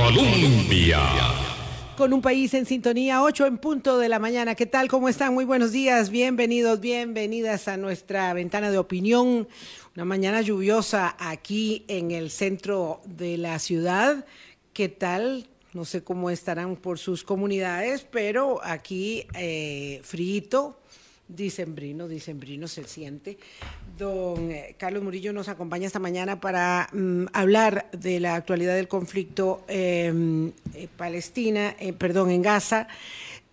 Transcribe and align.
Colombia. 0.00 0.98
Con 1.94 2.14
un 2.14 2.22
país 2.22 2.54
en 2.54 2.64
sintonía, 2.64 3.22
8 3.22 3.44
en 3.44 3.58
punto 3.58 3.98
de 3.98 4.08
la 4.08 4.18
mañana. 4.18 4.54
¿Qué 4.54 4.64
tal? 4.64 4.88
¿Cómo 4.88 5.10
están? 5.10 5.34
Muy 5.34 5.44
buenos 5.44 5.72
días. 5.72 6.08
Bienvenidos, 6.08 6.80
bienvenidas 6.80 7.68
a 7.68 7.76
nuestra 7.76 8.32
ventana 8.32 8.70
de 8.70 8.78
opinión. 8.78 9.46
Una 9.94 10.06
mañana 10.06 10.40
lluviosa 10.40 11.14
aquí 11.18 11.84
en 11.86 12.12
el 12.12 12.30
centro 12.30 13.02
de 13.04 13.36
la 13.36 13.58
ciudad. 13.58 14.24
¿Qué 14.72 14.88
tal? 14.88 15.48
No 15.74 15.84
sé 15.84 16.02
cómo 16.02 16.30
estarán 16.30 16.76
por 16.76 16.98
sus 16.98 17.22
comunidades, 17.22 18.06
pero 18.10 18.58
aquí 18.64 19.26
eh, 19.34 20.00
Dicembrino, 21.34 22.08
dicembrino 22.08 22.66
se 22.66 22.84
siente. 22.84 23.38
Don 23.96 24.50
eh, 24.50 24.74
Carlos 24.78 25.02
Murillo 25.02 25.32
nos 25.32 25.48
acompaña 25.48 25.86
esta 25.86 25.98
mañana 25.98 26.40
para 26.40 26.88
mm, 26.92 27.26
hablar 27.32 27.88
de 27.92 28.18
la 28.20 28.34
actualidad 28.34 28.74
del 28.74 28.88
conflicto 28.88 29.64
em, 29.68 30.52
eh, 30.74 30.88
Palestina, 30.96 31.76
eh, 31.78 31.92
perdón, 31.92 32.30
en 32.30 32.42
Gaza 32.42 32.88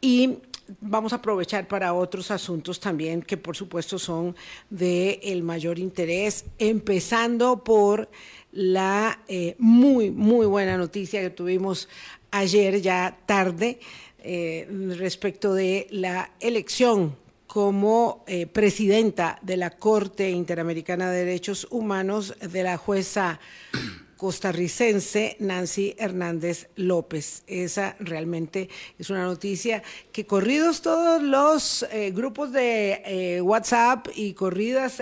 y 0.01 0.39
vamos 0.81 1.13
a 1.13 1.17
aprovechar 1.17 1.67
para 1.67 1.93
otros 1.93 2.31
asuntos 2.31 2.79
también 2.79 3.21
que 3.21 3.37
por 3.37 3.55
supuesto 3.55 3.99
son 3.99 4.35
de 4.69 5.19
el 5.23 5.43
mayor 5.43 5.77
interés, 5.77 6.45
empezando 6.57 7.63
por 7.63 8.09
la 8.51 9.19
eh, 9.27 9.55
muy, 9.59 10.09
muy 10.09 10.45
buena 10.45 10.77
noticia 10.77 11.21
que 11.21 11.29
tuvimos 11.29 11.87
ayer 12.31 12.81
ya 12.81 13.17
tarde 13.25 13.79
respecto 14.97 15.53
de 15.53 15.87
la 15.89 16.31
elección 16.41 17.15
como 17.57 18.23
eh, 18.27 18.45
presidenta 18.45 19.39
de 19.41 19.57
la 19.57 19.71
Corte 19.71 20.29
Interamericana 20.29 21.09
de 21.09 21.25
Derechos 21.25 21.65
Humanos 21.71 22.35
de 22.39 22.61
la 22.61 22.77
jueza 22.77 23.39
costarricense 24.15 25.37
Nancy 25.39 25.95
Hernández 25.97 26.69
López. 26.75 27.41
Esa 27.47 27.95
realmente 27.99 28.69
es 28.99 29.09
una 29.09 29.23
noticia 29.23 29.81
que 30.11 30.27
corridos 30.27 30.83
todos 30.83 31.23
los 31.23 31.81
eh, 31.91 32.11
grupos 32.11 32.51
de 32.51 33.01
eh, 33.03 33.41
WhatsApp 33.41 34.07
y 34.15 34.33
corridas 34.33 35.01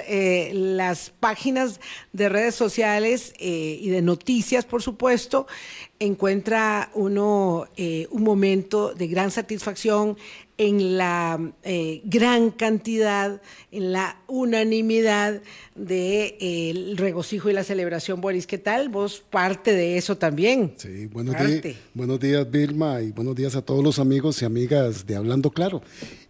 las 0.53 1.09
páginas 1.09 1.81
de 2.13 2.29
redes 2.29 2.55
sociales 2.55 3.33
y 3.37 3.89
de 3.89 4.01
noticias, 4.01 4.63
por 4.63 4.81
supuesto, 4.81 5.45
encuentra 5.99 6.89
uno 6.93 7.67
un 8.11 8.23
momento 8.23 8.93
de 8.93 9.07
gran 9.07 9.31
satisfacción 9.31 10.17
en 10.57 10.97
la 10.97 11.53
eh, 11.63 12.01
gran 12.05 12.51
cantidad, 12.51 13.41
en 13.71 13.91
la 13.91 14.21
unanimidad 14.27 15.41
del 15.75 15.85
de, 16.35 16.93
regocijo 16.95 17.49
y 17.49 17.53
la 17.53 17.63
celebración. 17.63 18.21
Boris, 18.21 18.47
¿qué 18.47 18.57
tal? 18.57 18.89
Vos 18.89 19.23
parte 19.29 19.73
de 19.73 19.97
eso 19.97 20.17
también. 20.17 20.73
Sí, 20.77 21.07
buenos, 21.07 21.35
días, 21.35 21.75
buenos 21.93 22.19
días 22.19 22.49
Vilma 22.49 23.01
y 23.01 23.11
buenos 23.11 23.35
días 23.35 23.55
a 23.55 23.61
todos 23.61 23.83
los 23.83 23.99
amigos 23.99 24.41
y 24.41 24.45
amigas 24.45 25.05
de 25.05 25.15
Hablando 25.15 25.51
Claro. 25.51 25.81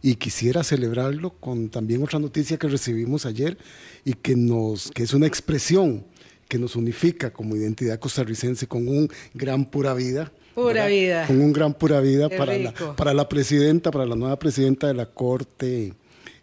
Y 0.01 0.15
quisiera 0.15 0.63
celebrarlo 0.63 1.31
con 1.31 1.69
también 1.69 2.01
otra 2.03 2.19
noticia 2.19 2.57
que 2.57 2.67
recibimos 2.67 3.25
ayer 3.25 3.57
y 4.03 4.13
que, 4.13 4.35
nos, 4.35 4.91
que 4.91 5.03
es 5.03 5.13
una 5.13 5.27
expresión 5.27 6.05
que 6.47 6.57
nos 6.57 6.75
unifica 6.75 7.31
como 7.31 7.55
identidad 7.55 7.99
costarricense 7.99 8.67
con 8.67 8.87
un 8.87 9.09
gran 9.33 9.65
pura 9.65 9.93
vida. 9.93 10.31
Pura 10.55 10.85
¿verdad? 10.85 10.87
vida. 10.87 11.27
Con 11.27 11.41
un 11.41 11.53
gran 11.53 11.73
pura 11.73 11.99
vida 11.99 12.29
para 12.29 12.57
la, 12.57 12.71
para 12.95 13.13
la, 13.13 13.29
presidenta, 13.29 13.91
para 13.91 14.05
la 14.05 14.15
nueva 14.15 14.39
presidenta 14.39 14.87
de 14.87 14.93
la 14.93 15.05
Corte, 15.05 15.93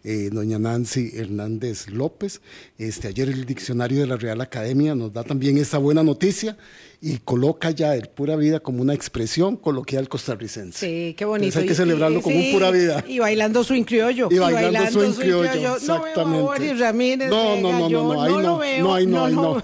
eh, 0.04 0.30
doña 0.32 0.58
Nancy 0.58 1.12
Hernández 1.14 1.88
López. 1.88 2.40
Este, 2.78 3.08
ayer 3.08 3.28
el 3.28 3.44
diccionario 3.44 4.00
de 4.00 4.06
la 4.06 4.16
Real 4.16 4.40
Academia 4.40 4.94
nos 4.94 5.12
da 5.12 5.22
también 5.22 5.58
esa 5.58 5.78
buena 5.78 6.02
noticia 6.02 6.56
y 7.00 7.18
coloca 7.18 7.70
ya 7.70 7.96
el 7.96 8.08
pura 8.08 8.36
vida 8.36 8.60
como 8.60 8.80
una 8.80 8.94
expresión 8.94 9.56
coloquial 9.56 10.08
costarricense. 10.08 10.78
Sí, 10.78 11.14
qué 11.14 11.24
bonito. 11.24 11.46
Entonces 11.46 11.62
hay 11.62 11.68
que 11.68 11.74
celebrarlo 11.74 12.20
y, 12.20 12.22
como 12.22 12.36
sí, 12.36 12.46
un 12.46 12.52
pura 12.52 12.70
vida. 12.70 13.04
Y 13.08 13.18
bailando 13.18 13.64
swing 13.64 13.84
criollo. 13.84 14.28
Y 14.30 14.38
bailando, 14.38 14.60
y 14.60 14.72
bailando 14.72 15.00
swing, 15.00 15.12
criollo, 15.14 15.50
criollo. 15.50 15.76
exactamente. 15.76 16.38
No, 16.38 16.42
Boris 16.42 16.78
Ramírez, 16.78 17.30
no, 17.30 17.56
no, 17.56 17.72
no, 17.72 17.88
no, 17.88 18.14
no, 18.14 18.22
ahí 18.22 18.32
no, 18.32 18.40
lo 18.40 18.58
veo, 18.58 18.84
no, 18.84 18.94
ahí 18.94 19.06
no, 19.06 19.24
ahí 19.24 19.34
no. 19.34 19.62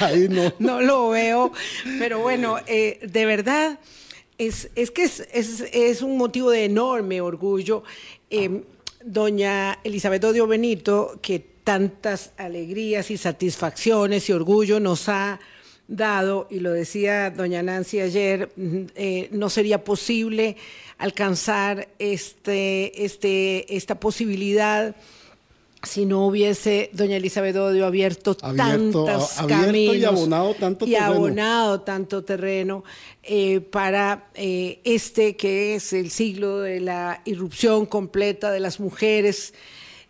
ahí 0.00 0.28
no. 0.30 0.54
No 0.58 0.80
lo 0.82 1.08
veo, 1.10 1.52
pero 1.98 2.18
bueno, 2.20 2.56
eh, 2.66 2.98
de 3.02 3.24
verdad, 3.24 3.78
es, 4.36 4.70
es 4.74 4.90
que 4.90 5.04
es, 5.04 5.26
es, 5.32 5.64
es, 5.72 6.02
un 6.02 6.18
motivo 6.18 6.50
de 6.50 6.64
enorme 6.64 7.20
orgullo. 7.20 7.84
Eh, 8.30 8.62
doña 9.04 9.78
Elizabeth 9.84 10.24
Odio 10.24 10.46
Benito, 10.46 11.18
que 11.22 11.38
tantas 11.38 12.32
alegrías 12.36 13.10
y 13.10 13.16
satisfacciones 13.16 14.28
y 14.28 14.32
orgullo 14.32 14.80
nos 14.80 15.08
ha 15.08 15.40
dado, 15.88 16.48
y 16.50 16.60
lo 16.60 16.72
decía 16.72 17.30
doña 17.30 17.62
Nancy 17.62 18.00
ayer, 18.00 18.50
eh, 18.94 19.28
no 19.32 19.50
sería 19.50 19.84
posible 19.84 20.56
alcanzar 20.98 21.88
este, 21.98 23.04
este, 23.04 23.76
esta 23.76 24.00
posibilidad 24.00 24.96
si 25.82 26.06
no 26.06 26.26
hubiese 26.26 26.90
doña 26.92 27.16
Elizabeth 27.16 27.56
Odio 27.56 27.86
abierto, 27.86 28.36
abierto 28.40 29.04
tantos 29.04 29.38
abierto 29.38 29.66
caminos 29.66 29.96
y 29.96 30.04
abonado 30.04 30.54
tanto 30.54 30.86
y 30.86 30.90
terreno, 30.92 31.06
abonado 31.06 31.80
tanto 31.80 32.24
terreno 32.24 32.84
eh, 33.22 33.60
para 33.60 34.30
eh, 34.34 34.80
este 34.84 35.36
que 35.36 35.74
es 35.74 35.92
el 35.92 36.10
siglo 36.10 36.60
de 36.60 36.80
la 36.80 37.22
irrupción 37.24 37.86
completa 37.86 38.52
de 38.52 38.60
las 38.60 38.78
mujeres, 38.78 39.54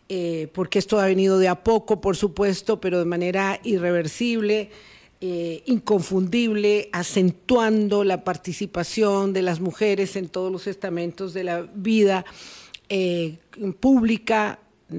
eh, 0.08 0.48
porque 0.52 0.78
esto 0.78 1.00
ha 1.00 1.06
venido 1.06 1.38
de 1.38 1.48
a 1.48 1.64
poco, 1.64 2.00
por 2.00 2.16
supuesto, 2.16 2.80
pero 2.80 2.98
de 2.98 3.06
manera 3.06 3.60
irreversible. 3.62 4.70
Inconfundible, 5.66 6.88
acentuando 6.90 8.02
la 8.02 8.24
participación 8.24 9.32
de 9.32 9.42
las 9.42 9.60
mujeres 9.60 10.16
en 10.16 10.28
todos 10.28 10.50
los 10.50 10.66
estamentos 10.66 11.32
de 11.32 11.44
la 11.44 11.62
vida 11.76 12.24
pública, 13.78 14.58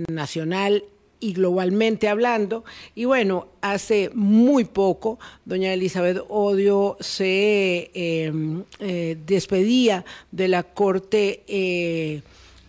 nacional 0.10 0.84
y 1.24 1.32
globalmente 1.32 2.10
hablando. 2.10 2.66
Y 2.96 3.06
bueno, 3.06 3.48
hace 3.62 4.12
muy 4.14 4.66
poco, 4.66 5.20
doña 5.46 5.74
Elizabeth 5.74 6.22
Odio 6.28 6.98
se 7.00 7.92
eh, 7.94 8.34
eh, 8.80 9.18
despedía 9.26 10.04
de 10.32 10.50
la 10.50 10.64
Corte 10.64 11.44
eh, 11.48 12.22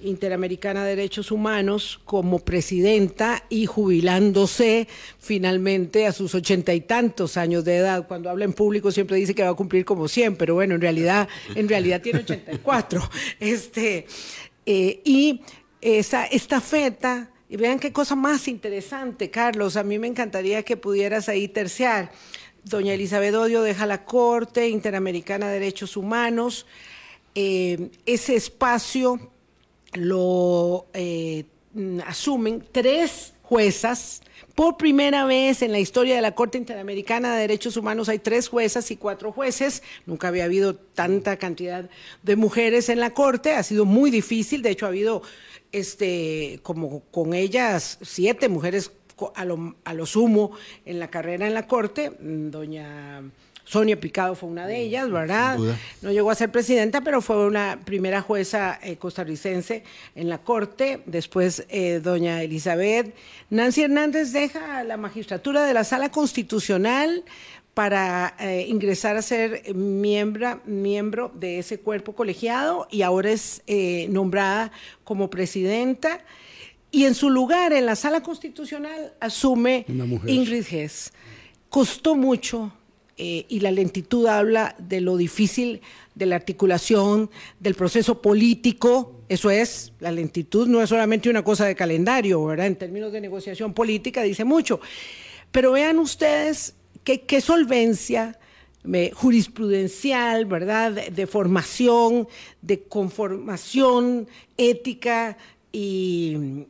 Interamericana 0.03 0.85
de 0.85 0.91
Derechos 0.95 1.33
Humanos 1.33 1.99
como 2.05 2.39
presidenta 2.39 3.43
y 3.49 3.67
jubilándose 3.67 4.87
finalmente 5.19 6.06
a 6.06 6.12
sus 6.12 6.33
ochenta 6.37 6.73
y 6.75 6.83
tantos 6.83 7.37
años 7.37 7.65
de 7.65 7.79
edad. 7.79 8.06
Cuando 8.06 8.31
habla 8.31 8.45
en 8.45 8.53
público 8.53 8.93
siempre 8.93 9.17
dice 9.17 9.35
que 9.35 9.43
va 9.43 9.51
a 9.51 9.55
cumplir 9.55 9.85
como 9.85 10.06
100, 10.06 10.37
pero 10.37 10.55
bueno, 10.55 10.77
en 10.77 10.81
realidad, 10.81 11.29
en 11.56 11.69
realidad 11.69 12.01
tiene 12.01 12.21
84. 12.21 13.01
Este, 13.41 14.06
y 14.67 15.41
esa 15.84 16.25
estafeta 16.25 17.28
y 17.49 17.56
vean 17.59 17.78
qué 17.78 17.93
cosa 17.93 18.17
más 18.17 18.49
interesante, 18.49 19.31
Carlos. 19.31 19.77
A 19.77 19.84
mí 19.84 19.99
me 19.99 20.06
encantaría 20.06 20.62
que 20.62 20.78
pudieras 20.78 21.28
ahí 21.28 21.47
terciar. 21.47 22.11
Doña 22.65 22.95
Elizabeth 22.95 23.34
Odio 23.34 23.62
deja 23.62 23.84
la 23.84 24.06
Corte 24.06 24.71
Interamericana 24.71 25.49
de 25.49 25.61
Derechos 25.61 25.99
Humanos. 25.99 26.67
Eh, 27.34 27.91
ese 28.06 28.34
espacio 28.34 29.31
lo 29.93 30.87
eh, 30.94 31.44
asumen 32.06 32.65
tres 32.73 33.34
juezas. 33.43 34.23
Por 34.55 34.78
primera 34.78 35.27
vez 35.27 35.61
en 35.61 35.71
la 35.71 35.81
historia 35.81 36.17
de 36.17 36.23
la 36.23 36.34
Corte 36.34 36.56
Interamericana 36.56 37.34
de 37.34 37.43
Derechos 37.43 37.77
Humanos 37.77 38.09
hay 38.09 38.21
tres 38.21 38.49
juezas 38.49 38.91
y 38.91 38.97
cuatro 38.97 39.33
jueces. 39.33 39.83
Nunca 40.06 40.28
había 40.28 40.44
habido 40.44 40.77
tanta 40.77 41.37
cantidad 41.37 41.91
de 42.23 42.37
mujeres 42.37 42.89
en 42.89 43.00
la 43.00 43.11
Corte. 43.11 43.53
Ha 43.53 43.62
sido 43.62 43.84
muy 43.84 44.11
difícil. 44.11 44.62
De 44.62 44.71
hecho, 44.71 44.87
ha 44.87 44.89
habido 44.89 45.23
este, 45.75 46.61
como 46.62 47.01
con 47.11 47.35
ellas 47.35 47.99
siete 48.03 48.49
mujeres 48.49 48.93
a 49.35 49.45
lo, 49.45 49.77
a 49.85 49.95
lo 49.95 50.07
sumo 50.07 50.53
en 50.85 50.99
la 50.99 51.09
carrera 51.09 51.47
en 51.47 51.55
la 51.55 51.67
Corte. 51.67 52.12
Doña 52.21 53.23
Sonia 53.65 53.99
Picado 53.99 54.35
fue 54.35 54.49
una 54.49 54.67
de 54.67 54.81
ellas, 54.81 55.11
¿verdad? 55.11 55.59
No 56.03 56.12
llegó 56.12 56.31
a 56.31 56.35
ser 56.35 56.53
presidenta, 56.53 57.00
pero 57.00 57.23
fue 57.23 57.47
una 57.47 57.81
primera 57.85 58.21
jueza 58.21 58.79
eh, 58.82 58.97
costarricense 58.97 59.85
en 60.15 60.29
la 60.29 60.38
Corte. 60.38 61.00
Después, 61.06 61.65
eh, 61.71 62.00
doña 62.03 62.43
Elizabeth. 62.43 63.15
Nancy 63.49 63.82
Hernández 63.82 64.32
deja 64.32 64.85
la 64.85 64.97
magistratura 64.97 65.65
de 65.65 65.73
la 65.73 65.85
Sala 65.85 66.11
Constitucional 66.11 67.25
para 67.75 68.37
eh, 68.38 68.67
ingresar 68.69 69.17
a 69.17 69.23
ser 69.23 69.75
miembro, 69.75 70.61
miembro 70.65 71.32
de 71.35 71.59
ese 71.59 71.81
cuerpo 71.81 72.15
colegiado 72.15 72.87
y 72.91 73.03
ahora 73.03 73.32
es 73.32 73.62
eh, 73.67 74.06
nombrada 74.11 74.71
como 75.03 75.29
presidenta. 75.29 76.25
Y 76.93 77.05
en 77.05 77.15
su 77.17 77.29
lugar, 77.29 77.73
en 77.73 77.87
la 77.87 77.97
sala 77.97 78.23
constitucional, 78.23 79.15
asume 79.19 79.85
Ingrid 80.26 80.65
Hess. 80.71 81.12
Costó 81.69 82.15
mucho 82.15 82.73
eh, 83.17 83.44
y 83.49 83.59
la 83.59 83.73
lentitud 83.73 84.27
habla 84.29 84.77
de 84.79 85.00
lo 85.00 85.17
difícil 85.17 85.81
de 86.15 86.27
la 86.27 86.37
articulación, 86.37 87.29
del 87.59 87.75
proceso 87.75 88.23
político. 88.23 89.20
Eso 89.29 89.50
es, 89.50 89.93
la 89.99 90.12
lentitud 90.12 90.69
no 90.69 90.81
es 90.81 90.88
solamente 90.88 91.29
una 91.29 91.43
cosa 91.43 91.67
de 91.67 91.75
calendario, 91.75 92.44
¿verdad? 92.44 92.67
En 92.67 92.77
términos 92.77 93.12
de 93.12 93.20
negociación 93.20 93.75
política 93.75 94.23
dice 94.23 94.44
mucho. 94.44 94.79
Pero 95.50 95.73
vean 95.73 95.99
ustedes 95.99 96.75
qué, 97.05 97.41
solvencia 97.41 98.39
jurisprudencial, 99.15 100.47
¿verdad? 100.47 100.93
De, 100.93 101.27
formación, 101.27 102.29
de 102.62 102.83
conformación 102.83 104.29
ética 104.56 105.37
y, 105.73 106.67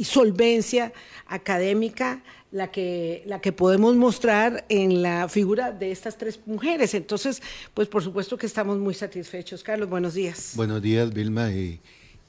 solvencia 0.00 0.92
académica 1.26 2.22
la 2.52 2.70
que, 2.70 3.24
la 3.26 3.40
que 3.40 3.52
podemos 3.52 3.96
mostrar 3.96 4.64
en 4.68 5.02
la 5.02 5.28
figura 5.28 5.72
de 5.72 5.90
estas 5.90 6.16
tres 6.16 6.38
mujeres. 6.46 6.94
Entonces, 6.94 7.42
pues 7.72 7.88
por 7.88 8.02
supuesto 8.02 8.36
que 8.36 8.46
estamos 8.46 8.78
muy 8.78 8.94
satisfechos. 8.94 9.62
Carlos, 9.62 9.88
buenos 9.88 10.14
días. 10.14 10.52
Buenos 10.54 10.80
días, 10.80 11.12
Vilma 11.12 11.50
y, 11.50 11.80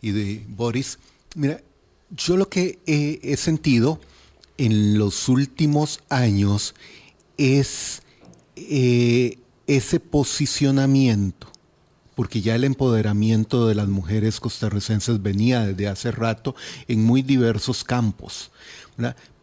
de 0.02 0.42
Boris. 0.48 0.98
Mira, 1.36 1.62
yo 2.12 2.38
lo 2.38 2.50
que 2.50 2.80
he 2.86 3.38
sentido 3.38 4.00
en 4.58 4.98
los 4.98 5.30
últimos 5.30 6.02
años 6.10 6.76
es 7.38 8.02
eh, 8.56 9.40
ese 9.68 10.00
posicionamiento, 10.00 11.48
porque 12.16 12.42
ya 12.42 12.56
el 12.56 12.64
empoderamiento 12.64 13.68
de 13.68 13.76
las 13.76 13.88
mujeres 13.88 14.40
costarricenses 14.40 15.22
venía 15.22 15.66
desde 15.66 15.88
hace 15.88 16.12
rato 16.12 16.56
en 16.88 17.04
muy 17.04 17.22
diversos 17.22 17.84
campos, 17.84 18.52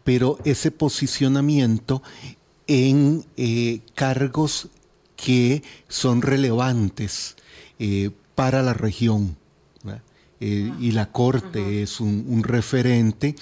pero 0.05 0.39
ese 0.45 0.71
posicionamiento 0.71 2.03
en 2.67 3.25
eh, 3.37 3.81
cargos 3.95 4.69
que 5.17 5.63
son 5.89 6.23
relevantes 6.23 7.37
eh, 7.79 8.11
para 8.35 8.63
la 8.63 8.75
región. 8.75 9.37
y 10.41 10.91
la 10.91 11.13
Corte 11.13 11.85
es 11.85 12.01
un 12.01 12.43
referente 12.43 13.37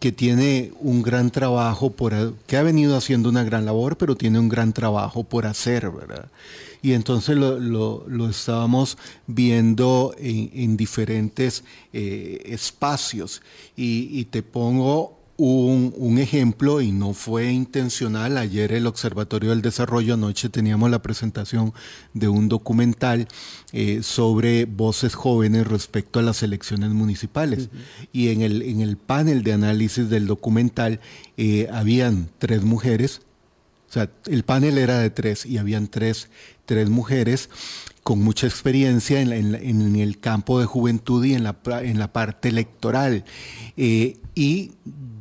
que 0.00 0.12
tiene 0.12 0.72
un 0.80 1.02
gran 1.02 1.30
trabajo 1.30 1.90
por, 1.90 2.34
que 2.46 2.56
ha 2.56 2.62
venido 2.62 2.96
haciendo 2.96 3.28
una 3.28 3.44
gran 3.44 3.66
labor, 3.66 3.98
pero 3.98 4.16
tiene 4.16 4.38
un 4.38 4.48
gran 4.48 4.72
trabajo 4.72 5.24
por 5.24 5.46
hacer, 5.46 5.90
¿verdad? 5.90 6.30
Y 6.82 6.94
entonces 6.94 7.36
lo, 7.36 8.30
estábamos 8.30 8.96
viendo 9.26 10.14
en, 10.18 10.78
diferentes 10.78 11.62
eh, 11.92 12.42
espacios. 12.46 13.42
Y, 13.76 14.24
te 14.26 14.42
pongo 14.42 15.19
un, 15.42 16.18
ejemplo 16.18 16.80
y 16.80 16.92
no 16.92 17.14
fue 17.14 17.50
intencional. 17.50 18.36
Ayer 18.36 18.72
el 18.72 18.86
Observatorio 18.86 19.50
del 19.50 19.62
Desarrollo, 19.62 20.14
anoche 20.14 20.50
teníamos 20.50 20.90
la 20.90 21.00
presentación 21.00 21.72
de 22.12 22.28
un 22.28 22.48
documental 22.48 23.26
eh, 23.72 24.02
sobre 24.02 24.66
voces 24.66 25.14
jóvenes 25.14 25.66
respecto 25.66 26.18
a 26.18 26.22
las 26.22 26.42
elecciones 26.42 26.90
municipales. 26.90 27.70
Y 28.12 28.28
en 28.28 28.42
el, 28.42 28.62
en 28.62 28.82
el 28.82 28.98
panel 28.98 29.42
de 29.42 29.54
análisis 29.54 30.10
del 30.10 30.26
documental 30.26 31.00
eh, 31.38 31.68
habían 31.72 32.28
tres 32.38 32.62
mujeres, 32.62 33.22
o 33.88 33.92
sea, 33.92 34.10
el 34.26 34.44
panel 34.44 34.78
era 34.78 34.98
de 34.98 35.10
tres 35.10 35.46
y 35.46 35.58
habían 35.58 35.88
tres, 35.88 36.28
tres 36.66 36.90
mujeres 36.90 37.48
con 38.10 38.18
mucha 38.18 38.48
experiencia 38.48 39.20
en, 39.20 39.30
en, 39.32 39.94
el 39.94 40.18
campo 40.18 40.58
de 40.58 40.66
juventud 40.66 41.24
y 41.24 41.34
en 41.34 41.44
la, 41.44 41.54
en 41.80 42.00
la 42.00 42.12
parte 42.12 42.48
electoral. 42.48 43.24
Eh, 43.76 44.16
y 44.34 44.72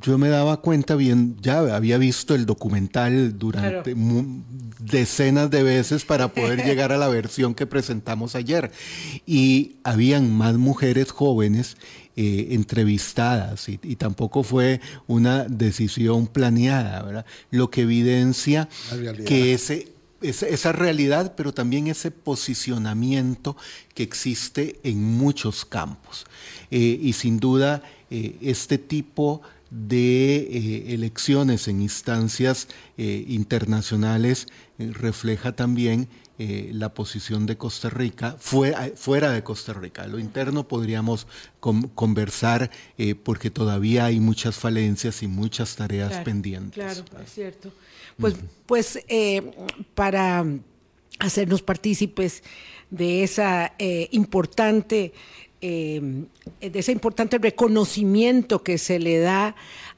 yo 0.02 0.18
me 0.18 0.30
daba 0.30 0.62
cuenta 0.62 0.96
bien, 0.96 1.38
ya 1.40 1.60
había 1.76 2.00
visto 2.00 2.34
el 2.34 2.48
documental 2.48 3.38
durante 3.38 3.94
decenas 4.80 5.52
de 5.52 5.62
veces 5.62 6.04
para 6.04 6.30
poder 6.30 6.64
llegar 6.66 6.92
a 6.92 6.98
la 6.98 7.10
versión 7.10 7.54
que 7.54 7.68
presentamos 7.68 8.34
ayer. 8.34 8.72
Y 9.28 9.76
habían 9.84 10.36
más 10.36 10.56
mujeres 10.56 11.12
jóvenes 11.12 11.78
eh, 12.16 12.48
entrevistadas 12.54 13.70
y, 13.70 13.78
tampoco 13.98 14.42
fue 14.42 14.82
una 15.06 15.44
decisión 15.44 16.26
planeada, 16.26 17.04
¿verdad? 17.04 17.26
Lo 17.52 17.70
que 17.70 17.82
evidencia 17.82 18.68
que 19.28 19.54
ese 19.54 19.99
esa, 20.22 20.72
realidad, 20.72 21.34
pero 21.36 21.54
también 21.54 21.88
ese 21.88 22.12
posicionamiento 22.12 23.56
que 23.94 24.04
existe 24.04 24.80
en 24.84 25.04
muchos 25.04 25.66
campos. 25.66 26.26
Eh, 26.72 27.00
y 27.02 27.14
sin 27.14 27.40
duda, 27.40 27.84
eh, 28.10 28.38
este 28.42 28.78
tipo 28.78 29.42
de 29.70 30.38
eh, 30.38 30.94
elecciones 30.94 31.68
en 31.68 31.82
instancias 31.82 32.68
internacionales 32.98 34.48
refleja 34.78 35.56
también 35.56 36.10
la 36.38 36.94
posición 36.94 37.46
de 37.46 37.56
Costa 37.56 37.90
Rica 37.90 38.36
fuera, 38.40 39.32
de 39.32 39.44
Costa 39.44 39.74
Rica. 39.74 40.08
Lo 40.08 40.20
interno 40.20 40.68
podríamos 40.68 41.28
conversar 41.60 42.72
porque 43.24 43.52
todavía 43.52 44.06
hay 44.06 44.20
muchas 44.20 44.56
falencias 44.56 45.22
y 45.22 45.28
muchas 45.28 45.76
tareas 45.76 46.24
pendientes. 46.24 46.74
Claro, 46.74 47.06
es 47.24 47.32
cierto. 47.32 47.72
Pues, 48.20 48.36
pues 48.66 49.00
para 49.96 50.46
hacernos 51.20 51.62
partícipes 51.62 52.44
de 52.90 53.24
esa 53.24 53.74
importante 54.12 55.14
eh, 55.62 56.26
de 56.62 56.80
ese 56.80 56.94
importante 56.94 57.38
reconocimiento 57.38 58.64
que 58.64 58.78
se 58.78 58.98
le 58.98 59.20
da 59.20 59.58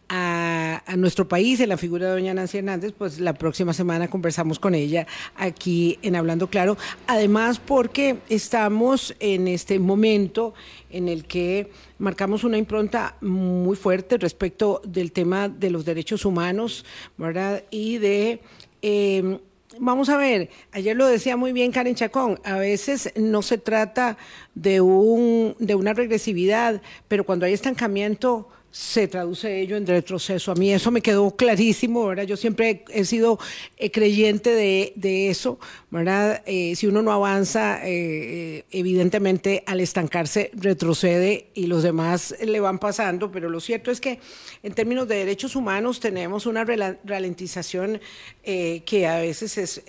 a, 0.09 0.81
nuestro 0.97 1.27
país 1.27 1.59
en 1.59 1.69
la 1.69 1.77
figura 1.77 2.07
de 2.07 2.13
doña 2.13 2.33
Nancy 2.33 2.57
Hernández, 2.57 2.94
pues 2.97 3.19
la 3.19 3.33
próxima 3.33 3.71
semana 3.71 4.09
conversamos 4.09 4.57
con 4.57 4.74
ella 4.74 5.06
aquí 5.35 6.00
en 6.01 6.15
Hablando 6.15 6.50
Claro. 6.50 6.77
Además, 7.07 7.59
porque 7.59 8.17
estamos 8.27 9.15
en 9.19 9.47
este 9.47 9.77
momento 9.77 10.56
en 10.89 11.07
el 11.07 11.25
que 11.25 11.71
marcamos 12.01 12.44
una 12.44 12.57
impronta 12.57 13.15
muy 13.21 13.75
fuerte 13.75 14.18
respecto 14.18 14.81
del 14.83 15.12
tema 15.12 15.48
de 15.48 15.69
los 15.69 15.86
derechos 15.86 16.25
humanos, 16.25 16.86
¿verdad? 17.18 17.63
Y 17.69 17.98
de... 18.00 18.42
Eh, 18.81 19.39
Vamos 19.80 20.09
a 20.09 20.18
ver, 20.18 20.50
ayer 20.74 20.98
lo 20.98 21.07
decía 21.07 21.38
muy 21.38 21.53
bien 21.53 21.71
Karen 21.71 21.95
Chacón, 21.95 22.42
a 22.44 22.57
veces 22.57 23.13
no 23.15 23.42
se 23.42 23.57
trata 23.57 24.18
de, 24.53 24.81
un, 24.81 25.56
de 25.59 25.75
una 25.75 25.94
regresividad, 25.94 26.81
pero 27.07 27.24
cuando 27.24 27.45
hay 27.45 27.53
estancamiento 27.53 28.50
se 28.71 29.07
traduce 29.09 29.62
ello 29.62 29.75
en 29.75 29.85
retroceso. 29.85 30.51
A 30.51 30.56
mí 30.56 30.73
eso 30.73 30.91
me 30.91 31.01
quedó 31.01 31.35
clarísimo, 31.35 32.07
¿verdad? 32.07 32.23
Yo 32.23 32.38
siempre 32.38 32.85
he 32.89 33.03
sido 33.03 33.38
eh, 33.77 33.91
creyente 33.91 34.51
de, 34.51 35.29
eso, 35.29 35.59
¿verdad? 35.89 36.41
Eh, 36.45 36.75
si 36.77 36.88
uno 36.88 37.01
no 37.01 37.12
avanza, 37.12 37.81
eh, 37.83 38.63
evidentemente 38.71 39.63
al 39.68 39.81
estancarse 39.81 40.51
retrocede 40.53 41.50
y 41.53 41.68
los 41.68 41.83
demás 41.83 42.33
le 42.41 42.59
van 42.62 42.79
pasando, 42.79 43.29
pero 43.29 43.50
lo 43.50 43.59
cierto 43.59 43.91
es 43.91 44.00
que 44.00 44.19
en 44.63 44.74
términos 44.74 45.07
de 45.07 45.15
derechos 45.15 45.56
humanos 45.56 46.00
tenemos 46.00 46.45
una 46.45 46.63
ralentización 46.63 48.00
que 48.44 49.07
a 49.07 49.19
veces 49.19 49.57
es, 49.57 49.83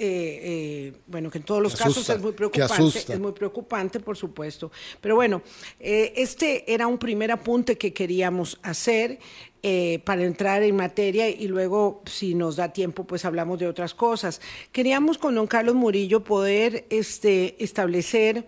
bueno, 1.07 1.30
que 1.30 1.38
en 1.38 1.45
todos 1.45 1.62
los 1.62 1.76
casos 1.76 2.09
es 2.09 2.21
muy 2.21 2.33
preocupante, 2.33 2.99
es 2.99 3.21
muy 3.21 3.33
preocupante, 3.33 4.00
por 4.00 4.16
supuesto. 4.16 4.73
Pero 5.00 5.14
bueno, 5.14 5.42
este 5.78 6.73
era 6.73 6.87
un 6.87 6.99
primer 6.99 7.30
apunte 7.30 7.78
que 7.78 7.92
queríamos 7.92 8.59
hacer 8.62 8.72
hacer 8.73 9.19
eh, 9.62 10.00
para 10.05 10.25
entrar 10.25 10.62
en 10.64 10.75
materia 10.75 11.29
y 11.29 11.47
luego, 11.47 12.02
si 12.05 12.35
nos 12.35 12.57
da 12.57 12.73
tiempo, 12.73 13.05
pues 13.05 13.25
hablamos 13.25 13.61
de 13.61 13.69
otras 13.69 13.95
cosas. 13.95 14.41
Queríamos 14.73 15.19
con 15.19 15.37
don 15.37 15.47
Carlos 15.47 15.76
Murillo 15.76 16.25
poder 16.25 16.85
este, 16.91 17.62
establecer 17.62 18.47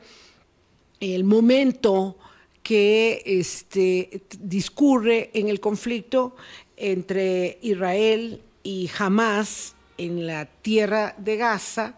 el 0.98 1.22
momento 1.24 2.16
que 2.64 3.22
este, 3.26 4.22
discurre 4.40 5.30
en 5.34 5.48
el 5.48 5.60
conflicto 5.60 6.34
entre 6.76 7.58
Israel 7.62 8.40
y 8.64 8.90
Hamas 8.98 9.76
en 9.98 10.26
la 10.26 10.46
tierra 10.46 11.14
de 11.18 11.36
Gaza, 11.36 11.94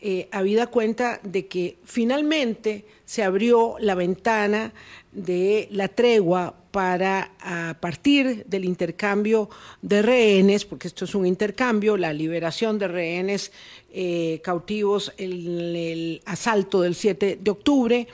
eh, 0.00 0.28
habida 0.30 0.68
cuenta 0.68 1.20
de 1.22 1.46
que 1.46 1.78
finalmente 1.84 2.84
se 3.04 3.22
abrió 3.22 3.76
la 3.80 3.94
ventana 3.94 4.72
de 5.16 5.66
la 5.72 5.88
tregua 5.88 6.54
para, 6.70 7.32
partir 7.80 8.44
del 8.44 8.66
intercambio 8.66 9.48
de 9.80 10.02
rehenes, 10.02 10.66
porque 10.66 10.88
esto 10.88 11.06
es 11.06 11.14
un 11.14 11.24
intercambio, 11.24 11.96
la 11.96 12.12
liberación 12.12 12.78
de 12.78 12.86
rehenes 12.86 13.50
eh, 13.94 14.40
cautivos 14.44 15.12
en 15.16 15.32
el, 15.32 16.22
asalto 16.26 16.82
del 16.82 16.94
7 16.94 17.38
de 17.40 17.50
octubre, 17.50 18.06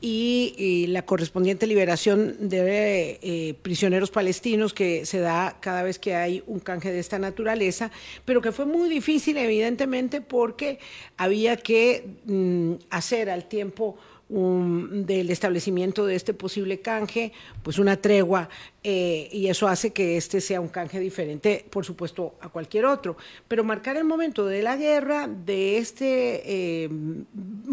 y, 0.00 0.86
la 0.88 1.02
correspondiente 1.02 1.66
liberación 1.66 2.48
de 2.48 3.18
eh, 3.22 3.54
prisioneros 3.62 4.10
palestinos 4.10 4.74
que 4.74 5.06
se 5.06 5.18
da 5.18 5.56
cada 5.60 5.82
vez 5.82 5.98
que 5.98 6.14
hay 6.14 6.42
un 6.46 6.60
canje 6.60 6.92
de 6.92 6.98
esta 6.98 7.18
naturaleza, 7.18 7.90
pero 8.24 8.42
que 8.42 8.52
fue 8.52 8.66
muy 8.66 8.88
difícil 8.88 9.36
evidentemente 9.38 10.20
porque 10.20 10.78
había 11.16 11.56
que 11.56 12.06
mm, 12.26 12.72
hacer 12.90 13.30
al 13.30 13.46
tiempo 13.46 13.96
del 14.28 15.30
establecimiento 15.30 16.06
de 16.06 16.16
este 16.16 16.34
posible 16.34 16.80
canje, 16.80 17.32
pues 17.62 17.78
una 17.78 17.96
tregua, 17.96 18.48
eh, 18.82 19.28
y 19.32 19.48
eso 19.48 19.68
hace 19.68 19.92
que 19.92 20.16
este 20.16 20.40
sea 20.40 20.60
un 20.60 20.68
canje 20.68 20.98
diferente, 20.98 21.64
por 21.70 21.84
supuesto, 21.84 22.34
a 22.40 22.48
cualquier 22.48 22.86
otro. 22.86 23.16
Pero 23.48 23.64
marcar 23.64 23.96
el 23.96 24.04
momento 24.04 24.46
de 24.46 24.62
la 24.62 24.76
guerra, 24.76 25.28
de 25.28 25.78
este 25.78 26.42
eh, 26.44 26.90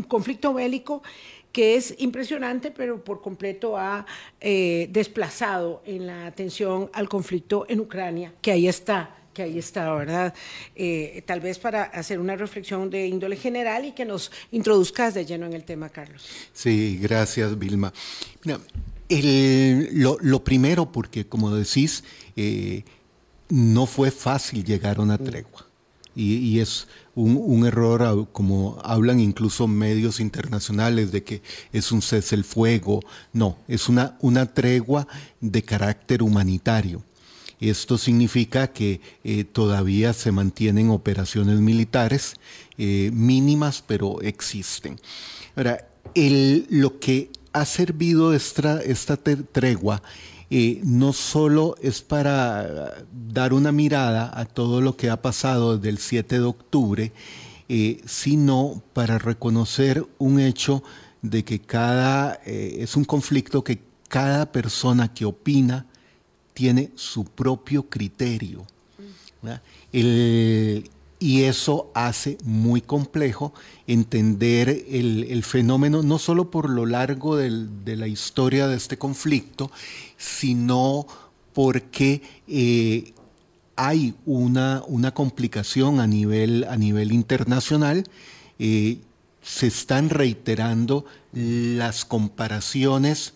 conflicto 0.07 0.53
bélico, 0.53 1.01
que 1.51 1.75
es 1.75 1.95
impresionante, 1.99 2.71
pero 2.71 3.03
por 3.03 3.21
completo 3.21 3.77
ha 3.77 4.05
eh, 4.39 4.87
desplazado 4.91 5.81
en 5.85 6.07
la 6.07 6.25
atención 6.25 6.89
al 6.93 7.09
conflicto 7.09 7.65
en 7.67 7.79
Ucrania, 7.79 8.33
que 8.41 8.51
ahí 8.51 8.67
está 8.67 9.20
que 9.33 9.43
ahí 9.43 9.57
está, 9.57 9.93
¿verdad? 9.93 10.33
Eh, 10.75 11.23
tal 11.25 11.39
vez 11.39 11.59
para 11.59 11.83
hacer 11.83 12.19
una 12.19 12.35
reflexión 12.35 12.89
de 12.89 13.07
índole 13.07 13.35
general 13.35 13.85
y 13.85 13.91
que 13.91 14.05
nos 14.05 14.31
introduzcas 14.51 15.13
de 15.13 15.25
lleno 15.25 15.45
en 15.45 15.53
el 15.53 15.63
tema, 15.63 15.89
Carlos. 15.89 16.25
Sí, 16.53 16.99
gracias, 17.01 17.57
Vilma. 17.57 17.93
Mira, 18.43 18.59
lo, 19.91 20.43
primero, 20.43 20.91
porque 20.91 21.27
como 21.27 21.53
decís, 21.53 22.03
eh, 22.35 22.83
no 23.49 23.85
fue 23.85 24.11
fácil 24.11 24.63
llegar 24.63 24.97
a 24.97 25.01
una 25.01 25.17
tregua. 25.17 25.67
Y, 26.13 26.59
es 26.59 26.87
un, 27.15 27.65
error, 27.65 28.27
como 28.33 28.77
hablan 28.83 29.21
incluso 29.21 29.65
medios 29.65 30.19
internacionales, 30.19 31.11
de 31.11 31.23
que 31.23 31.41
es 31.71 31.91
un 31.93 32.01
cese 32.01 32.35
el 32.35 32.43
fuego. 32.43 32.99
No, 33.31 33.57
es 33.69 33.87
una, 33.87 34.17
una 34.19 34.45
tregua 34.45 35.07
de 35.39 35.63
carácter 35.63 36.21
humanitario. 36.21 37.01
Esto 37.61 37.99
significa 37.99 38.73
que 38.73 39.01
eh, 39.23 39.43
todavía 39.43 40.13
se 40.13 40.31
mantienen 40.31 40.89
operaciones 40.89 41.59
militares 41.59 42.33
eh, 42.79 43.11
mínimas, 43.13 43.83
pero 43.85 44.19
existen. 44.21 44.99
Ahora, 45.55 45.87
lo 46.15 46.99
que 46.99 47.29
ha 47.53 47.65
servido 47.65 48.33
esta, 48.33 48.81
esta 48.81 49.15
tregua 49.15 50.01
eh, 50.49 50.81
no 50.83 51.13
solo 51.13 51.75
es 51.83 52.01
para 52.01 53.05
dar 53.11 53.53
una 53.53 53.71
mirada 53.71 54.31
a 54.33 54.45
todo 54.45 54.81
lo 54.81 54.97
que 54.97 55.11
ha 55.11 55.21
pasado 55.21 55.77
desde 55.77 55.89
el 55.89 55.97
7 55.99 56.39
de 56.39 56.45
octubre, 56.45 57.11
sino 58.05 58.83
para 58.91 59.17
reconocer 59.17 60.05
un 60.17 60.41
hecho 60.41 60.83
de 61.21 61.45
que 61.45 61.59
cada, 61.59 62.33
es 62.43 62.97
un 62.97 63.05
conflicto 63.05 63.63
que 63.63 63.79
cada 64.09 64.51
persona 64.51 65.13
que 65.13 65.23
opina, 65.23 65.85
tiene 66.53 66.91
su 66.95 67.25
propio 67.25 67.83
criterio. 67.89 68.65
y 71.19 71.43
eso 71.43 71.91
hace 71.93 72.37
muy 72.43 72.81
complejo 72.81 73.53
entender 73.87 74.69
el, 74.89 75.43
fenómeno, 75.43 76.01
no 76.01 76.17
solo 76.17 76.49
por 76.49 76.69
lo 76.69 76.85
largo 76.85 77.35
de 77.37 77.95
la 77.95 78.07
historia 78.07 78.67
de 78.67 78.77
este 78.77 78.97
conflicto, 78.97 79.71
sino 80.17 81.05
porque 81.53 82.21
eh, 82.47 83.13
hay 83.75 84.13
una, 84.25 84.83
una, 84.87 85.13
complicación 85.13 85.99
a 85.99 86.07
nivel, 86.07 86.65
a 86.69 86.77
nivel 86.77 87.11
internacional. 87.11 88.03
Eh, 88.59 88.99
se 89.41 89.67
están 89.67 90.09
reiterando 90.09 91.05
las 91.33 92.05
comparaciones 92.05 93.33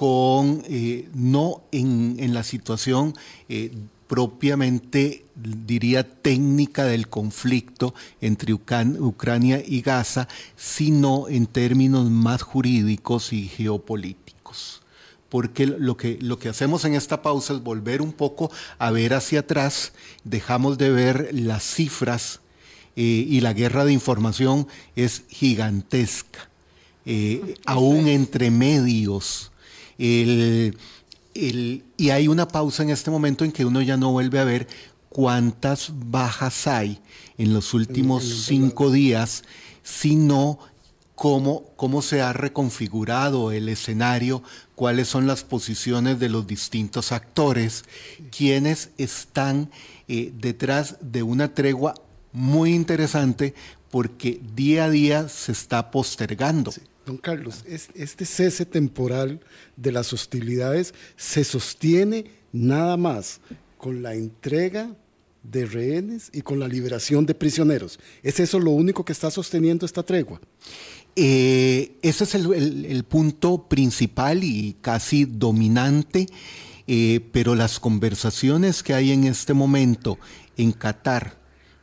con, 0.00 0.62
eh, 0.66 1.10
no 1.12 1.60
en, 1.72 2.32
la 2.32 2.42
situación 2.42 3.14
eh, 3.50 3.70
propiamente, 4.08 5.26
diría, 5.34 6.10
técnica 6.10 6.86
del 6.86 7.08
conflicto 7.08 7.92
entre 8.22 8.54
Ucrania 8.54 9.62
y 9.62 9.82
Gaza, 9.82 10.26
sino 10.56 11.28
en 11.28 11.46
términos 11.46 12.08
más 12.08 12.40
jurídicos 12.40 13.34
y 13.34 13.48
geopolíticos. 13.48 14.80
Porque 15.28 15.66
lo 15.66 15.98
que, 15.98 16.16
lo 16.22 16.38
que 16.38 16.48
hacemos 16.48 16.86
en 16.86 16.94
esta 16.94 17.20
pausa 17.20 17.52
es 17.52 17.62
volver 17.62 18.00
un 18.00 18.14
poco 18.14 18.50
a 18.78 18.90
ver 18.90 19.12
hacia 19.12 19.40
atrás, 19.40 19.92
dejamos 20.24 20.78
de 20.78 20.88
ver 20.88 21.28
las 21.34 21.62
cifras 21.62 22.40
eh, 22.96 23.02
y 23.02 23.42
la 23.42 23.52
guerra 23.52 23.84
de 23.84 23.92
información 23.92 24.66
es 24.96 25.24
gigantesca. 25.28 26.48
aún 27.66 28.08
entre 28.08 28.50
medios 28.50 29.49
el, 30.00 30.76
y 31.34 32.10
hay 32.10 32.28
una 32.28 32.48
pausa 32.48 32.82
en 32.82 32.90
este 32.90 33.10
momento 33.10 33.44
en 33.44 33.52
que 33.52 33.64
uno 33.64 33.82
ya 33.82 33.96
no 33.96 34.12
vuelve 34.12 34.38
a 34.38 34.44
ver 34.44 34.66
cuántas 35.08 35.92
bajas 35.92 36.66
hay 36.66 37.00
en 37.38 37.52
los 37.52 37.74
últimos 37.74 38.24
cinco 38.46 38.90
días, 38.90 39.44
sino 39.82 40.58
cómo, 41.14 41.64
cómo 41.76 42.00
se 42.00 42.22
ha 42.22 42.32
reconfigurado 42.32 43.52
el 43.52 43.68
escenario, 43.68 44.42
cuáles 44.74 45.08
son 45.08 45.26
las 45.26 45.44
posiciones 45.44 46.18
de 46.18 46.30
los 46.30 46.46
distintos 46.46 47.12
actores, 47.12 47.84
quienes 48.30 48.90
están 48.96 49.70
eh, 50.08 50.32
detrás 50.34 50.96
de 51.00 51.22
una 51.22 51.54
tregua 51.54 51.94
muy 52.32 52.74
interesante 52.74 53.54
porque 53.90 54.40
día 54.54 54.84
a 54.84 54.90
día 54.90 55.28
se 55.28 55.52
está 55.52 55.90
postergando. 55.90 56.72
Don 57.10 57.16
Carlos, 57.16 57.64
este 57.66 58.24
cese 58.24 58.64
temporal 58.64 59.40
de 59.76 59.90
las 59.90 60.12
hostilidades 60.12 60.94
se 61.16 61.42
sostiene 61.42 62.26
nada 62.52 62.96
más 62.96 63.40
con 63.78 64.00
la 64.00 64.14
entrega 64.14 64.94
de 65.42 65.66
rehenes 65.66 66.30
y 66.32 66.42
con 66.42 66.60
la 66.60 66.68
liberación 66.68 67.26
de 67.26 67.34
prisioneros. 67.34 67.98
¿Es 68.22 68.38
eso 68.38 68.60
lo 68.60 68.70
único 68.70 69.04
que 69.04 69.10
está 69.10 69.28
sosteniendo 69.28 69.86
esta 69.86 70.04
tregua? 70.04 70.40
Eh, 71.16 71.96
ese 72.00 72.22
es 72.22 72.36
el, 72.36 73.04
punto 73.08 73.66
principal 73.68 74.44
y 74.44 74.76
casi 74.80 75.24
dominante, 75.24 76.26
eh, 76.86 77.28
pero 77.32 77.56
las 77.56 77.80
conversaciones 77.80 78.84
que 78.84 78.94
hay 78.94 79.10
en 79.10 79.24
este 79.24 79.52
momento 79.52 80.16
en 80.56 80.70
Qatar, 80.70 81.39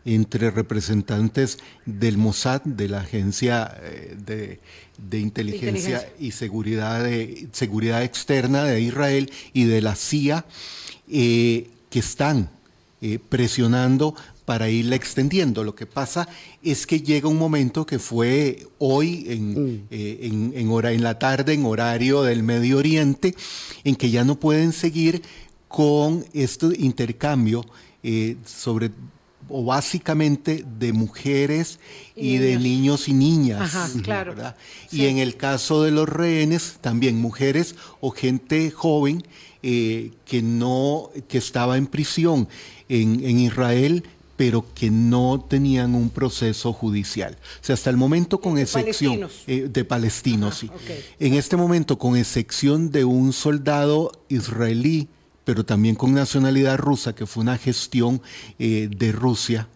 entre 0.08 0.52
representantes 0.52 1.60
del 1.86 2.18
Mossad, 2.18 2.62
de 2.64 2.88
la 2.88 3.02
Agencia 3.02 3.78
eh, 3.82 4.60
de, 4.98 5.20
Inteligencia, 5.20 6.10
y 6.18 6.32
Seguridad, 6.32 7.04
de, 7.04 7.50
Seguridad 7.52 8.02
Externa 8.04 8.64
de 8.64 8.80
Israel 8.80 9.30
y 9.52 9.66
de 9.66 9.82
la 9.82 9.96
CIA, 9.96 10.46
eh, 11.10 11.70
que 11.90 12.00
están 12.00 12.50
eh, 13.02 13.20
presionando 13.20 14.16
para 14.46 14.70
irla 14.70 14.96
extendiendo. 14.96 15.66
Lo 15.66 15.76
que 15.76 15.86
pasa 15.86 16.30
es 16.64 16.88
que 16.88 17.02
llega 17.02 17.28
un 17.28 17.38
momento 17.38 17.86
que 17.86 18.00
fue 18.00 18.66
hoy 18.78 19.26
en, 19.28 19.84
mm. 19.84 19.88
en, 19.90 20.70
hora, 20.70 20.94
en 20.94 21.04
la 21.04 21.20
tarde, 21.20 21.52
en 21.52 21.66
horario 21.66 22.24
del 22.24 22.44
Medio 22.44 22.78
Oriente, 22.78 23.36
en 23.84 23.98
que 23.98 24.10
ya 24.10 24.24
no 24.24 24.40
pueden 24.40 24.72
seguir 24.72 25.22
con 25.68 26.24
este 26.32 26.68
intercambio 26.80 27.66
sobre 28.46 28.92
o 29.50 29.63
básicamente 29.63 30.66
de 30.80 30.94
mujeres 30.94 31.80
y, 32.16 32.38
de 32.38 32.58
niños 32.58 33.08
y 33.08 33.13
niñas. 33.13 33.72
claro. 34.04 34.36
Y 34.92 35.06
en 35.06 35.18
el 35.18 35.36
caso 35.38 35.84
de 35.84 35.92
los 35.92 36.08
rehenes, 36.08 36.77
también 36.82 37.20
mujeres 37.20 37.75
o 38.00 38.12
gente 38.12 38.72
joven 38.72 39.24
eh, 39.63 40.12
que 40.25 40.42
no, 40.42 41.10
que 41.27 41.38
estaba 41.38 41.77
en 41.77 41.88
prisión 41.88 42.48
en, 42.89 43.39
Israel 43.39 44.04
pero 44.36 44.63
que 44.75 44.92
no 44.92 45.44
tenían 45.50 45.96
un 45.96 46.12
proceso 46.12 46.72
judicial. 46.72 47.36
O 47.60 47.66
sea, 47.66 47.74
hasta 47.74 47.89
el 47.89 47.98
momento, 47.98 48.39
con 48.39 48.60
excepción 48.60 49.27
eh, 49.48 49.68
de 49.68 49.84
palestinos, 49.84 50.60
sí. 50.60 50.70
En 51.20 51.34
este 51.34 51.58
momento, 51.58 51.98
con 51.98 52.16
excepción 52.16 52.92
de 52.92 53.04
un 53.04 53.34
soldado 53.34 54.12
israelí 54.30 55.08
pero 55.48 55.63
también 55.63 55.96
con 55.96 56.13
nacionalidad 56.13 56.77
rusa, 56.77 57.16
que 57.16 57.25
fue 57.25 57.42
una 57.42 57.58
gestión 57.58 58.22
eh, 58.60 58.89
de 58.94 59.13
Rusia 59.13 59.70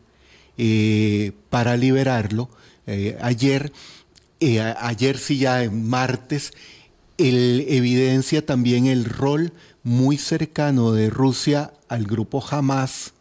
eh, 0.57 1.31
para 1.49 1.77
liberarlo. 1.77 2.49
Eh, 2.87 3.17
ayer, 3.21 3.71
ayer 4.81 5.17
sí 5.17 5.37
ya 5.37 5.63
en 5.63 5.87
martes, 5.87 6.51
el, 7.17 7.63
evidencia 7.69 8.45
también 8.45 8.85
el 8.85 9.05
rol 9.05 9.53
muy 9.81 10.17
cercano 10.17 10.91
de 10.91 11.09
Rusia 11.09 11.71
al 11.87 12.03
grupo 12.03 12.43
Hamas 12.45 13.13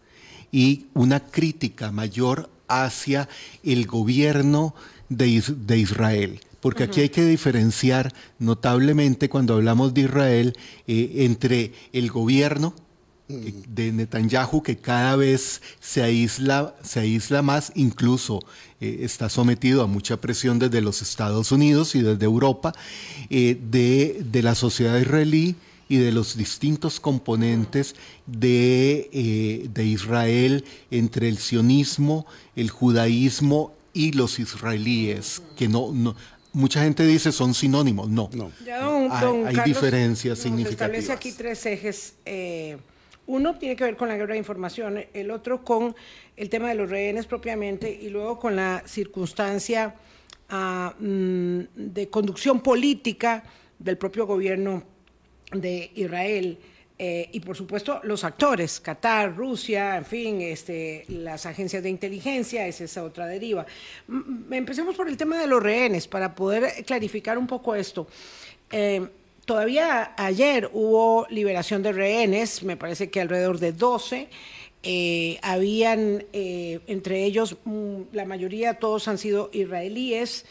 y 0.51 0.87
una 0.93 1.21
crítica 1.21 1.93
mayor 1.93 2.51
hacia 2.67 3.29
el 3.63 3.87
gobierno 3.87 4.75
de, 5.09 5.41
de 5.57 5.79
Israel 5.79 6.41
porque 6.61 6.85
aquí 6.85 7.01
hay 7.01 7.09
que 7.09 7.25
diferenciar 7.25 8.13
notablemente 8.39 9.29
cuando 9.29 9.55
hablamos 9.55 9.95
de 9.95 10.03
Israel 10.03 10.57
eh, 10.87 11.13
entre 11.19 11.73
el 11.93 12.11
gobierno 12.11 12.75
eh, 13.29 13.55
de 13.69 13.93
Netanyahu 13.93 14.63
que 14.63 14.77
cada 14.77 15.17
vez 15.17 15.63
se 15.81 16.03
aísla, 16.03 16.75
se 16.83 17.01
aísla 17.01 17.43
más, 17.43 17.73
incluso 17.75 18.41
eh, 18.81 18.99
está 19.01 19.29
sometido 19.29 19.83
a 19.83 19.87
mucha 19.87 20.21
presión 20.21 20.59
desde 20.59 20.83
los 20.83 21.01
Estados 21.01 21.51
Unidos 21.51 21.95
y 21.95 22.03
desde 22.03 22.25
Europa, 22.25 22.75
de, 23.31 24.41
la 24.43 24.55
sociedad 24.55 24.99
israelí 24.99 25.57
y 25.89 25.97
de 25.97 26.13
los 26.13 26.37
distintos 26.37 27.01
componentes 27.01 27.97
de, 28.27 29.69
de 29.73 29.85
Israel 29.85 30.65
entre 30.91 31.29
el 31.29 31.39
sionismo, 31.39 32.27
el 32.55 32.71
judaísmo 32.71 33.73
y 33.93 34.13
los 34.13 34.39
israelíes, 34.39 35.43
que 35.57 35.69
no, 35.69 35.93
no 35.93 36.15
mucha 36.53 36.83
gente 36.83 37.05
dice 37.05 37.33
son 37.33 37.55
sinónimos. 37.55 38.09
No, 38.09 38.31
no. 38.33 38.53
hay, 39.47 39.57
diferencias 39.65 40.39
significativas. 40.39 40.99
Establece 40.99 41.13
aquí 41.13 41.33
tres 41.33 41.65
ejes. 41.67 42.15
Eh, 42.25 42.79
uno 43.27 43.57
tiene 43.59 43.77
que 43.77 43.85
ver 43.85 43.97
con 43.97 44.09
la 44.09 44.17
guerra 44.17 44.33
de 44.33 44.39
información, 44.39 45.05
el 45.13 45.31
otro 45.31 45.65
con 45.65 45.95
el 46.37 46.49
tema 46.49 46.69
de 46.69 46.75
los 46.75 46.91
rehenes 46.91 47.27
propiamente 47.27 47.91
y 47.91 48.09
luego 48.09 48.39
con 48.39 48.57
la 48.57 48.83
circunstancia 48.87 49.95
ah, 50.49 50.95
mm, 50.99 51.61
de 51.77 52.09
conducción 52.11 52.61
política 52.61 53.45
del 53.79 53.97
propio 53.99 54.27
gobierno 54.27 54.83
de 55.53 55.91
Israel. 55.95 56.59
Eh, 57.03 57.31
y 57.33 57.41
por 57.41 57.57
supuesto 57.57 57.99
los 58.03 58.25
actores, 58.25 58.79
Qatar, 58.79 59.35
Rusia, 59.35 59.97
en 59.97 60.05
fin, 60.05 60.41
este, 60.43 61.07
las 61.09 61.47
agencias 61.47 61.83
de 61.83 61.89
inteligencia, 61.89 62.67
es 62.67 62.83
esa 62.83 63.03
otra 63.03 63.27
deriva. 63.27 63.65
empecemos 64.51 64.95
por 64.97 65.09
el 65.09 65.17
tema 65.17 65.39
de 65.39 65.47
los 65.47 65.63
rehenes, 65.63 66.07
para 66.07 66.35
poder 66.35 66.85
clarificar 66.85 67.39
un 67.39 67.47
poco 67.47 67.75
esto. 67.75 68.07
Eh, 68.71 69.09
todavía 69.47 70.13
ayer 70.19 70.69
hubo 70.75 71.27
liberación 71.31 71.83
de 71.83 71.93
rehenes, 71.93 72.63
me 72.65 72.77
parece 72.77 73.09
que 73.09 73.23
alrededor 73.23 73.59
de 73.61 73.73
12. 73.73 74.29
Eh, 74.83 75.39
habían 75.41 76.27
entre 76.33 77.25
ellos, 77.25 77.57
mm, 77.65 78.01
la 78.13 78.27
mayoría, 78.27 78.75
todos 78.75 79.09
han 79.09 79.17
sido 79.17 79.49
israelíes. 79.55 80.45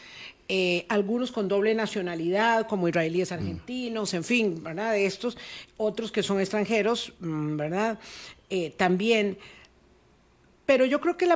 Eh, 0.52 0.84
algunos 0.88 1.30
con 1.30 1.46
doble 1.46 1.76
nacionalidad, 1.76 2.66
como 2.66 2.88
israelíes 2.88 3.30
argentinos, 3.30 4.12
en 4.14 4.24
fin, 4.24 4.60
¿verdad? 4.64 4.94
De 4.94 5.06
estos, 5.06 5.38
otros 5.76 6.10
que 6.10 6.24
son 6.24 6.40
extranjeros, 6.40 7.12
mm, 7.20 7.56
¿verdad? 7.56 8.00
Eh, 8.48 8.74
también. 8.76 9.38
Pero 10.66 10.86
yo 10.86 11.00
creo 11.00 11.16
que 11.16 11.32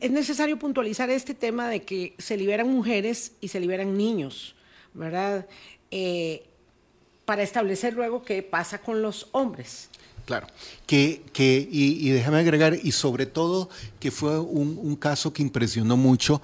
es 0.00 0.10
necesario 0.10 0.58
puntualizar 0.58 1.08
este 1.08 1.32
tema 1.32 1.70
de 1.70 1.80
que 1.80 2.14
se 2.18 2.36
liberan 2.36 2.68
mujeres 2.68 3.32
y 3.40 3.48
se 3.48 3.58
liberan 3.58 3.96
niños, 3.96 4.54
¿verdad? 4.92 5.46
Eh, 5.90 6.44
para 7.24 7.42
establecer 7.42 7.94
luego 7.94 8.22
qué 8.22 8.42
pasa 8.42 8.82
con 8.82 9.00
los 9.00 9.28
hombres. 9.32 9.88
Claro, 10.26 10.46
que, 10.86 11.22
que 11.32 11.66
y, 11.70 12.10
déjame 12.10 12.36
agregar, 12.36 12.76
y 12.82 12.92
sobre 12.92 13.24
todo 13.24 13.70
que 13.98 14.10
fue 14.10 14.38
un, 14.38 14.94
caso 14.96 15.32
que 15.32 15.40
impresionó 15.40 15.96
mucho, 15.96 16.42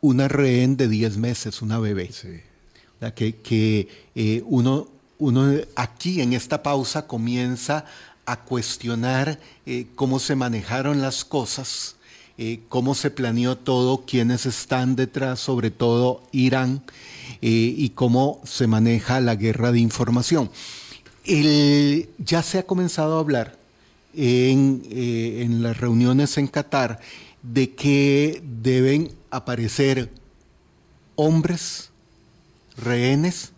una 0.00 0.28
rehén 0.28 0.76
de 0.76 0.88
10 0.88 1.16
meses, 1.16 1.62
una 1.62 1.78
bebé. 1.78 2.10
Que, 3.14 3.36
que 3.36 3.88
eh, 4.14 4.42
uno, 4.46 4.88
uno 5.18 5.52
aquí 5.76 6.20
en 6.20 6.32
esta 6.32 6.62
pausa 6.62 7.06
comienza 7.06 7.84
a 8.26 8.40
cuestionar 8.40 9.38
eh, 9.66 9.86
cómo 9.94 10.18
se 10.18 10.34
manejaron 10.34 11.00
las 11.00 11.24
cosas, 11.24 11.96
eh, 12.36 12.60
cómo 12.68 12.94
se 12.94 13.10
planeó 13.10 13.56
todo, 13.56 14.04
quiénes 14.04 14.46
están 14.46 14.96
detrás, 14.96 15.40
sobre 15.40 15.70
todo 15.70 16.22
Irán, 16.32 16.82
y 17.40 17.90
cómo 17.90 18.40
se 18.44 18.66
maneja 18.66 19.20
la 19.20 19.36
guerra 19.36 19.70
de 19.70 19.78
información. 19.78 20.50
ya 21.24 22.42
se 22.42 22.58
ha 22.58 22.62
comenzado 22.64 23.16
a 23.16 23.20
hablar 23.20 23.56
en, 24.12 24.82
en 24.90 25.62
las 25.62 25.78
reuniones 25.78 26.36
en 26.36 26.48
Qatar 26.48 26.98
de 27.42 27.74
que 27.76 28.42
deben 28.44 29.12
aparecer 29.30 30.10
hombres, 31.16 31.90
rehenes, 32.76 33.52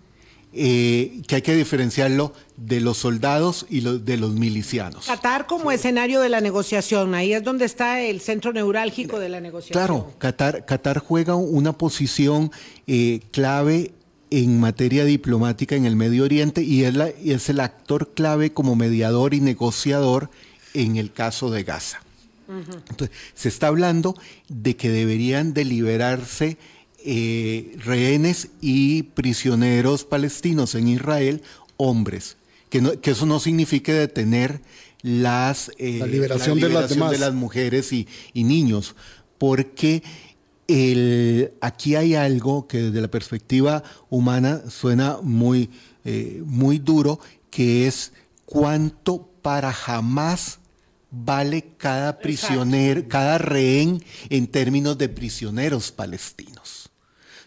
eh, 0.52 1.22
que 1.28 1.36
hay 1.36 1.42
que 1.42 1.54
diferenciarlo 1.54 2.32
de 2.56 2.80
los 2.80 2.98
soldados 2.98 3.66
y 3.70 3.80
de 3.80 4.16
los 4.16 4.32
milicianos. 4.32 5.06
Qatar 5.06 5.46
como 5.46 5.70
escenario 5.70 6.20
de 6.20 6.28
la 6.28 6.40
negociación, 6.40 7.14
ahí 7.14 7.32
es 7.32 7.44
donde 7.44 7.66
está 7.66 8.00
el 8.00 8.20
centro 8.20 8.52
neurálgico 8.52 9.20
de 9.20 9.28
la 9.28 9.40
negociación. 9.40 9.74
Claro, 9.74 10.12
Qatar, 10.18 10.64
Qatar 10.66 10.98
juega 10.98 11.36
una 11.36 11.72
posición 11.72 12.50
eh, 12.88 13.20
clave 13.30 13.92
en 14.30 14.58
materia 14.58 15.04
diplomática 15.04 15.76
en 15.76 15.84
el 15.84 15.94
Medio 15.94 16.24
Oriente 16.24 16.62
y 16.62 16.82
es, 16.84 16.96
es 17.24 17.48
el 17.48 17.60
actor 17.60 18.10
clave 18.14 18.52
como 18.52 18.74
mediador 18.74 19.34
y 19.34 19.40
negociador 19.40 20.30
en 20.74 20.96
el 20.96 21.12
caso 21.12 21.50
de 21.50 21.62
Gaza. 21.62 22.00
Entonces, 22.50 23.16
se 23.34 23.48
está 23.48 23.68
hablando 23.68 24.16
de 24.48 24.76
que 24.76 24.90
deberían 24.90 25.54
de 25.54 25.64
liberarse 25.64 26.58
eh, 27.04 27.76
rehenes 27.78 28.48
y 28.60 29.04
prisioneros 29.04 30.04
palestinos 30.04 30.74
en 30.74 30.88
Israel, 30.88 31.42
hombres. 31.76 32.36
Que, 32.68 32.98
eso 33.02 33.26
no 33.26 33.40
signifique 33.40 33.92
detener 33.92 34.60
las, 35.02 35.70
eh, 35.78 35.96
la 35.98 36.06
liberación, 36.06 36.60
de, 36.60 36.68
las 36.68 37.34
mujeres 37.34 37.92
y, 37.92 38.06
niños, 38.34 38.94
porque 39.38 40.02
aquí 41.60 41.96
hay 41.96 42.14
algo 42.14 42.68
que 42.68 42.82
desde 42.82 43.00
la 43.00 43.08
perspectiva 43.08 43.82
humana 44.08 44.62
suena 44.68 45.18
muy, 45.22 45.70
eh, 46.04 46.42
muy 46.44 46.78
duro, 46.78 47.18
que 47.50 47.86
es 47.86 48.12
cuánto 48.44 49.28
para 49.42 49.72
jamás 49.72 50.59
vale 51.10 51.74
cada 51.76 52.18
prisionero, 52.18 53.06
cada 53.08 53.38
rehén 53.38 54.02
en 54.28 54.46
términos 54.46 54.96
de 54.98 55.08
prisioneros 55.08 55.90
palestinos. 55.90 56.90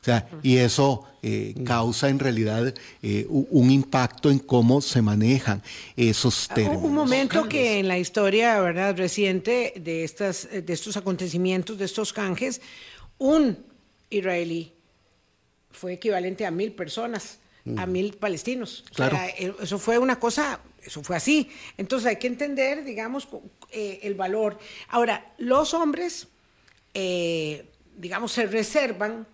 O 0.01 0.05
sea, 0.05 0.27
y 0.41 0.57
eso 0.57 1.07
eh, 1.21 1.55
causa 1.65 2.09
en 2.09 2.19
realidad 2.19 2.73
eh, 3.01 3.25
un 3.29 3.71
impacto 3.71 4.29
en 4.29 4.39
cómo 4.39 4.81
se 4.81 5.01
manejan 5.01 5.63
esos 5.95 6.49
términos. 6.49 6.83
Un 6.83 6.93
momento 6.93 7.47
que 7.47 7.79
en 7.79 7.87
la 7.87 7.97
historia 7.97 8.59
verdad 8.59 8.97
reciente 8.97 9.73
de, 9.77 10.03
estas, 10.03 10.49
de 10.51 10.73
estos 10.73 10.97
acontecimientos, 10.97 11.77
de 11.77 11.85
estos 11.85 12.11
canjes, 12.11 12.59
un 13.17 13.57
israelí 14.09 14.73
fue 15.71 15.93
equivalente 15.93 16.45
a 16.45 16.51
mil 16.51 16.73
personas, 16.73 17.39
a 17.77 17.85
mil 17.85 18.13
palestinos. 18.13 18.83
Claro. 18.93 19.17
Eh, 19.37 19.53
eso 19.61 19.79
fue 19.79 19.97
una 19.97 20.19
cosa 20.19 20.59
eso 20.85 21.03
fue 21.03 21.15
así. 21.15 21.49
Entonces 21.77 22.07
hay 22.07 22.17
que 22.17 22.27
entender, 22.27 22.83
digamos, 22.83 23.27
eh, 23.71 23.99
el 24.03 24.15
valor. 24.15 24.57
Ahora, 24.89 25.33
los 25.37 25.73
hombres, 25.73 26.27
eh, 26.93 27.65
digamos, 27.97 28.31
se 28.31 28.45
reservan 28.45 29.27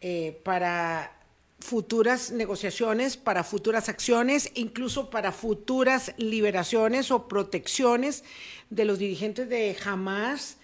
eh, 0.00 0.40
para 0.42 1.18
futuras 1.60 2.32
negociaciones, 2.32 3.16
para 3.16 3.44
futuras 3.44 3.88
acciones, 3.88 4.50
incluso 4.54 5.10
para 5.10 5.30
futuras 5.30 6.12
liberaciones 6.16 7.10
o 7.12 7.28
protecciones 7.28 8.24
de 8.70 8.84
los 8.84 8.98
dirigentes 8.98 9.48
de 9.48 9.76
Hamas, 9.84 10.56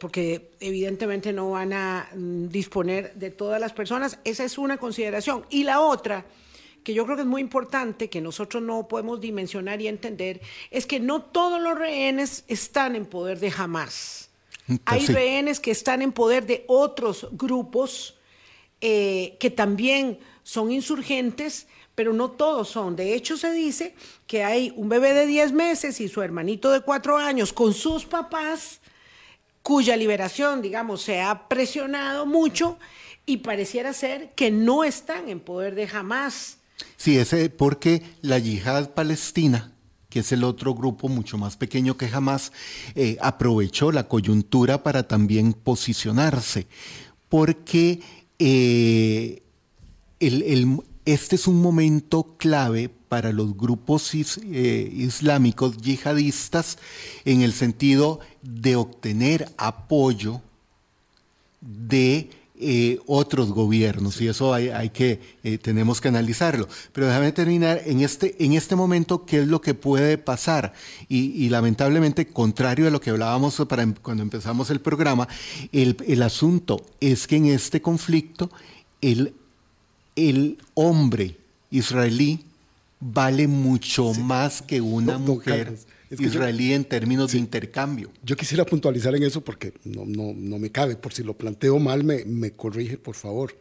porque 0.00 0.50
evidentemente 0.58 1.32
no 1.32 1.52
van 1.52 1.72
a 1.72 2.08
mm, 2.12 2.48
disponer 2.48 3.14
de 3.14 3.30
todas 3.30 3.60
las 3.60 3.72
personas. 3.72 4.18
Esa 4.24 4.44
es 4.44 4.58
una 4.58 4.78
consideración. 4.78 5.46
Y 5.48 5.62
la 5.62 5.80
otra 5.80 6.24
que 6.82 6.94
yo 6.94 7.04
creo 7.04 7.16
que 7.16 7.22
es 7.22 7.28
muy 7.28 7.40
importante, 7.40 8.08
que 8.08 8.20
nosotros 8.20 8.62
no 8.62 8.88
podemos 8.88 9.20
dimensionar 9.20 9.80
y 9.80 9.88
entender, 9.88 10.40
es 10.70 10.86
que 10.86 11.00
no 11.00 11.22
todos 11.22 11.60
los 11.60 11.78
rehenes 11.78 12.44
están 12.48 12.96
en 12.96 13.06
poder 13.06 13.38
de 13.40 13.52
Hamas. 13.56 14.30
Mm, 14.66 14.76
Hay 14.84 15.06
rehenes 15.06 15.60
que 15.60 15.70
están 15.70 16.02
en 16.02 16.12
poder 16.12 16.46
de 16.46 16.64
otros 16.68 17.28
grupos 17.32 18.16
eh, 18.80 19.36
que 19.38 19.50
también 19.50 20.18
son 20.42 20.72
insurgentes, 20.72 21.66
pero 21.94 22.14
no 22.14 22.30
todos 22.30 22.68
son. 22.68 22.96
De 22.96 23.12
hecho, 23.14 23.36
se 23.36 23.52
dice 23.52 23.94
que 24.26 24.42
hay 24.42 24.72
un 24.74 24.88
bebé 24.88 25.12
de 25.12 25.26
10 25.26 25.52
meses 25.52 26.00
y 26.00 26.08
su 26.08 26.22
hermanito 26.22 26.70
de 26.70 26.80
4 26.80 27.18
años 27.18 27.52
con 27.52 27.74
sus 27.74 28.06
papás, 28.06 28.80
cuya 29.62 29.96
liberación, 29.96 30.62
digamos, 30.62 31.02
se 31.02 31.20
ha 31.20 31.46
presionado 31.46 32.24
mucho 32.24 32.78
y 33.26 33.38
pareciera 33.38 33.92
ser 33.92 34.32
que 34.34 34.50
no 34.50 34.82
están 34.82 35.28
en 35.28 35.40
poder 35.40 35.74
de 35.74 35.86
Hamas. 35.92 36.59
Sí, 37.00 37.16
ese 37.16 37.48
porque 37.48 38.02
la 38.20 38.38
yihad 38.38 38.90
palestina, 38.90 39.72
que 40.10 40.18
es 40.18 40.32
el 40.32 40.44
otro 40.44 40.74
grupo 40.74 41.08
mucho 41.08 41.38
más 41.38 41.56
pequeño 41.56 41.96
que 41.96 42.10
jamás, 42.10 42.52
eh, 42.94 43.16
aprovechó 43.22 43.90
la 43.90 44.06
coyuntura 44.06 44.82
para 44.82 45.08
también 45.08 45.54
posicionarse, 45.54 46.66
porque 47.30 48.02
eh, 48.38 49.42
este 51.06 51.36
es 51.36 51.46
un 51.46 51.62
momento 51.62 52.36
clave 52.36 52.90
para 52.90 53.32
los 53.32 53.56
grupos 53.56 54.12
eh, 54.12 54.92
islámicos 54.94 55.78
yihadistas 55.78 56.76
en 57.24 57.40
el 57.40 57.54
sentido 57.54 58.20
de 58.42 58.76
obtener 58.76 59.50
apoyo 59.56 60.42
de 61.62 62.28
eh, 62.62 62.98
otros 63.06 63.52
gobiernos 63.52 64.20
y 64.20 64.28
eso 64.28 64.52
hay, 64.52 64.90
que 64.90 65.18
eh, 65.42 65.56
tenemos 65.56 66.00
que 66.00 66.08
analizarlo. 66.08 66.68
Pero 66.92 67.06
déjame 67.06 67.32
terminar. 67.32 67.80
En 67.86 68.00
este 68.00 68.36
en 68.44 68.52
este 68.52 68.76
momento 68.76 69.24
qué 69.24 69.40
es 69.40 69.48
lo 69.48 69.60
que 69.60 69.72
puede 69.72 70.18
pasar 70.18 70.74
y, 71.08 71.48
lamentablemente 71.48 72.26
contrario 72.26 72.86
a 72.86 72.90
lo 72.90 73.00
que 73.00 73.10
hablábamos 73.10 73.56
para, 73.66 73.82
em, 73.82 73.94
cuando 73.94 74.22
empezamos 74.22 74.68
el 74.68 74.80
programa, 74.80 75.26
el, 75.72 75.96
el, 76.06 76.22
asunto 76.22 76.84
es 77.00 77.26
que 77.26 77.36
en 77.36 77.46
este 77.46 77.80
conflicto 77.80 78.50
el, 79.00 79.32
el 80.14 80.58
hombre 80.74 81.36
israelí 81.70 82.44
vale 83.00 83.48
mucho 83.48 84.12
más 84.14 84.60
que 84.60 84.80
una 84.80 85.16
mujer 85.16 85.78
israelí 86.18 86.72
en 86.72 86.84
términos 86.84 87.32
de 87.32 87.38
intercambio. 87.38 88.10
Yo 88.22 88.36
quisiera 88.36 88.64
puntualizar 88.64 89.14
en 89.14 89.22
eso 89.22 89.40
porque 89.42 89.74
no, 89.84 90.04
no, 90.04 90.32
no 90.34 90.58
me 90.58 90.70
cabe, 90.70 90.96
por 90.96 91.12
si 91.12 91.22
lo 91.22 91.34
planteo 91.34 91.78
mal, 91.78 92.04
me, 92.04 92.24
me 92.24 92.52
corrige, 92.52 92.98
por 92.98 93.14
favor. 93.14 93.56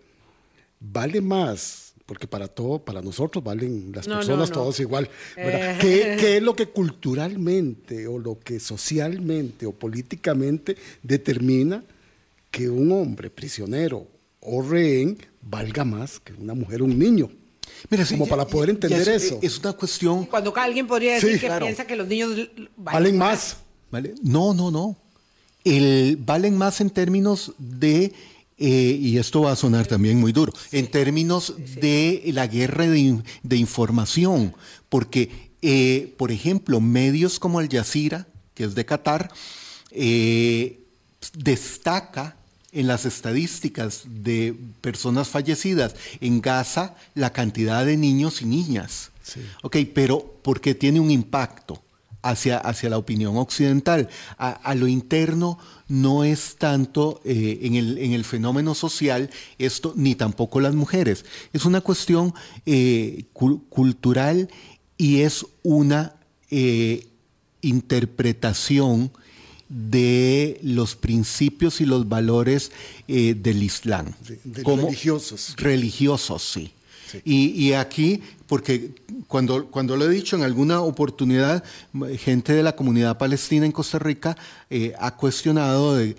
Vale 0.80 1.22
más, 1.22 1.94
porque 2.06 2.28
para 2.28 2.48
todo, 2.48 2.80
para 2.80 3.02
nosotros 3.02 3.44
valen 3.44 3.92
las 3.94 4.08
personas 4.08 4.52
todos 4.52 4.80
igual. 4.80 5.10
Eh. 5.38 5.78
¿Qué, 5.80 6.18
¿Qué, 6.20 6.38
es 6.38 6.44
lo 6.44 6.56
que 6.56 6.68
culturalmente 6.68 8.08
o 8.08 8.18
lo 8.18 8.40
que 8.40 8.60
socialmente 8.60 9.66
o 9.66 9.72
políticamente 9.72 10.76
determina 11.04 11.84
que 12.50 12.70
un 12.70 12.92
hombre 12.92 13.30
prisionero 13.30 14.08
o 14.40 14.62
rehén 14.62 15.18
valga 15.42 15.86
más 15.86 16.20
que 16.20 16.34
una 16.34 16.56
mujer 16.56 16.82
o 16.82 16.86
un 16.86 16.98
niño? 16.98 17.30
Mira, 17.90 18.06
como 18.06 18.28
para 18.28 18.46
poder 18.46 18.72
entender 18.72 19.08
eso. 19.10 19.40
Es 19.42 19.60
una 19.60 19.74
cuestión. 19.74 20.26
Cuando 20.26 20.54
alguien 20.56 20.88
podría 20.88 21.16
decir 21.16 21.40
que 21.40 21.50
piensa 21.50 21.86
que 21.86 21.96
los 21.96 22.08
niños 22.08 22.32
valen, 22.76 23.18
más. 23.18 23.58
¿Vale? 23.92 24.16
No, 24.22 24.54
no, 24.54 24.72
no. 24.72 24.98
El, 25.64 26.18
valen 26.18 26.58
más 26.58 26.82
en 26.82 26.90
términos 26.90 27.54
de 27.58 28.14
eh, 28.62 28.98
y 29.00 29.18
esto 29.18 29.42
va 29.42 29.54
a 29.54 29.56
sonar 29.56 29.88
también 29.88 30.20
muy 30.20 30.34
duro, 30.34 30.52
en 30.74 30.92
términos 30.92 31.54
de 31.80 32.22
la 32.34 32.46
guerra 32.46 32.88
de, 32.88 33.56
información, 33.56 34.54
porque, 34.90 35.52
eh, 35.62 36.14
por 36.18 36.30
ejemplo, 36.30 36.82
medios 36.82 37.40
como 37.40 37.60
Al 37.60 37.70
Jazeera, 37.70 38.28
que 38.54 38.66
es 38.66 38.76
de 38.76 38.86
Qatar, 38.86 39.32
eh, 39.92 40.84
destaca 41.34 42.36
en 42.72 42.88
las 42.88 43.06
estadísticas 43.06 44.04
de 44.06 44.56
personas 44.82 45.28
fallecidas 45.28 45.96
en 46.22 46.42
Gaza 46.42 46.96
la 47.16 47.32
cantidad 47.32 47.86
de 47.86 47.98
niños 47.98 48.42
y 48.42 48.46
niñas. 48.46 49.12
Ok, 49.62 49.78
pero 49.94 50.40
porque 50.42 50.74
tiene 50.74 51.00
un 51.00 51.12
impacto 51.12 51.82
hacia, 52.22 52.58
hacia 52.58 52.90
la 52.90 52.98
opinión 52.98 53.38
occidental. 53.38 54.10
A, 54.38 54.76
lo 54.76 54.88
interno 54.88 55.58
no 55.88 56.24
es 56.24 56.56
tanto 56.58 57.22
eh, 57.24 57.60
en, 57.62 57.76
el, 57.76 57.98
en, 57.98 58.14
el, 58.14 58.24
fenómeno 58.24 58.76
social 58.76 59.30
esto, 59.58 59.94
ni 59.96 60.16
tampoco 60.16 60.60
las 60.60 60.76
mujeres. 60.76 61.26
Es 61.54 61.66
una 61.66 61.82
cuestión 61.82 62.34
eh, 62.66 63.26
cultural 63.34 64.50
y 64.98 65.22
es 65.22 65.46
una 65.64 66.16
eh, 66.50 67.08
interpretación 67.62 69.12
de 69.70 70.60
los 70.64 70.96
principios 70.96 71.80
y 71.80 71.86
los 71.86 72.10
valores 72.10 72.72
del 73.08 73.64
Islam. 73.64 74.14
religiosos. 74.66 75.54
Religiosos, 75.58 76.44
sí. 76.44 76.72
Y, 77.24 77.74
aquí, 77.74 78.22
porque 78.48 78.96
cuando, 79.28 79.68
cuando 79.68 79.96
lo 79.96 80.06
he 80.06 80.10
dicho 80.10 80.36
en 80.36 80.44
alguna 80.44 80.82
oportunidad, 80.82 81.64
gente 82.18 82.54
de 82.54 82.64
la 82.64 82.76
comunidad 82.76 83.18
palestina 83.18 83.66
en 83.66 83.72
Costa 83.72 84.00
Rica 84.00 84.38
eh, 84.70 84.94
ha 85.00 85.16
cuestionado 85.16 85.96
de, 85.96 86.16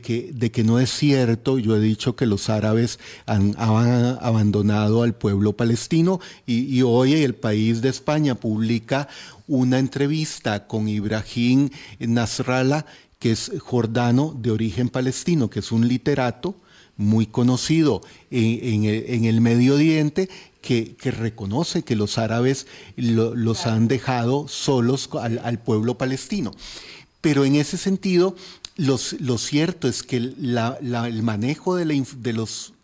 que, 0.00 0.30
de 0.32 0.50
que 0.50 0.64
no 0.64 0.78
es 0.78 0.90
cierto. 0.90 1.58
Yo 1.58 1.76
he 1.76 1.80
dicho 1.80 2.16
que 2.16 2.26
los 2.26 2.48
árabes 2.48 2.98
han, 3.26 3.54
abandonado 3.58 5.02
al 5.02 5.14
pueblo 5.14 5.54
palestino 5.54 6.20
y, 6.46 6.82
hoy 6.82 7.14
el 7.14 7.34
país 7.34 7.80
de 7.82 7.88
España 7.88 8.34
publica 8.34 9.08
una 9.46 9.78
entrevista 9.78 10.66
con 10.66 10.88
Ibrahim 10.88 11.70
Nasrallah, 11.98 12.86
que 13.18 13.32
es 13.32 13.52
jordano 13.58 14.36
de 14.38 14.50
origen 14.50 14.88
palestino, 14.88 15.48
que 15.48 15.60
es 15.60 15.72
un 15.72 15.88
literato 15.88 16.56
muy 16.96 17.26
conocido 17.26 18.02
en, 18.30 18.84
el, 19.24 19.40
Medio 19.40 19.74
Oriente 19.74 20.28
que, 20.60 20.96
reconoce 21.02 21.82
que 21.82 21.96
los 21.96 22.18
árabes 22.18 22.66
los 22.96 23.66
han 23.66 23.88
dejado 23.88 24.48
solos 24.48 25.08
al, 25.12 25.58
pueblo 25.58 25.98
palestino. 25.98 26.52
Pero 27.20 27.44
en 27.44 27.56
ese 27.56 27.76
sentido, 27.76 28.36
lo 28.76 28.98
cierto 29.38 29.88
es 29.88 30.02
que 30.02 30.16
el 30.16 31.22
manejo 31.22 31.76
de, 31.76 32.06
de, 32.18 32.32
los, 32.32 32.74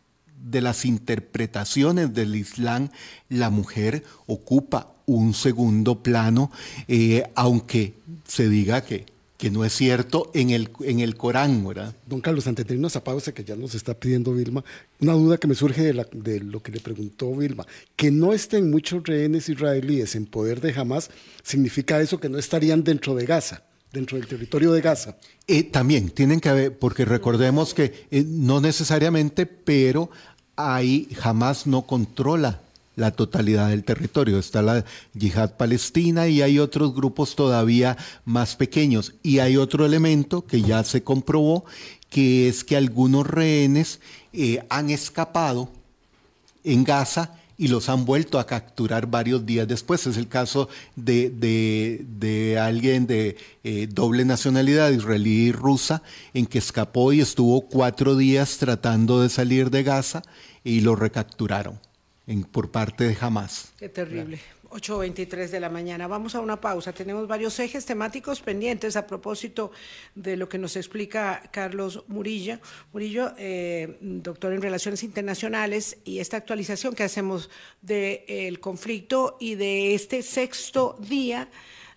de 0.42 0.60
las 0.60 0.84
interpretaciones 0.84 2.14
del 2.14 2.36
Islam, 2.36 2.90
la 3.28 3.50
mujer 3.50 4.04
ocupa 4.26 4.92
un 5.06 5.34
segundo 5.34 6.02
plano, 6.02 6.52
eh, 6.86 7.24
aunque 7.34 7.94
se 8.26 8.48
diga 8.48 8.84
que 8.84 9.06
que 9.40 9.50
no 9.50 9.64
es 9.64 9.72
cierto 9.72 10.30
en 10.34 10.50
el, 10.50 10.68
en 10.80 11.00
el 11.00 11.16
Corán, 11.16 11.66
¿verdad? 11.66 11.96
Don 12.06 12.20
Carlos, 12.20 12.46
ante 12.46 12.62
tener 12.62 12.78
una 12.78 12.90
pausa 12.90 13.32
que 13.32 13.42
ya 13.42 13.56
nos 13.56 13.74
está 13.74 13.94
pidiendo 13.94 14.34
Vilma, 14.34 14.62
una 15.00 15.14
duda 15.14 15.38
que 15.38 15.48
me 15.48 15.54
surge 15.54 15.82
de, 15.82 16.06
de, 16.12 16.40
lo 16.40 16.62
que 16.62 16.70
le 16.70 16.80
preguntó 16.80 17.34
Vilma, 17.34 17.66
que 17.96 18.10
no 18.10 18.34
estén 18.34 18.70
muchos 18.70 19.02
rehenes 19.02 19.48
israelíes 19.48 20.14
en 20.14 20.26
poder 20.26 20.60
de 20.60 20.78
Hamas, 20.78 21.10
¿significa 21.42 21.98
eso 22.02 22.20
que 22.20 22.28
no 22.28 22.36
estarían 22.36 22.84
dentro 22.84 23.14
de 23.14 23.24
Gaza? 23.24 23.64
dentro 23.92 24.16
del 24.18 24.28
territorio 24.28 24.70
de 24.70 24.80
Gaza. 24.82 25.16
Eh, 25.48 25.64
también 25.64 26.10
tienen 26.10 26.38
que 26.38 26.48
haber, 26.48 26.78
porque 26.78 27.04
recordemos 27.04 27.74
que 27.74 28.06
eh, 28.12 28.24
no 28.24 28.60
necesariamente, 28.60 29.46
pero 29.46 30.10
ahí 30.54 31.08
jamás 31.12 31.66
no 31.66 31.82
controla 31.88 32.60
la 32.96 33.10
totalidad 33.10 33.70
del 33.70 33.84
territorio. 33.84 34.38
Está 34.38 34.62
la 34.62 34.84
yihad 35.14 35.56
palestina 35.56 36.28
y 36.28 36.42
hay 36.42 36.58
otros 36.58 36.94
grupos 36.94 37.36
todavía 37.36 37.96
más 38.24 38.56
pequeños. 38.56 39.14
Y 39.22 39.38
hay 39.38 39.56
otro 39.56 39.86
elemento 39.86 40.46
que 40.46 40.62
ya 40.62 40.84
se 40.84 41.02
comprobó, 41.02 41.64
que 42.08 42.48
es 42.48 42.64
que 42.64 42.76
algunos 42.76 43.26
rehenes 43.26 44.00
eh, 44.32 44.64
han 44.68 44.90
escapado 44.90 45.70
en 46.64 46.84
Gaza 46.84 47.36
y 47.56 47.68
los 47.68 47.90
han 47.90 48.06
vuelto 48.06 48.38
a 48.38 48.46
capturar 48.46 49.06
varios 49.06 49.44
días 49.44 49.68
después. 49.68 50.06
Es 50.06 50.16
el 50.16 50.28
caso 50.28 50.70
de, 50.96 52.58
alguien 52.60 53.06
de 53.06 53.36
eh, 53.64 53.86
doble 53.90 54.24
nacionalidad, 54.24 54.90
israelí 54.90 55.48
y 55.48 55.52
rusa, 55.52 56.02
en 56.32 56.46
que 56.46 56.58
escapó 56.58 57.12
y 57.12 57.20
estuvo 57.20 57.60
cuatro 57.62 58.16
días 58.16 58.56
tratando 58.56 59.20
de 59.20 59.28
salir 59.28 59.70
de 59.70 59.82
Gaza 59.82 60.22
y 60.64 60.80
lo 60.80 60.96
recapturaron 60.96 61.78
por 62.50 62.70
parte 62.70 63.04
de 63.04 63.16
Hamas. 63.20 63.72
Qué 63.78 63.88
terrible. 63.88 64.40
8.23 64.70 65.48
de 65.48 65.60
la 65.60 65.68
mañana. 65.68 66.06
Vamos 66.06 66.34
a 66.34 66.40
una 66.40 66.60
pausa. 66.60 66.92
Tenemos 66.92 67.26
varios 67.26 67.58
ejes 67.58 67.84
temáticos 67.84 68.40
pendientes 68.40 68.94
a 68.96 69.06
propósito 69.06 69.72
de 70.14 70.36
lo 70.36 70.48
que 70.48 70.58
nos 70.58 70.76
explica 70.76 71.42
Carlos 71.50 72.04
Murillo. 72.06 72.58
Murillo, 72.92 73.32
eh, 73.36 73.98
doctor 74.00 74.52
en 74.52 74.62
Relaciones 74.62 75.02
Internacionales, 75.02 75.98
y 76.04 76.20
esta 76.20 76.36
actualización 76.36 76.94
que 76.94 77.02
hacemos 77.02 77.50
del 77.82 78.60
conflicto 78.60 79.36
y 79.40 79.56
de 79.56 79.94
este 79.94 80.22
sexto 80.22 80.96
día 81.00 81.48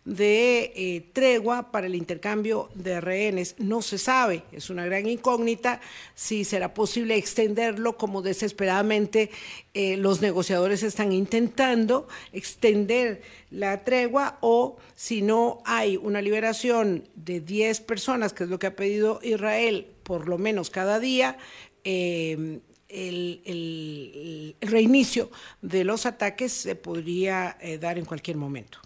de 0.06 0.74
eh, 0.76 1.10
tregua 1.14 1.72
para 1.72 1.88
el 1.88 1.96
intercambio 1.96 2.70
de 2.76 3.00
rehenes. 3.00 3.56
No 3.58 3.82
se 3.82 3.98
sabe, 3.98 4.44
es 4.52 4.70
una 4.70 4.86
gran 4.86 5.08
incógnita 5.08 5.80
si 6.14 6.44
será 6.44 6.74
posible 6.74 7.16
extenderlo 7.16 7.98
como 7.98 8.22
desesperadamente 8.22 9.32
eh, 9.74 9.96
los 9.98 10.22
negociadores 10.22 10.84
están 10.84 11.14
intentando 11.14 12.08
extender 12.34 13.22
la 13.50 13.84
tregua 13.84 14.38
o 14.42 14.78
si 14.96 15.22
no 15.22 15.62
hay 15.66 15.96
una 15.98 16.22
liberación 16.22 17.08
de 17.16 17.40
10 17.40 17.82
personas, 17.82 18.34
que 18.34 18.44
es 18.44 18.50
lo 18.50 18.60
que 18.60 18.68
ha 18.68 18.76
pedido 18.76 19.20
Israel 19.24 19.88
por 20.04 20.28
lo 20.28 20.38
menos 20.38 20.70
cada 20.70 21.00
día. 21.00 21.38
Eh, 21.86 22.60
el, 22.90 24.56
reinicio 24.62 25.32
de 25.62 25.84
los 25.84 26.06
ataques 26.06 26.52
se 26.52 26.76
podría 26.76 27.58
dar 27.80 27.98
en 27.98 28.06
cualquier 28.06 28.38
momento. 28.38 28.80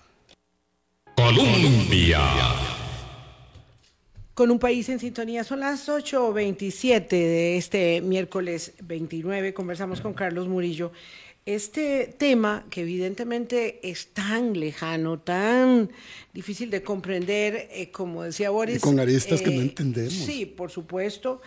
Colombia. 1.18 2.22
Con 4.36 4.52
un 4.52 4.60
país 4.60 4.88
en 4.90 5.00
sintonía, 5.00 5.44
son 5.44 5.62
las 5.62 5.90
8.27 5.90 7.10
de 7.10 7.58
este 7.58 8.02
miércoles 8.02 8.74
29. 8.84 9.52
Conversamos 9.56 10.00
con 10.00 10.14
Carlos 10.14 10.48
Murillo. 10.48 10.92
Este 11.48 12.14
tema, 12.20 12.66
que 12.70 12.82
evidentemente 12.82 13.80
es 13.82 14.10
tan 14.10 14.60
lejano, 14.60 15.18
tan 15.20 15.90
difícil 16.36 16.70
de 16.70 16.84
comprender, 16.84 17.68
eh, 17.72 17.90
como 17.90 18.22
decía 18.22 18.52
Boris. 18.52 18.78
Y 18.78 18.80
con 18.80 19.00
aristas 19.00 19.42
que 19.42 19.50
no 19.50 19.62
eh, 19.62 19.64
entendemos. 19.64 20.14
Sí, 20.14 20.46
por 20.46 20.70
supuesto. 20.70 21.42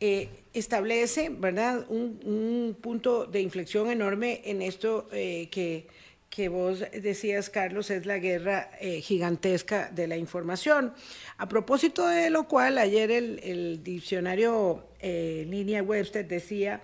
Eh, 0.00 0.28
establece, 0.52 1.30
¿verdad?, 1.30 1.86
un, 1.88 2.20
un, 2.24 2.76
punto 2.78 3.24
de 3.24 3.40
inflexión 3.40 3.90
enorme 3.90 4.42
en 4.44 4.60
esto 4.60 5.08
que 5.10 5.86
que 6.34 6.48
vos 6.48 6.80
decías, 6.92 7.48
Carlos, 7.48 7.90
es 7.90 8.06
la 8.06 8.18
guerra 8.18 8.68
eh, 8.80 9.00
gigantesca 9.00 9.88
de 9.94 10.08
la 10.08 10.16
información. 10.16 10.92
A 11.38 11.48
propósito 11.48 12.08
de 12.08 12.28
lo 12.28 12.48
cual, 12.48 12.78
ayer 12.78 13.12
el, 13.12 13.84
diccionario 13.84 14.84
eh, 14.98 15.46
Línea 15.48 15.80
Webster 15.84 16.26
decía 16.26 16.82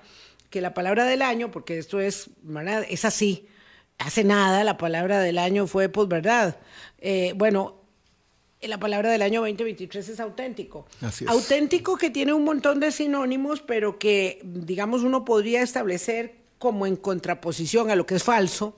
que 0.51 0.61
la 0.61 0.73
palabra 0.73 1.05
del 1.05 1.21
año, 1.21 1.51
porque 1.51 1.79
esto 1.79 1.99
es, 1.99 2.31
es 2.89 3.05
así, 3.05 3.49
hace 3.99 4.23
nada 4.23 4.63
la 4.63 4.77
palabra 4.77 5.19
del 5.19 5.37
año 5.37 5.67
fue 5.67 5.89
posverdad. 5.89 6.57
Eh, 7.01 7.33
bueno, 7.35 7.81
la 8.63 8.79
palabra 8.79 9.11
del 9.11 9.23
año 9.23 9.41
2023 9.41 10.11
es 10.11 10.21
auténtico. 10.21 10.87
Auténtico 11.27 11.97
que 11.97 12.11
tiene 12.11 12.33
un 12.33 12.45
montón 12.45 12.79
de 12.79 12.93
sinónimos, 12.93 13.63
pero 13.63 13.99
que, 13.99 14.41
digamos, 14.45 15.03
uno 15.03 15.25
podría 15.25 15.61
establecer 15.63 16.37
como 16.59 16.87
en 16.87 16.95
contraposición 16.95 17.91
a 17.91 17.97
lo 17.97 18.07
que 18.07 18.15
es 18.15 18.23
falso 18.23 18.77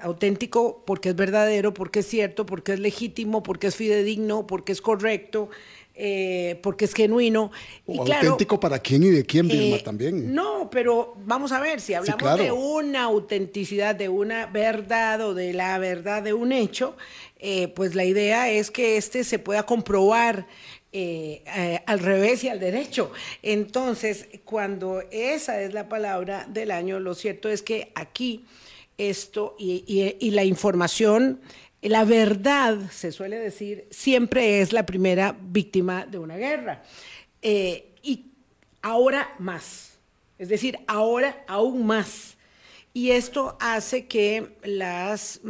Auténtico 0.00 0.82
porque 0.84 1.10
es 1.10 1.16
verdadero, 1.16 1.72
porque 1.72 2.00
es 2.00 2.06
cierto, 2.06 2.44
porque 2.44 2.72
es 2.72 2.80
legítimo, 2.80 3.44
porque 3.44 3.68
es 3.68 3.76
fidedigno, 3.76 4.44
porque 4.44 4.72
es 4.72 4.82
correcto, 4.82 5.50
eh, 5.94 6.58
porque 6.64 6.86
es 6.86 6.94
genuino. 6.94 7.52
auténtico 7.86 8.58
para 8.58 8.80
quién 8.80 9.04
y 9.04 9.10
de 9.10 9.24
quién, 9.24 9.46
Vilma, 9.46 9.76
eh, 9.76 9.82
también. 9.84 10.34
No, 10.34 10.68
pero 10.68 11.14
vamos 11.24 11.52
a 11.52 11.60
ver, 11.60 11.80
si 11.80 11.94
hablamos 11.94 12.38
de 12.38 12.50
una 12.50 13.04
autenticidad, 13.04 13.94
de 13.94 14.08
una 14.08 14.46
verdad 14.46 15.20
o 15.20 15.32
de 15.32 15.52
la 15.52 15.78
verdad 15.78 16.24
de 16.24 16.32
un 16.32 16.50
hecho, 16.50 16.96
eh, 17.38 17.68
pues 17.68 17.94
la 17.94 18.04
idea 18.04 18.50
es 18.50 18.72
que 18.72 18.96
este 18.96 19.22
se 19.22 19.38
pueda 19.38 19.64
comprobar 19.64 20.46
al 21.86 21.98
revés 22.00 22.42
y 22.44 22.48
al 22.48 22.58
derecho. 22.58 23.12
Entonces, 23.42 24.26
cuando 24.44 25.02
esa 25.12 25.62
es 25.62 25.72
la 25.72 25.88
palabra 25.88 26.46
del 26.50 26.72
año, 26.72 26.98
lo 26.98 27.14
cierto 27.14 27.48
es 27.48 27.62
que 27.62 27.92
aquí 27.94 28.44
esto 29.10 29.56
y, 29.58 30.30
la 30.30 30.44
información, 30.44 31.40
la 31.80 32.04
verdad, 32.04 32.78
se 32.90 33.12
suele 33.12 33.38
decir, 33.38 33.86
siempre 33.90 34.60
es 34.60 34.72
la 34.72 34.86
primera 34.86 35.36
víctima 35.40 36.06
de 36.06 36.18
una 36.18 36.36
guerra. 36.36 36.82
Eh, 37.40 37.94
y 38.02 38.26
ahora 38.82 39.34
más, 39.38 39.98
es 40.38 40.48
decir, 40.48 40.78
ahora 40.86 41.44
aún 41.46 41.86
más. 41.86 42.36
Y 42.94 43.10
esto 43.10 43.56
hace 43.60 44.06
que 44.06 44.56
las, 44.64 45.40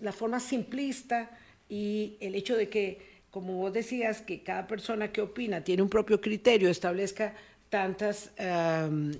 la 0.00 0.12
forma 0.12 0.40
simplista 0.40 1.30
y 1.68 2.16
el 2.20 2.34
hecho 2.34 2.56
de 2.56 2.68
que, 2.68 3.06
como 3.30 3.54
vos 3.54 3.72
decías, 3.72 4.22
que 4.22 4.42
cada 4.42 4.66
persona 4.66 5.12
que 5.12 5.20
opina 5.20 5.62
tiene 5.62 5.82
un 5.82 5.90
propio 5.90 6.20
criterio, 6.20 6.70
establezca 6.70 7.34
tantas, 7.68 8.30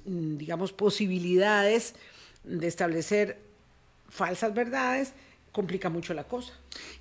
digamos, 0.04 0.72
posibilidades 0.72 1.94
de 2.44 2.66
establecer 2.66 3.47
falsas 4.08 4.52
verdades, 4.54 5.12
complica 5.58 5.90
mucho 5.90 6.14
la 6.14 6.22
cosa. 6.22 6.52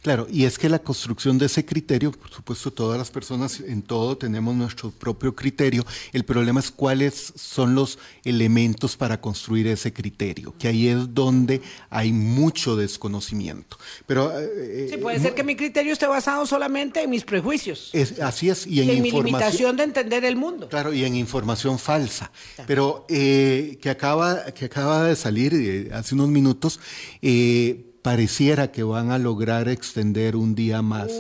Claro, 0.01 0.25
y 0.31 0.45
es 0.45 0.57
que 0.57 0.67
la 0.67 0.79
construcción 0.79 1.37
de 1.37 1.45
ese 1.45 1.63
criterio, 1.63 2.11
por 2.11 2.31
supuesto, 2.31 2.73
todas 2.73 2.97
las 2.97 3.11
personas 3.11 3.59
en 3.59 3.83
todo 3.83 4.17
tenemos 4.17 4.55
nuestro 4.55 4.89
propio 4.89 5.35
criterio. 5.35 5.85
El 6.11 6.25
problema 6.25 6.59
es 6.59 6.71
cuáles 6.71 7.33
son 7.35 7.75
los 7.75 7.99
elementos 8.23 8.97
para 8.97 9.21
construir 9.21 9.67
ese 9.67 9.93
criterio, 9.93 10.55
que 10.57 10.67
ahí 10.67 10.87
es 10.87 11.13
donde 11.13 11.61
hay 11.91 12.11
mucho 12.11 12.75
desconocimiento. 12.75 13.77
Pero 14.07 14.33
eh, 14.39 14.87
sí, 14.89 14.97
puede 14.97 15.19
ser 15.19 15.35
que 15.35 15.43
mi 15.43 15.55
criterio 15.55 15.93
esté 15.93 16.07
basado 16.07 16.47
solamente 16.47 17.03
en 17.03 17.11
mis 17.11 17.23
prejuicios. 17.23 17.91
así 18.23 18.49
es, 18.49 18.65
y 18.65 18.81
en, 18.81 18.89
en 18.89 19.03
mi 19.03 19.11
limitación 19.11 19.77
de 19.77 19.83
entender 19.83 20.25
el 20.25 20.35
mundo. 20.35 20.67
Claro, 20.67 20.93
y 20.93 21.03
en 21.05 21.15
información 21.15 21.77
falsa. 21.77 22.31
Pero 22.65 23.05
eh, 23.07 23.77
que 23.79 23.91
acaba 23.91 24.45
que 24.45 24.65
acaba 24.65 25.03
de 25.03 25.15
salir 25.15 25.53
eh, 25.53 25.89
hace 25.93 26.15
unos 26.15 26.29
minutos. 26.29 26.79
Eh, 27.21 27.86
pareciera 28.07 28.71
que 28.71 28.83
van 28.83 29.11
a 29.11 29.17
lograr 29.17 29.67
extender 29.67 30.37
un 30.37 30.55
día 30.55 30.81
más, 30.81 31.11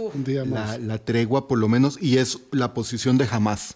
La, 0.79 0.97
tregua, 0.97 1.45
por 1.49 1.59
lo 1.59 1.67
menos, 1.67 2.01
y 2.01 2.17
es 2.17 2.39
la 2.53 2.73
posición 2.73 3.17
de 3.17 3.27
Hamas. 3.29 3.75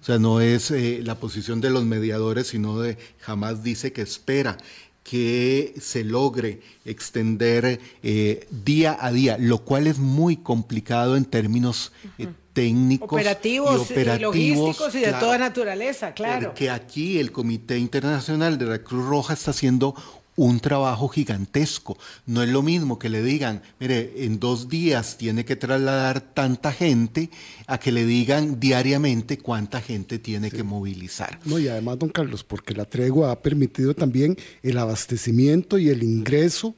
O 0.00 0.04
sea, 0.06 0.18
no 0.18 0.40
es 0.40 0.70
eh, 0.70 1.00
la 1.04 1.16
posición 1.16 1.60
de 1.60 1.68
los 1.68 1.84
mediadores, 1.84 2.46
sino 2.46 2.78
de 2.80 2.96
Hamas 3.26 3.62
dice 3.62 3.92
que 3.92 4.00
espera 4.00 4.56
que 5.02 5.74
se 5.78 6.02
logre 6.02 6.62
extender 6.86 7.78
eh, 8.02 8.48
día 8.50 8.96
a 8.98 9.12
día, 9.12 9.36
lo 9.38 9.58
cual 9.58 9.86
es 9.86 9.98
muy 9.98 10.38
complicado 10.38 11.14
en 11.14 11.26
términos 11.26 11.92
eh, 12.16 12.26
técnicos 12.54 13.12
operativos 13.12 13.90
y, 13.90 14.04
logísticos 14.18 14.94
y 14.94 15.00
de 15.00 15.12
toda 15.12 15.36
naturaleza, 15.36 16.14
claro. 16.14 16.54
Que 16.54 16.70
aquí 16.70 17.18
el 17.18 17.30
Comité 17.30 17.76
Internacional 17.76 18.56
de 18.56 18.64
la 18.64 18.78
Cruz 18.78 19.04
Roja 19.04 19.34
está 19.34 19.50
haciendo 19.50 19.94
un 20.36 20.60
trabajo 20.60 21.08
gigantesco. 21.08 21.98
No 22.26 22.42
es 22.42 22.48
lo 22.50 22.62
mismo 22.62 22.98
que 22.98 23.08
le 23.08 23.22
digan, 23.22 23.62
mire, 23.80 24.12
en 24.24 24.38
dos 24.38 24.68
días 24.68 25.16
tiene 25.18 25.44
que 25.44 25.56
trasladar 25.56 26.20
tanta 26.20 26.72
gente 26.72 27.30
a 27.66 27.78
que 27.78 27.90
le 27.90 28.04
digan 28.04 28.60
diariamente 28.60 29.38
cuánta 29.38 29.80
gente 29.80 30.18
tiene 30.18 30.50
que 30.50 30.62
movilizar. 30.62 31.40
No, 31.44 31.58
y 31.58 31.68
además, 31.68 31.98
don 31.98 32.10
Carlos, 32.10 32.44
porque 32.44 32.74
la 32.74 32.84
tregua 32.84 33.32
ha 33.32 33.40
permitido 33.40 33.94
también 33.94 34.36
el 34.62 34.78
abastecimiento 34.78 35.78
y 35.78 35.88
el 35.88 36.02
ingreso 36.02 36.74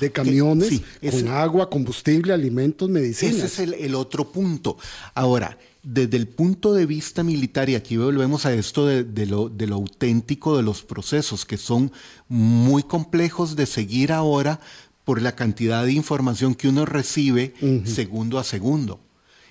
de 0.00 0.10
camiones 0.10 0.80
con 1.10 1.28
agua, 1.28 1.68
combustible, 1.68 2.32
alimentos, 2.32 2.88
medicinas. 2.88 3.36
Ese 3.36 3.46
es 3.46 3.58
el, 3.58 3.74
el 3.74 3.94
otro 3.94 4.30
punto. 4.30 4.76
Ahora, 5.14 5.58
desde 5.82 6.16
el 6.16 6.28
punto 6.28 6.74
de 6.74 6.86
vista 6.86 7.24
militar, 7.24 7.68
y 7.68 7.74
aquí 7.74 7.96
volvemos 7.96 8.46
a 8.46 8.54
esto 8.54 8.86
de, 8.86 9.26
lo, 9.26 9.50
auténtico 9.72 10.56
de 10.56 10.62
los 10.62 10.82
procesos, 10.82 11.44
que 11.44 11.56
son 11.56 11.90
muy 12.28 12.84
complejos 12.84 13.56
de 13.56 13.66
seguir 13.66 14.12
ahora 14.12 14.60
por 15.04 15.20
la 15.20 15.34
cantidad 15.34 15.84
de 15.84 15.92
información 15.92 16.54
que 16.54 16.68
uno 16.68 16.86
recibe 16.86 17.54
segundo 17.84 18.38
a 18.38 18.44
segundo, 18.44 19.00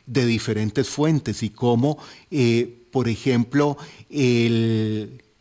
de 0.05 0.25
diferentes 0.25 0.87
fuentes, 0.87 1.43
y 1.43 1.49
cómo, 1.49 1.97
eh, 2.29 2.85
por 2.91 3.09
ejemplo, 3.09 3.77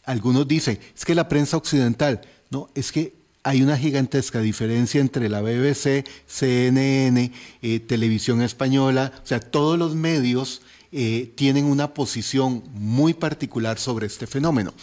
algunos 0.05 0.49
dicen, 0.49 0.81
es 0.97 1.05
que 1.05 1.15
la 1.15 1.29
prensa 1.29 1.57
occidental, 1.57 2.21
no, 2.51 2.69
es 2.75 2.91
que 2.91 3.21
hay 3.43 3.63
una 3.63 3.79
gigantesca 3.79 4.41
diferencia 4.41 5.01
entre 5.01 5.29
la 5.29 5.41
BBC, 5.41 6.05
CNN, 6.27 7.33
eh, 7.63 7.81
Televisión 7.81 8.43
Española, 8.43 9.13
o 9.23 9.27
sea, 9.27 9.41
todos 9.41 9.79
los 9.79 9.95
medios 9.95 10.63
eh, 10.93 11.33
tienen 11.37 11.67
una 11.67 11.95
posición 11.95 12.65
muy 12.73 13.15
particular 13.15 13.79
sobre 13.79 14.07
este 14.07 14.27
fenómeno. 14.27 14.75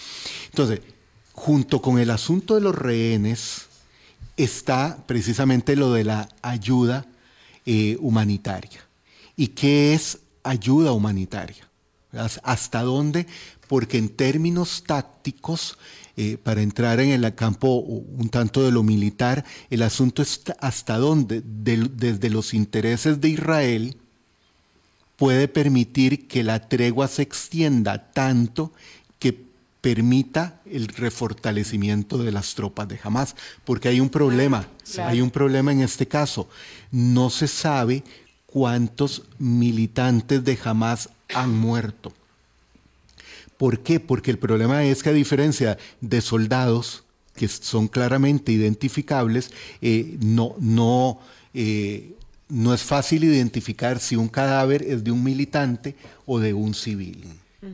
Entonces, 0.46 0.80
junto 1.34 1.82
con 1.82 2.00
el 2.00 2.10
asunto 2.10 2.56
de 2.56 2.62
los 2.62 2.74
rehenes, 2.74 3.67
está 4.38 5.04
precisamente 5.06 5.76
lo 5.76 5.91
de 5.91 6.06
la 6.06 6.30
ayuda 6.41 7.06
eh, 7.65 7.98
humanitaria. 8.00 8.88
¿Y 9.36 9.48
qué 9.50 9.93
es 9.93 10.20
ayuda 10.43 10.93
humanitaria? 10.93 11.70
¿Hasta 12.43 12.84
dónde? 12.84 13.28
Porque 13.67 13.98
en 13.98 14.10
términos 14.10 14.84
tácticos, 14.88 15.78
eh, 16.15 16.38
para 16.41 16.62
entrar 16.62 17.02
en 17.02 17.12
el 17.12 17.36
campo 17.36 17.76
un 17.76 18.30
tanto 18.30 18.63
de 18.63 18.72
lo 18.72 18.82
militar, 18.82 19.43
el 19.70 19.82
asunto 19.82 20.22
es 20.22 20.41
hasta 20.60 20.98
dónde, 20.98 21.43
desde 21.43 22.30
los 22.30 22.54
intereses 22.54 23.20
de 23.20 23.30
Israel, 23.30 23.98
puede 25.17 25.47
permitir 25.47 26.27
que 26.27 26.43
la 26.43 26.69
tregua 26.69 27.08
se 27.08 27.23
extienda 27.23 28.12
tanto 28.12 28.71
que 29.19 29.38
permita 29.82 30.62
el 30.65 30.88
refortalecimiento 30.88 32.17
de 32.17 32.32
las 32.32 32.56
tropas 32.56 32.88
de 32.88 32.99
Hamas, 33.03 33.36
porque 33.65 33.89
hay 33.89 33.99
un 33.99 34.10
problema, 34.10 34.67
hay 34.99 35.21
un 35.21 35.32
problema 35.32 35.71
en 35.71 35.82
este 35.82 36.08
caso. 36.08 36.47
No 36.91 37.30
se 37.30 37.47
sabe 37.47 38.03
cuántos 38.45 39.23
militantes 39.39 40.43
de 40.43 40.58
Hamas 40.63 41.10
han 41.34 41.58
muerto. 41.58 42.13
¿Por 43.58 43.80
qué? 43.80 43.99
Porque 43.99 44.30
el 44.32 44.38
problema 44.38 44.84
es 44.84 45.01
que 45.01 45.10
a 45.10 45.13
diferencia 45.13 45.77
de 45.99 46.21
soldados 46.21 47.03
que 47.36 47.47
son 47.47 47.88
claramente 47.88 48.51
identificables, 48.51 49.51
eh, 49.82 50.17
no, 50.19 50.56
no 50.60 51.19
eh, 51.53 52.16
no 52.49 52.73
es 52.73 52.81
fácil 52.81 53.23
identificar 53.23 53.99
si 53.99 54.15
un 54.15 54.29
cadáver 54.29 54.83
es 54.83 55.03
de 55.03 55.12
un 55.12 55.23
militante 55.23 55.95
o 56.25 56.39
de 56.39 56.53
un 56.53 56.73
civil. 56.73 57.25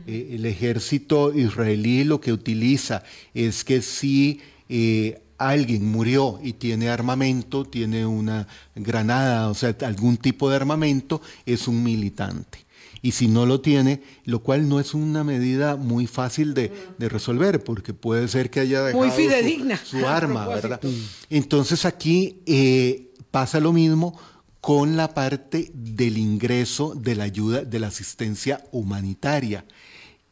Eh, 0.06 0.30
el 0.32 0.46
ejército 0.46 1.32
israelí 1.34 2.04
lo 2.04 2.20
que 2.20 2.32
utiliza 2.32 3.02
es 3.34 3.64
que 3.64 3.82
si 3.82 4.40
eh, 4.68 5.20
alguien 5.38 5.90
murió 5.90 6.40
y 6.42 6.54
tiene 6.54 6.88
armamento, 6.88 7.64
tiene 7.64 8.06
una 8.06 8.48
granada, 8.74 9.48
o 9.48 9.54
sea, 9.54 9.76
algún 9.82 10.16
tipo 10.16 10.50
de 10.50 10.56
armamento, 10.56 11.20
es 11.46 11.68
un 11.68 11.82
militante. 11.82 12.64
Y 13.02 13.12
si 13.12 13.28
no 13.28 13.44
lo 13.44 13.60
tiene, 13.60 14.00
lo 14.24 14.38
cual 14.38 14.66
no 14.66 14.80
es 14.80 14.94
una 14.94 15.24
medida 15.24 15.76
muy 15.76 16.06
fácil 16.06 16.54
de, 16.54 16.72
resolver, 16.98 17.62
porque 17.62 17.92
puede 17.92 18.26
ser 18.28 18.48
que 18.48 18.60
haya 18.60 18.82
dejado 18.82 19.04
Su, 19.84 20.06
arma, 20.08 20.48
¿verdad? 20.48 20.80
Entonces 21.28 21.84
aquí 21.84 22.40
eh, 22.46 23.12
pasa 23.30 23.60
lo 23.60 23.74
mismo 23.74 24.18
con 24.64 24.96
la 24.96 25.12
parte 25.12 25.70
del 25.74 26.16
ingreso 26.16 26.94
de 26.94 27.14
la 27.14 27.24
ayuda, 27.24 27.66
de 27.66 27.78
la 27.78 27.88
asistencia 27.88 28.64
humanitaria, 28.72 29.66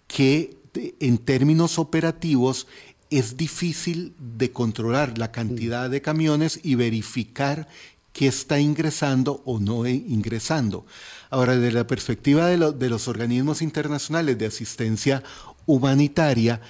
que 0.06 0.56
en 1.00 1.18
términos 1.18 1.78
operativos 1.78 2.66
es 3.10 3.36
difícil 3.36 4.14
de 4.18 4.50
controlar 4.50 5.18
la 5.18 5.30
cantidad 5.32 5.90
de 5.90 6.00
camiones 6.00 6.60
y 6.62 6.76
verificar 6.76 7.68
qué 8.14 8.26
está 8.26 8.58
ingresando 8.58 9.42
o 9.44 9.60
no 9.60 9.86
ingresando. 9.86 10.86
Ahora, 11.28 11.54
desde 11.56 11.74
la 11.74 11.86
perspectiva 11.86 12.46
de, 12.46 12.88
los 12.88 13.08
organismos 13.08 13.60
internacionales 13.60 14.38
de 14.38 14.46
asistencia 14.46 15.22
humanitaria, 15.66 16.62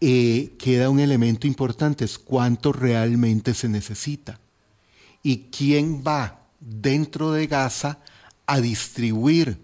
eh, 0.00 0.54
queda 0.58 0.88
un 0.88 0.98
elemento 0.98 1.46
importante, 1.46 2.06
es 2.06 2.18
cuánto 2.18 2.72
realmente 2.72 3.52
se 3.52 3.68
necesita 3.68 4.40
y 5.22 5.50
quién 5.50 6.02
va 6.02 6.41
dentro 6.62 7.32
de 7.32 7.46
Gaza 7.46 7.98
a 8.46 8.60
distribuir 8.60 9.58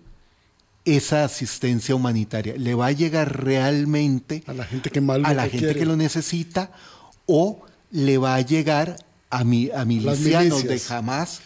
esa 0.85 1.25
asistencia 1.25 1.95
humanitaria. 1.95 2.55
¿Le 2.57 2.75
va 2.75 2.87
a 2.87 2.93
llegar 2.93 3.45
realmente 3.45 4.43
a 4.47 4.55
la 4.55 4.65
gente 4.65 4.91
que, 4.91 5.01
mal 5.01 5.25
a 5.25 5.35
la 5.35 5.49
gente 5.49 5.75
que 5.75 5.87
lo 5.87 5.97
necesita 5.97 6.71
o 7.27 7.63
le 7.91 8.19
va 8.19 8.35
a 8.35 8.41
llegar 8.41 8.97
a, 9.31 9.45
mi, 9.45 9.71
a 9.71 9.85
milicianos 9.85 10.65
de 10.65 10.81
Hamas 10.89 11.41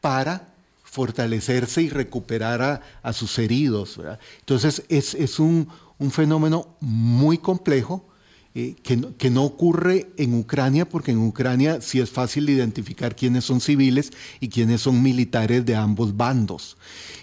para 0.00 0.48
fortalecerse 0.82 1.82
y 1.82 1.88
recuperar 1.88 2.82
a, 3.02 3.12
sus 3.12 3.38
heridos? 3.38 4.00
Entonces 4.40 4.82
es, 4.88 5.14
es 5.14 5.38
un, 5.38 5.68
un 5.98 6.10
fenómeno 6.10 6.74
muy 6.80 7.38
complejo 7.38 8.09
eh, 8.52 8.74
que, 8.82 9.30
no, 9.30 9.44
ocurre 9.44 10.10
en 10.16 10.34
Ucrania, 10.34 10.88
porque 10.88 11.12
en 11.12 11.18
Ucrania 11.18 11.80
sí 11.80 12.00
es 12.00 12.10
fácil 12.10 12.50
identificar 12.50 13.14
quiénes 13.14 13.44
son 13.44 13.60
civiles 13.60 14.10
y 14.40 14.48
quiénes 14.48 14.80
son 14.80 15.02
militares 15.02 15.64
de 15.64 15.76
ambos 15.76 16.16
bandos. 16.16 16.76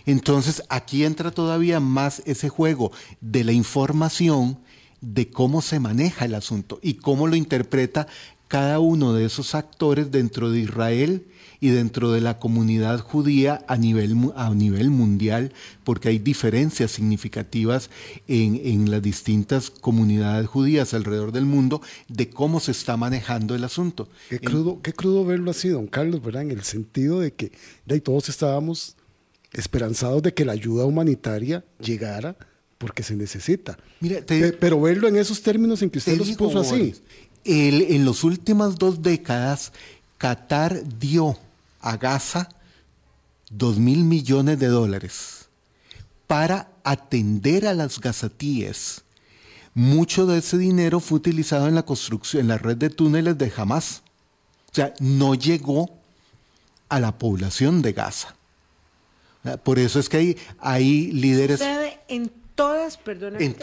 Entonces 0.06 0.64
aquí 0.70 1.04
entra 1.04 1.32
todavía 1.32 1.82
más 1.82 2.22
ese 2.26 2.48
juego 2.48 2.94
de 3.20 3.44
la 3.44 3.52
información 3.52 4.60
de 5.02 5.30
cómo 5.30 5.62
se 5.62 5.82
maneja 5.82 6.24
el 6.24 6.34
asunto 6.34 6.80
y 6.82 6.94
cómo 6.94 7.28
lo 7.28 7.36
interpreta 7.36 8.08
cada 8.48 8.80
uno 8.80 9.14
de 9.14 9.26
esos 9.26 9.54
actores 9.54 10.12
dentro 10.12 10.50
de 10.50 10.62
Israel 10.62 11.28
y 11.60 11.70
dentro 11.70 12.12
de 12.12 12.22
la 12.22 12.40
comunidad 12.40 13.00
judía 13.00 13.64
a 13.68 13.78
nivel, 13.78 14.16
a 14.36 14.54
nivel 14.54 14.90
mundial, 14.90 15.54
porque 15.84 16.10
hay 16.10 16.20
diferencias 16.20 16.92
significativas 16.92 17.90
en, 18.28 18.60
en, 18.64 18.92
las 18.92 19.02
distintas 19.02 19.70
comunidades 19.70 20.48
judías 20.48 20.94
alrededor 20.94 21.32
del 21.32 21.46
mundo 21.46 21.82
de 22.08 22.30
cómo 22.30 22.60
se 22.60 22.72
está 22.72 22.98
manejando 22.98 23.56
el 23.56 23.64
asunto. 23.64 24.10
Qué 24.30 24.40
crudo, 24.40 24.82
qué 24.82 24.94
crudo 24.94 25.26
verlo 25.26 25.52
así, 25.52 25.70
don 25.70 25.88
Carlos, 25.88 26.22
¿verdad? 26.22 26.44
En 26.44 26.52
el 26.52 26.64
sentido 26.64 27.20
de 27.20 27.34
que 27.34 27.52
de 27.86 28.00
todos 28.00 28.30
estábamos 28.30 28.96
esperanzados 29.54 30.22
de 30.22 30.34
que 30.34 30.46
la 30.46 30.54
ayuda 30.54 30.86
humanitaria 30.86 31.64
llegara 31.80 32.38
porque 32.78 33.02
se 33.02 33.16
necesita. 33.16 33.78
Mira, 34.00 34.20
pero 34.60 34.80
verlo 34.80 35.08
en 35.08 35.16
esos 35.16 35.42
términos 35.42 35.82
en 35.82 35.90
que 35.90 35.98
usted 35.98 36.18
los 36.18 36.32
puso 36.34 36.60
así. 36.60 36.94
en 37.44 38.06
las 38.06 38.24
últimas 38.24 38.78
dos 38.78 39.02
décadas, 39.02 39.72
Qatar 40.18 40.84
dio 41.00 41.38
a 41.88 41.98
Gaza 41.98 42.50
dos 43.50 43.80
mil 43.80 44.04
millones 44.04 44.60
de 44.60 44.68
dólares 44.68 45.48
para 46.28 46.70
atender 46.84 47.66
a 47.66 47.74
las 47.74 48.00
gazatíes. 48.00 49.04
Mucho 49.74 50.26
de 50.26 50.40
ese 50.40 50.58
dinero 50.58 51.00
fue 51.00 51.18
utilizado 51.18 51.68
en 51.68 51.76
la 51.76 51.84
construcción, 51.84 52.42
en 52.42 52.48
la 52.50 52.58
red 52.58 52.76
de 52.76 52.90
túneles 52.90 53.38
de 53.38 53.52
Hamas. 53.56 54.02
O 54.72 54.76
sea, 54.76 54.94
no 55.00 55.36
llegó 55.36 55.98
a 56.90 57.00
la 57.00 57.18
población 57.18 57.82
de 57.82 57.94
Gaza. 57.94 58.36
Por 59.64 59.80
eso 59.80 60.00
es 60.00 60.10
que 60.10 60.18
hay, 60.18 60.38
hay 60.60 61.12
líderes. 61.14 61.62
En 62.10 62.32
todas, 62.56 62.98
perdóname 62.98 63.46
en, 63.46 63.56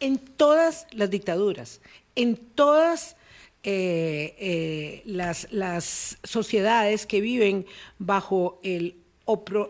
en 0.00 0.18
todas 0.18 0.86
las 0.92 1.10
dictaduras, 1.10 1.80
en 2.14 2.36
todas 2.36 3.16
eh, 3.64 4.34
eh, 4.38 5.02
las, 5.04 5.46
las, 5.52 6.18
sociedades 6.24 7.06
que 7.06 7.20
viven 7.20 7.64
bajo 7.98 8.58
el, 8.64 8.96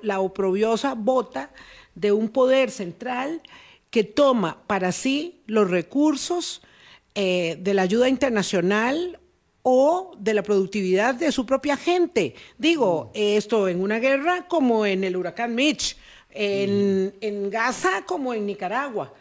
la 0.02 0.20
oprobiosa 0.20 0.94
bota 0.94 1.52
de 1.94 2.10
un 2.10 2.30
poder 2.30 2.70
central 2.70 3.42
que 3.90 4.02
toma 4.02 4.62
para 4.66 4.92
sí 4.92 5.42
los 5.46 5.70
recursos 5.70 6.62
eh, 7.14 7.58
de 7.60 7.74
la 7.74 7.82
ayuda 7.82 8.08
internacional 8.08 9.20
o 9.60 10.16
de 10.18 10.32
la 10.32 10.42
productividad 10.42 11.14
de 11.14 11.30
su 11.30 11.44
propia 11.44 11.76
gente. 11.76 12.34
Digo, 12.56 13.10
esto 13.12 13.68
en 13.68 13.82
una 13.82 13.98
guerra 13.98 14.48
como 14.48 14.86
en 14.86 15.04
el 15.04 15.18
huracán 15.18 15.54
Mitch, 15.54 15.98
en, 16.30 17.14
en 17.20 17.50
Gaza 17.50 18.06
como 18.06 18.32
en 18.32 18.46
Nicaragua 18.46 19.12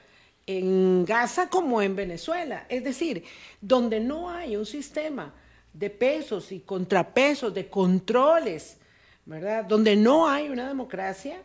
en 0.57 1.05
Gaza 1.05 1.49
como 1.49 1.81
en 1.81 1.95
Venezuela. 1.95 2.65
Es 2.69 2.83
decir, 2.83 3.23
donde 3.59 3.99
no 3.99 4.29
hay 4.29 4.55
un 4.55 4.65
sistema 4.65 5.33
de 5.73 5.89
pesos 5.89 6.51
y 6.51 6.59
contrapesos, 6.59 7.53
de 7.53 7.67
controles, 7.67 8.77
¿verdad? 9.25 9.65
Donde 9.65 9.95
no 9.95 10.27
hay 10.27 10.49
una 10.49 10.67
democracia, 10.67 11.41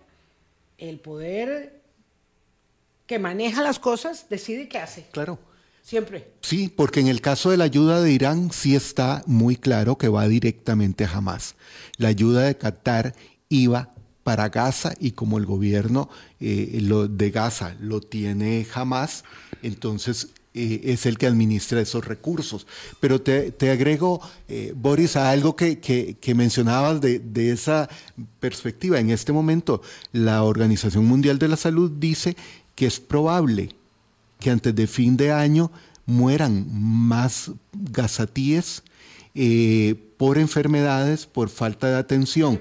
el 0.78 0.98
poder 0.98 1.80
que 3.06 3.18
maneja 3.18 3.62
las 3.62 3.78
cosas 3.78 4.28
decide 4.28 4.68
qué 4.68 4.78
hace. 4.78 5.06
Claro. 5.12 5.38
Siempre. 5.82 6.32
Sí, 6.40 6.68
porque 6.68 6.98
en 6.98 7.06
el 7.06 7.20
caso 7.20 7.50
de 7.50 7.56
la 7.56 7.62
ayuda 7.62 8.00
de 8.00 8.10
Irán 8.10 8.50
sí 8.50 8.74
está 8.74 9.22
muy 9.26 9.54
claro 9.54 9.96
que 9.96 10.08
va 10.08 10.26
directamente 10.26 11.04
a 11.04 11.12
Hamas. 11.12 11.54
La 11.96 12.08
ayuda 12.08 12.42
de 12.42 12.56
Qatar 12.56 13.14
iba 13.48 13.92
para 14.26 14.48
Gaza 14.48 14.92
y 14.98 15.12
como 15.12 15.38
el 15.38 15.46
gobierno 15.46 16.10
eh, 16.40 16.80
lo 16.82 17.06
de 17.06 17.30
Gaza 17.30 17.76
lo 17.78 18.00
tiene 18.00 18.64
jamás, 18.64 19.22
entonces 19.62 20.30
eh, 20.52 20.80
es 20.82 21.06
el 21.06 21.16
que 21.16 21.28
administra 21.28 21.80
esos 21.80 22.04
recursos. 22.04 22.66
Pero 22.98 23.20
te, 23.20 23.70
agrego, 23.70 24.20
eh, 24.48 24.72
Boris, 24.74 25.14
a 25.14 25.30
algo 25.30 25.54
que, 25.54 25.78
que, 25.78 26.34
mencionabas 26.34 27.00
de, 27.00 27.20
de, 27.20 27.52
esa 27.52 27.88
perspectiva. 28.40 28.98
En 28.98 29.10
este 29.10 29.30
momento, 29.30 29.80
la 30.10 30.42
Organización 30.42 31.04
Mundial 31.04 31.38
de 31.38 31.46
la 31.46 31.56
Salud 31.56 31.92
dice 31.92 32.36
que 32.74 32.86
es 32.86 32.98
probable 32.98 33.76
que 34.40 34.50
antes 34.50 34.74
de 34.74 34.88
fin 34.88 35.16
de 35.16 35.30
año 35.30 35.70
mueran 36.04 36.66
más 36.68 37.52
gazatíes 37.72 38.82
por 40.16 40.38
enfermedades, 40.38 41.26
por 41.26 41.48
falta 41.48 41.90
de 41.90 41.96
atención, 41.96 42.58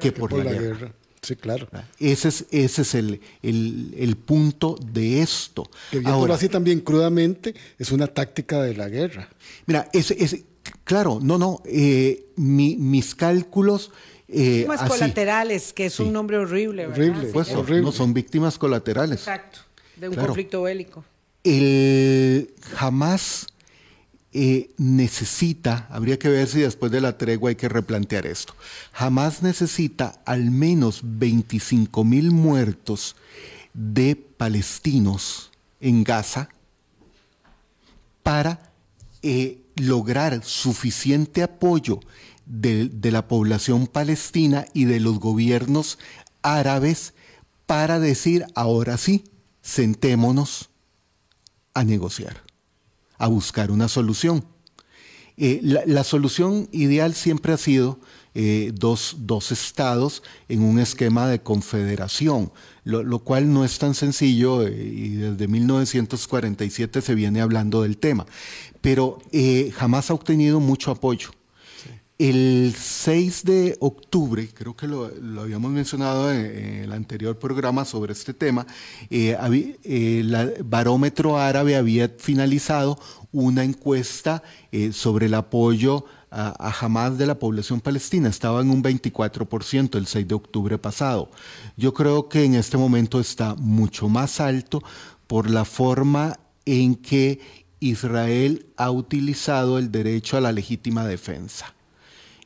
que 0.00 0.10
por 0.10 0.32
la 0.32 0.52
guerra. 0.52 0.92
Sí, 1.24 1.36
claro. 1.36 1.68
Ese 1.98 2.28
es, 2.28 2.46
ese 2.50 2.82
es 2.82 2.94
el, 2.94 3.20
el, 3.42 4.16
punto 4.16 4.76
de 4.92 5.22
esto. 5.22 5.68
Que 5.90 6.02
Ahora, 6.04 6.34
así 6.34 6.48
también 6.48 6.80
crudamente, 6.80 7.54
es 7.78 7.92
una 7.92 8.06
táctica 8.06 8.62
de 8.62 8.74
la 8.74 8.88
guerra. 8.88 9.30
Mira, 9.66 9.88
es, 9.92 10.10
es 10.10 10.44
claro, 10.84 11.18
no, 11.22 11.38
no, 11.38 11.62
eh, 11.64 12.26
mis 12.36 13.14
cálculos... 13.14 13.90
Eh, 14.28 14.66
víctimas 14.66 14.88
colaterales, 14.88 15.72
que 15.72 15.86
es 15.86 16.00
un 16.00 16.12
nombre 16.12 16.38
horrible, 16.38 16.86
¿verdad? 16.86 17.08
Horrible, 17.08 17.26
pues, 17.32 17.82
no 17.82 17.92
son 17.92 18.12
víctimas 18.14 18.58
colaterales. 18.58 19.20
Exacto, 19.20 19.60
de 19.96 20.08
un 20.08 20.16
conflicto 20.16 20.62
bélico. 20.62 21.04
El 21.44 22.54
jamás 22.74 23.46
eh, 24.36 24.70
necesita, 24.78 25.86
habría 25.90 26.18
que 26.18 26.28
ver 26.28 26.48
si 26.48 26.58
después 26.58 26.90
de 26.90 27.00
la 27.00 27.16
tregua 27.16 27.50
hay 27.50 27.54
que 27.54 27.68
replantear 27.68 28.26
esto, 28.26 28.56
jamás 28.92 29.44
necesita 29.44 30.20
al 30.24 30.50
menos 30.50 31.00
25 31.04 32.02
mil 32.02 32.32
muertos 32.32 33.14
de 33.74 34.16
palestinos 34.16 35.52
en 35.80 36.02
Gaza 36.02 36.48
para 38.24 38.72
eh, 39.22 39.60
lograr 39.76 40.44
suficiente 40.44 41.44
apoyo 41.44 42.00
de, 42.44 42.88
de 42.88 43.12
la 43.12 43.28
población 43.28 43.86
palestina 43.86 44.66
y 44.74 44.86
de 44.86 44.98
los 44.98 45.20
gobiernos 45.20 46.00
árabes 46.42 47.14
para 47.66 48.00
decir, 48.00 48.46
ahora 48.56 48.98
sí, 48.98 49.22
sentémonos 49.62 50.70
a 51.72 51.84
negociar 51.84 52.42
a 53.24 53.26
buscar 53.26 53.70
una 53.70 53.88
solución. 53.88 54.44
Eh, 55.38 55.60
la, 55.62 56.04
solución 56.04 56.68
ideal 56.72 57.14
siempre 57.14 57.54
ha 57.54 57.56
sido 57.56 57.98
eh, 58.34 58.70
dos, 58.74 59.16
estados 59.50 60.22
en 60.48 60.62
un 60.62 60.78
esquema 60.78 61.26
de 61.26 61.40
confederación, 61.40 62.52
lo, 62.84 63.18
cual 63.20 63.50
no 63.50 63.64
es 63.64 63.78
tan 63.78 63.94
sencillo 63.94 64.66
eh, 64.66 64.74
y 64.76 65.08
desde 65.14 65.48
1947 65.48 67.00
se 67.00 67.14
viene 67.14 67.40
hablando 67.40 67.80
del 67.82 67.96
tema, 67.96 68.26
pero 68.82 69.18
jamás 69.74 70.10
ha 70.10 70.14
obtenido 70.14 70.60
mucho 70.60 70.90
apoyo. 70.90 71.30
El 72.16 72.72
6 72.78 73.42
de 73.42 73.76
octubre, 73.80 74.48
creo 74.54 74.76
que 74.76 74.86
lo, 74.86 75.10
habíamos 75.40 75.72
mencionado 75.72 76.30
en, 76.32 76.84
el 76.84 76.92
anterior 76.92 77.36
programa 77.40 77.84
sobre 77.84 78.12
este 78.12 78.32
tema, 78.32 78.68
eh, 79.10 79.36
el 79.82 80.62
barómetro 80.64 81.36
árabe 81.36 81.74
había 81.74 82.08
finalizado 82.16 83.00
una 83.32 83.64
encuesta 83.64 84.44
eh, 84.70 84.92
sobre 84.92 85.26
el 85.26 85.34
apoyo 85.34 86.04
a, 86.30 86.54
a, 86.56 86.70
Hamas 86.70 87.18
de 87.18 87.26
la 87.26 87.40
población 87.40 87.80
palestina. 87.80 88.28
Estaba 88.28 88.60
en 88.60 88.70
un 88.70 88.80
24% 88.80 89.96
el 89.96 90.06
6 90.06 90.28
de 90.28 90.34
octubre 90.36 90.78
pasado. 90.78 91.32
Yo 91.76 91.92
creo 91.94 92.28
que 92.28 92.44
en 92.44 92.54
este 92.54 92.76
momento 92.76 93.18
está 93.18 93.56
mucho 93.56 94.08
más 94.08 94.40
alto 94.40 94.84
por 95.26 95.50
la 95.50 95.64
forma 95.64 96.38
en 96.64 96.94
que 96.94 97.40
Israel 97.80 98.66
ha 98.76 98.92
utilizado 98.92 99.78
el 99.78 99.90
derecho 99.90 100.36
a 100.36 100.40
la 100.40 100.52
legítima 100.52 101.04
defensa. 101.04 101.74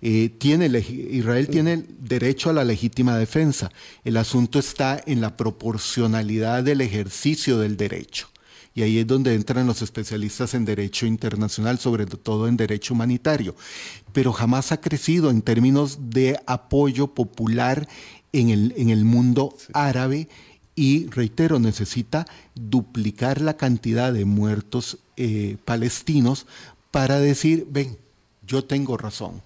Eh, 0.01 0.29
tiene, 0.39 0.67
Israel 0.79 1.49
tiene 1.49 1.85
derecho 1.99 2.51
a 2.51 2.53
la 2.53 2.65
legítima 2.65 3.17
defensa. 3.17 3.71
El 4.05 4.17
asunto 4.17 4.59
está 4.59 5.03
en 5.07 5.21
la 5.21 5.37
proporcionalidad 5.37 6.63
del 6.63 6.81
ejercicio 6.81 7.59
del 7.59 7.77
derecho. 7.77 8.29
Y 8.75 8.83
ahí 8.83 8.99
es 8.99 9.07
donde 9.09 9.35
entran 9.35 9.67
los 9.67 9.83
especialistas 9.83 10.55
en 10.55 10.65
derecho 10.65 11.05
internacional, 11.05 11.79
sobre 11.79 12.07
todo 12.07 12.47
en 12.47 12.57
derecho 12.57 12.95
humanitario. 12.95 13.57
Pero 14.13 14.33
jamás 14.33 14.71
ha 14.71 14.81
crecido 14.81 15.31
en 15.31 15.43
términos 15.43 15.99
de 16.11 16.39
apoyo 16.47 17.09
popular 17.09 17.89
en 18.33 18.51
el, 18.51 18.75
en 18.77 18.91
el 18.91 19.05
mundo 19.05 19.57
árabe 19.73 20.29
y, 20.77 21.07
reitero, 21.07 21.59
necesita 21.59 22.25
duplicar 22.55 23.41
la 23.41 23.57
cantidad 23.57 24.13
de 24.13 24.25
muertos 24.25 24.99
eh, 25.17 25.57
palestinos 25.65 26.47
para 26.93 27.19
decir, 27.19 27.67
ven, 27.69 27.99
yo 28.47 28.63
tengo 28.63 28.97
razón 28.97 29.43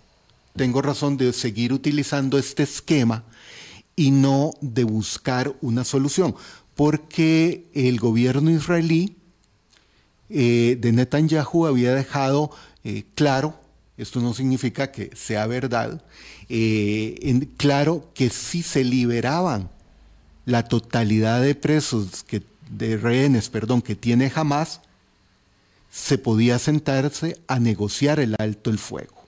tengo 0.55 0.83
razón 0.83 1.17
de 1.17 1.33
seguir 1.33 1.73
utilizando 1.73 2.39
este 2.39 2.63
esquema 2.63 3.25
y 3.97 4.11
no 4.11 4.53
de 4.61 4.85
buscar 4.85 5.55
una 5.61 5.85
solución, 5.85 6.35
porque 6.75 7.71
el 7.75 7.99
gobierno 7.99 8.51
israelí 8.51 9.17
eh, 10.29 10.79
de 10.81 10.93
Netanyahu 10.93 11.67
había 11.67 11.95
dejado 11.95 12.51
eh, 12.85 13.05
claro, 13.15 13.61
esto 13.97 14.21
no 14.21 14.35
significa 14.35 14.91
que 14.91 15.11
sea 15.15 15.47
verdad, 15.47 16.03
eh, 16.49 17.49
claro 17.57 18.11
que 18.15 18.31
si 18.31 18.63
se 18.63 18.83
liberaban 18.83 19.71
la 20.45 20.65
totalidad 20.65 21.41
de 21.41 21.55
presos, 21.55 22.25
que, 22.25 22.43
de 22.71 22.97
rehenes, 22.97 23.49
perdón, 23.49 23.83
que 23.83 23.95
tiene 23.95 24.33
Hamas, 24.35 24.81
se 25.91 26.19
podía 26.19 26.59
sentarse 26.59 27.39
a 27.47 27.59
negociar 27.61 28.19
el 28.19 28.35
alto 28.39 28.71
el 28.71 28.79
fuego. 28.79 29.22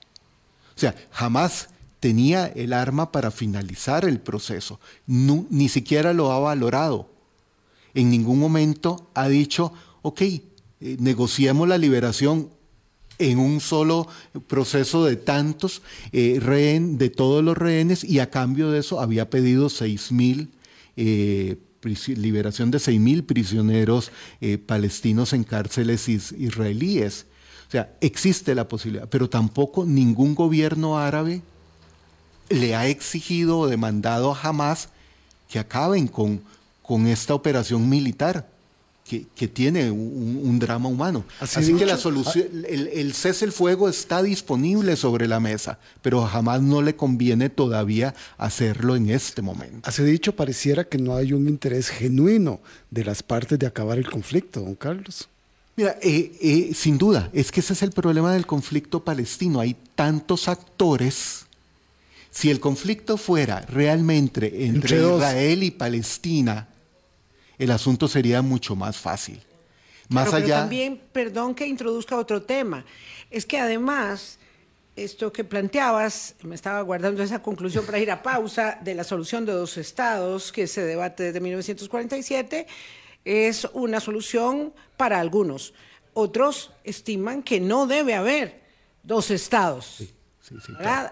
O 0.75 0.79
sea, 0.79 0.95
jamás 1.11 1.69
tenía 1.99 2.47
el 2.47 2.73
arma 2.73 3.11
para 3.11 3.31
finalizar 3.31 4.05
el 4.05 4.19
proceso, 4.19 4.79
ni 5.07 5.69
siquiera 5.69 6.13
lo 6.13 6.31
ha 6.31 6.39
valorado. 6.39 7.09
En 7.93 8.09
ningún 8.09 8.39
momento 8.39 9.09
ha 9.13 9.27
dicho, 9.27 9.71
ok, 10.01 10.21
eh, 10.21 10.41
negociemos 10.99 11.67
la 11.67 11.77
liberación 11.77 12.49
en 13.17 13.39
un 13.39 13.61
solo 13.61 14.07
proceso 14.47 15.05
de 15.05 15.15
tantos 15.15 15.81
eh, 16.11 16.39
rehen, 16.41 16.97
de 16.97 17.09
todos 17.09 17.43
los 17.43 17.57
rehenes, 17.57 18.03
y 18.03 18.19
a 18.19 18.29
cambio 18.29 18.69
de 18.69 18.79
eso 18.79 18.99
había 18.99 19.29
pedido 19.29 19.69
seis 19.69 20.11
mil 20.11 20.51
eh, 20.97 21.57
liberación 22.07 22.71
de 22.71 22.79
6.000 22.79 23.25
prisioneros 23.25 24.11
eh, 24.41 24.57
palestinos 24.57 25.33
en 25.33 25.43
cárceles 25.43 26.07
israelíes. 26.09 27.27
O 27.67 27.71
sea, 27.71 27.93
existe 28.01 28.55
la 28.55 28.67
posibilidad, 28.67 29.07
pero 29.09 29.29
tampoco 29.29 29.85
ningún 29.85 30.35
gobierno 30.35 30.97
árabe 30.97 31.41
le 32.49 32.75
ha 32.75 32.87
exigido 32.87 33.59
o 33.59 33.67
demandado 33.67 34.33
a 34.33 34.39
Hamas 34.39 34.89
que 35.49 35.59
acaben 35.59 36.07
con, 36.07 36.41
con 36.81 37.07
esta 37.07 37.33
operación 37.33 37.89
militar 37.89 38.47
que, 39.05 39.47
tiene 39.47 39.91
un, 39.91 40.57
drama 40.57 40.89
humano. 40.89 41.25
Así, 41.39 41.75
que 41.75 41.85
la 41.85 41.97
solución, 41.97 42.47
ah. 42.63 42.67
el, 42.67 43.13
cese 43.13 43.45
el 43.45 43.51
fuego 43.51 43.87
está 43.87 44.23
disponible 44.23 44.95
sobre 44.95 45.27
la 45.27 45.39
mesa, 45.39 45.77
pero 46.01 46.25
jamás 46.25 46.61
no 46.63 46.81
le 46.81 46.95
conviene 46.95 47.49
todavía 47.49 48.15
hacerlo 48.37 48.95
en 48.95 49.11
este 49.11 49.43
momento. 49.43 49.87
Hace 49.87 50.03
dicho, 50.03 50.35
pareciera 50.35 50.85
que 50.85 50.97
no 50.97 51.15
hay 51.15 51.33
un 51.33 51.47
interés 51.47 51.89
genuino 51.89 52.61
de 52.89 53.05
las 53.05 53.21
partes 53.21 53.59
de 53.59 53.67
acabar 53.67 53.99
el 53.99 54.09
conflicto, 54.09 54.61
don 54.61 54.73
Carlos. 54.73 55.29
Mira, 55.75 55.97
eh, 56.01 56.31
eh, 56.41 56.71
sin 56.73 56.97
duda, 56.97 57.29
es 57.33 57.51
que 57.51 57.59
ese 57.59 57.73
es 57.73 57.83
el 57.83 57.91
problema 57.91 58.33
del 58.33 58.45
conflicto 58.45 59.03
palestino. 59.03 59.59
Hay 59.59 59.75
tantos 59.95 60.47
actores. 60.47 61.45
Si 62.31 62.49
el 62.49 62.59
conflicto 62.59 63.17
fuera 63.17 63.61
realmente 63.61 64.65
entre, 64.65 64.97
Israel 64.97 65.63
y 65.63 65.71
Palestina, 65.71 66.67
el 67.57 67.71
asunto 67.71 68.07
sería 68.07 68.41
mucho 68.41 68.75
más 68.75 68.97
fácil. 68.97 69.41
Más 70.09 70.33
allá. 70.33 70.45
Pero 70.45 70.59
también, 70.59 71.01
perdón 71.11 71.55
que 71.55 71.65
introduzca 71.65 72.17
otro 72.17 72.41
tema, 72.43 72.85
es 73.31 73.45
que 73.45 73.59
además 73.59 74.37
esto 74.95 75.33
que 75.33 75.43
planteabas, 75.43 76.35
me 76.43 76.55
estaba 76.55 76.81
guardando 76.81 77.21
esa 77.21 77.41
conclusión 77.41 77.85
para 77.85 77.99
ir 77.99 78.11
a 78.11 78.23
pausa, 78.23 78.79
de 78.81 78.95
la 78.95 79.03
solución 79.03 79.45
de 79.45 79.51
dos 79.51 79.77
estados 79.77 80.51
que 80.51 80.67
se 80.67 80.81
debate 80.81 81.23
desde 81.23 81.41
1947, 81.41 82.67
es 83.25 83.67
una 83.73 83.99
solución 83.99 84.73
para 84.95 85.19
algunos. 85.19 85.73
Otros 86.13 86.71
estiman 86.83 87.43
que 87.43 87.59
no 87.59 87.87
debe 87.87 88.13
haber 88.13 88.61
dos 89.03 89.31
estados. 89.31 90.03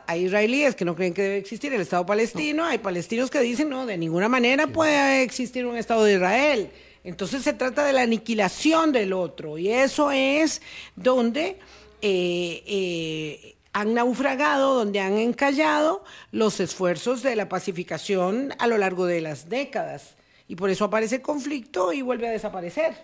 Hay 0.05 0.25
israelíes 0.25 0.75
que 0.75 0.85
no 0.85 0.95
creen 0.95 1.13
que 1.13 1.23
debe 1.23 1.37
existir 1.37 1.73
el 1.73 1.81
Estado 1.81 2.05
palestino, 2.05 2.65
hay 2.65 2.77
palestinos 2.77 3.31
que 3.31 3.39
dicen 3.39 3.67
no, 3.67 3.85
de 3.85 3.97
ninguna 3.97 4.29
manera 4.29 4.67
puede 4.67 5.23
existir 5.23 5.65
un 5.65 5.75
Estado 5.75 6.03
de 6.03 6.13
Israel. 6.13 6.71
Entonces 7.03 7.41
se 7.41 7.53
trata 7.53 7.83
de 7.83 7.93
la 7.93 8.03
aniquilación 8.03 8.91
del 8.91 9.11
otro 9.11 9.57
y 9.57 9.69
eso 9.69 10.11
es 10.11 10.61
donde 10.95 11.59
eh, 12.01 12.63
eh, 12.65 13.55
han 13.73 13.95
naufragado, 13.95 14.75
donde 14.75 14.99
han 14.99 15.17
encallado 15.17 16.03
los 16.31 16.59
esfuerzos 16.59 17.23
de 17.23 17.35
la 17.35 17.49
pacificación 17.49 18.53
a 18.59 18.67
lo 18.67 18.77
largo 18.77 19.05
de 19.05 19.19
las 19.19 19.49
décadas. 19.49 20.15
Y 20.47 20.55
por 20.55 20.69
eso 20.69 20.85
aparece 20.85 21.15
el 21.15 21.21
conflicto 21.21 21.93
y 21.93 22.01
vuelve 22.01 22.27
a 22.27 22.31
desaparecer. 22.31 22.95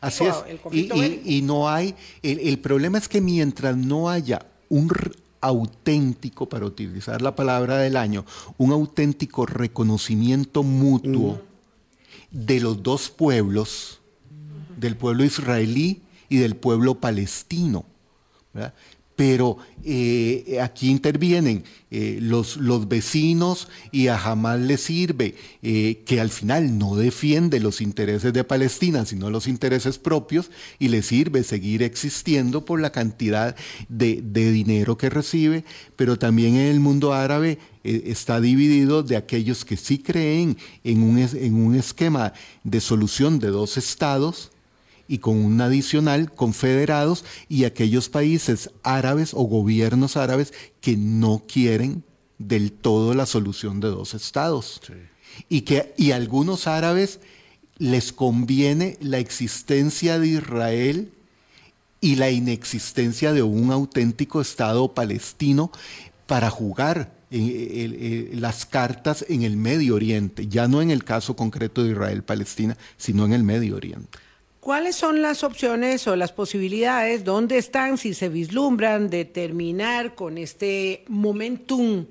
Así 0.00 0.24
es. 0.24 0.34
y, 1.24 1.42
no 1.42 1.68
hay, 1.68 1.94
el, 2.22 2.38
el 2.40 2.58
problema 2.58 2.98
es 2.98 3.08
que 3.08 3.20
mientras 3.20 3.76
no 3.76 4.08
haya 4.08 4.46
un 4.68 4.88
auténtico, 5.40 6.48
para 6.48 6.64
utilizar 6.64 7.20
la 7.20 7.36
palabra 7.36 7.78
del 7.78 7.96
año, 7.96 8.24
un 8.56 8.72
auténtico 8.72 9.44
reconocimiento 9.44 10.62
mutuo 10.62 11.40
de 12.30 12.60
los 12.60 12.82
dos 12.82 13.10
pueblos, 13.10 14.00
del 14.76 14.96
pueblo 14.96 15.24
israelí 15.24 16.02
y 16.28 16.38
del 16.38 16.56
pueblo 16.56 16.94
palestino. 16.96 17.84
Pero 19.16 19.58
eh, 19.84 20.58
aquí 20.62 20.90
intervienen 20.90 21.62
eh, 21.90 22.18
los, 22.20 22.56
los, 22.56 22.88
vecinos 22.88 23.68
y 23.92 24.08
a 24.08 24.16
Hamas 24.16 24.58
le 24.58 24.76
sirve 24.78 25.34
eh, 25.62 26.02
que 26.06 26.20
al 26.20 26.30
final 26.30 26.78
no 26.78 26.96
defiende 26.96 27.60
los 27.60 27.80
intereses 27.80 28.32
de 28.32 28.44
Palestina, 28.44 29.04
sino 29.04 29.30
los 29.30 29.46
intereses 29.46 29.98
propios 29.98 30.50
y 30.78 30.88
le 30.88 31.02
sirve 31.02 31.44
seguir 31.44 31.82
existiendo 31.82 32.64
por 32.64 32.80
la 32.80 32.90
cantidad 32.90 33.54
de, 33.88 34.22
dinero 34.22 34.96
que 34.96 35.10
recibe, 35.10 35.64
pero 35.96 36.18
también 36.18 36.56
en 36.56 36.68
el 36.68 36.80
mundo 36.80 37.12
árabe 37.12 37.58
está 37.84 38.40
dividido 38.40 39.02
de 39.02 39.16
aquellos 39.16 39.64
que 39.64 39.76
sí 39.76 39.98
creen 39.98 40.56
en 40.82 41.02
un, 41.02 41.18
en 41.18 41.54
un 41.54 41.74
esquema 41.74 42.32
de 42.62 42.80
solución 42.80 43.38
de 43.38 43.48
dos 43.48 43.76
estados 43.76 44.50
y 45.08 45.18
con 45.18 45.36
un 45.36 45.60
adicional 45.60 46.32
confederados 46.32 47.24
y 47.48 47.64
aquellos 47.64 48.08
países 48.08 48.70
árabes 48.82 49.34
o 49.34 49.42
gobiernos 49.44 50.16
árabes 50.16 50.52
que 50.80 50.96
no 50.96 51.42
quieren 51.46 52.04
del 52.38 52.72
todo 52.72 53.14
la 53.14 53.26
solución 53.26 53.80
de 53.80 53.88
dos 53.88 54.14
estados. 54.14 54.80
Y 55.48 55.62
que 55.62 55.94
y 55.96 56.12
algunos 56.12 56.66
árabes 56.66 57.20
les 57.78 58.12
conviene 58.12 58.96
la 59.00 59.18
existencia 59.18 60.18
de 60.18 60.28
Israel 60.28 61.12
y 62.00 62.16
la 62.16 62.30
inexistencia 62.30 63.32
de 63.32 63.42
un 63.42 63.72
auténtico 63.72 64.40
Estado 64.40 64.94
palestino 64.94 65.72
para 66.26 66.50
jugar 66.50 67.12
las 67.30 68.64
cartas 68.66 69.24
en 69.28 69.42
el 69.42 69.56
Medio 69.56 69.96
Oriente, 69.96 70.46
ya 70.46 70.68
no 70.68 70.82
en 70.82 70.90
el 70.90 71.02
caso 71.02 71.34
concreto 71.34 71.82
de 71.82 71.90
Israel-Palestina, 71.90 72.76
sino 72.96 73.24
en 73.24 73.32
el 73.32 73.42
Medio 73.42 73.76
Oriente. 73.76 74.18
¿Cuáles 74.64 74.96
son 74.96 75.20
las 75.20 75.44
opciones 75.44 76.08
o 76.08 76.16
las 76.16 76.32
posibilidades? 76.32 77.22
¿Dónde 77.22 77.58
están, 77.58 77.98
si 77.98 78.14
se 78.14 78.30
vislumbran, 78.30 79.10
de 79.10 79.26
terminar 79.26 80.14
con 80.14 80.38
este 80.38 81.04
momentum 81.06 82.06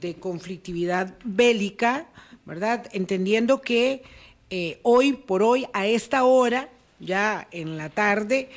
de 0.00 0.14
conflictividad 0.14 1.18
bélica, 1.22 2.06
¿verdad? 2.46 2.88
Entendiendo 2.92 3.60
que 3.60 4.02
eh, 4.48 4.80
hoy 4.84 5.12
por 5.12 5.42
hoy, 5.42 5.66
a 5.74 5.86
esta 5.86 6.24
hora, 6.24 6.70
ya 6.98 7.46
en 7.50 7.76
la 7.76 7.90
tarde, 7.90 8.48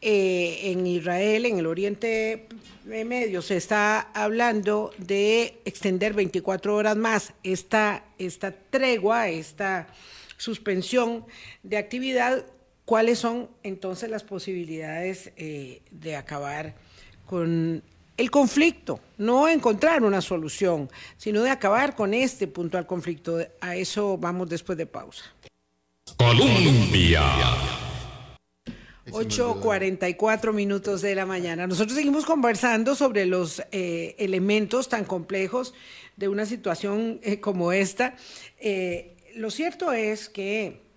eh, 0.00 0.60
en 0.70 0.86
Israel, 0.86 1.46
en 1.46 1.58
el 1.58 1.66
Oriente 1.66 2.46
Medio, 2.84 3.42
se 3.42 3.56
está 3.56 4.02
hablando 4.14 4.92
de 4.98 5.58
extender 5.64 6.14
24 6.14 6.76
horas 6.76 6.96
más 6.96 7.32
esta, 7.42 8.04
esta 8.20 8.52
tregua, 8.52 9.30
esta 9.30 9.88
suspensión 10.36 11.24
de 11.64 11.76
actividad 11.76 12.44
¿Cuáles 12.88 13.18
son 13.18 13.50
entonces 13.62 14.08
las 14.08 14.24
posibilidades 14.24 15.30
eh, 15.36 15.82
de 15.90 16.16
acabar 16.16 16.74
con 17.26 17.82
el 18.16 18.30
conflicto? 18.30 18.98
No 19.18 19.46
encontrar 19.46 20.02
una 20.02 20.22
solución, 20.22 20.88
sino 21.18 21.42
de 21.42 21.50
acabar 21.50 21.94
con 21.94 22.14
este 22.14 22.46
puntual 22.46 22.86
conflicto. 22.86 23.40
A 23.60 23.76
eso 23.76 24.16
vamos 24.16 24.48
después 24.48 24.78
de 24.78 24.86
pausa. 24.86 25.22
Colombia. 26.16 27.20
8.44 29.10 30.54
minutos 30.54 31.02
de 31.02 31.14
la 31.14 31.26
mañana. 31.26 31.66
Nosotros 31.66 31.94
seguimos 31.94 32.24
conversando 32.24 32.94
sobre 32.94 33.26
los 33.26 33.62
eh, 33.70 34.16
elementos 34.18 34.88
tan 34.88 35.04
complejos 35.04 35.74
de 36.16 36.28
una 36.28 36.46
situación 36.46 37.20
eh, 37.22 37.38
como 37.38 37.70
esta. 37.70 38.16
lo 39.34 39.50
cierto 39.50 39.92
es 39.92 40.30
que 40.30 40.88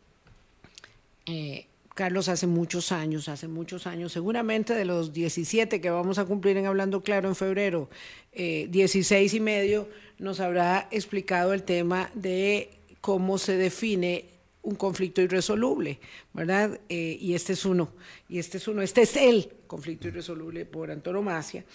Carlos, 1.93 2.29
hace 2.29 2.47
muchos 2.47 2.91
años, 2.91 3.27
hace 3.27 3.47
muchos 3.47 3.85
años, 3.85 4.13
seguramente 4.13 4.73
de 4.73 4.85
los 4.85 5.11
17 5.11 5.81
que 5.81 5.89
vamos 5.89 6.19
a 6.19 6.25
cumplir 6.25 6.57
en 6.57 6.65
Hablando 6.65 7.03
Claro 7.03 7.27
en 7.27 7.35
febrero, 7.35 7.89
16 8.33 9.11
eh, 9.11 9.35
y 9.35 9.39
medio, 9.39 9.89
nos 10.17 10.39
habrá 10.39 10.87
explicado 10.91 11.53
el 11.53 11.63
tema 11.63 12.09
de 12.13 12.69
cómo 13.01 13.37
se 13.37 13.57
define 13.57 14.25
un 14.63 14.75
conflicto 14.75 15.21
irresoluble, 15.21 15.99
¿verdad? 16.33 16.79
Eh, 16.87 17.17
y 17.19 17.33
este 17.33 17.53
es 17.53 17.65
uno, 17.65 17.91
y 18.29 18.39
este 18.39 18.57
es 18.57 18.67
uno, 18.67 18.81
este 18.81 19.01
es 19.01 19.17
el 19.17 19.51
conflicto 19.67 20.07
irresoluble 20.07 20.65
por 20.65 20.91
antonomasia. 20.91 21.65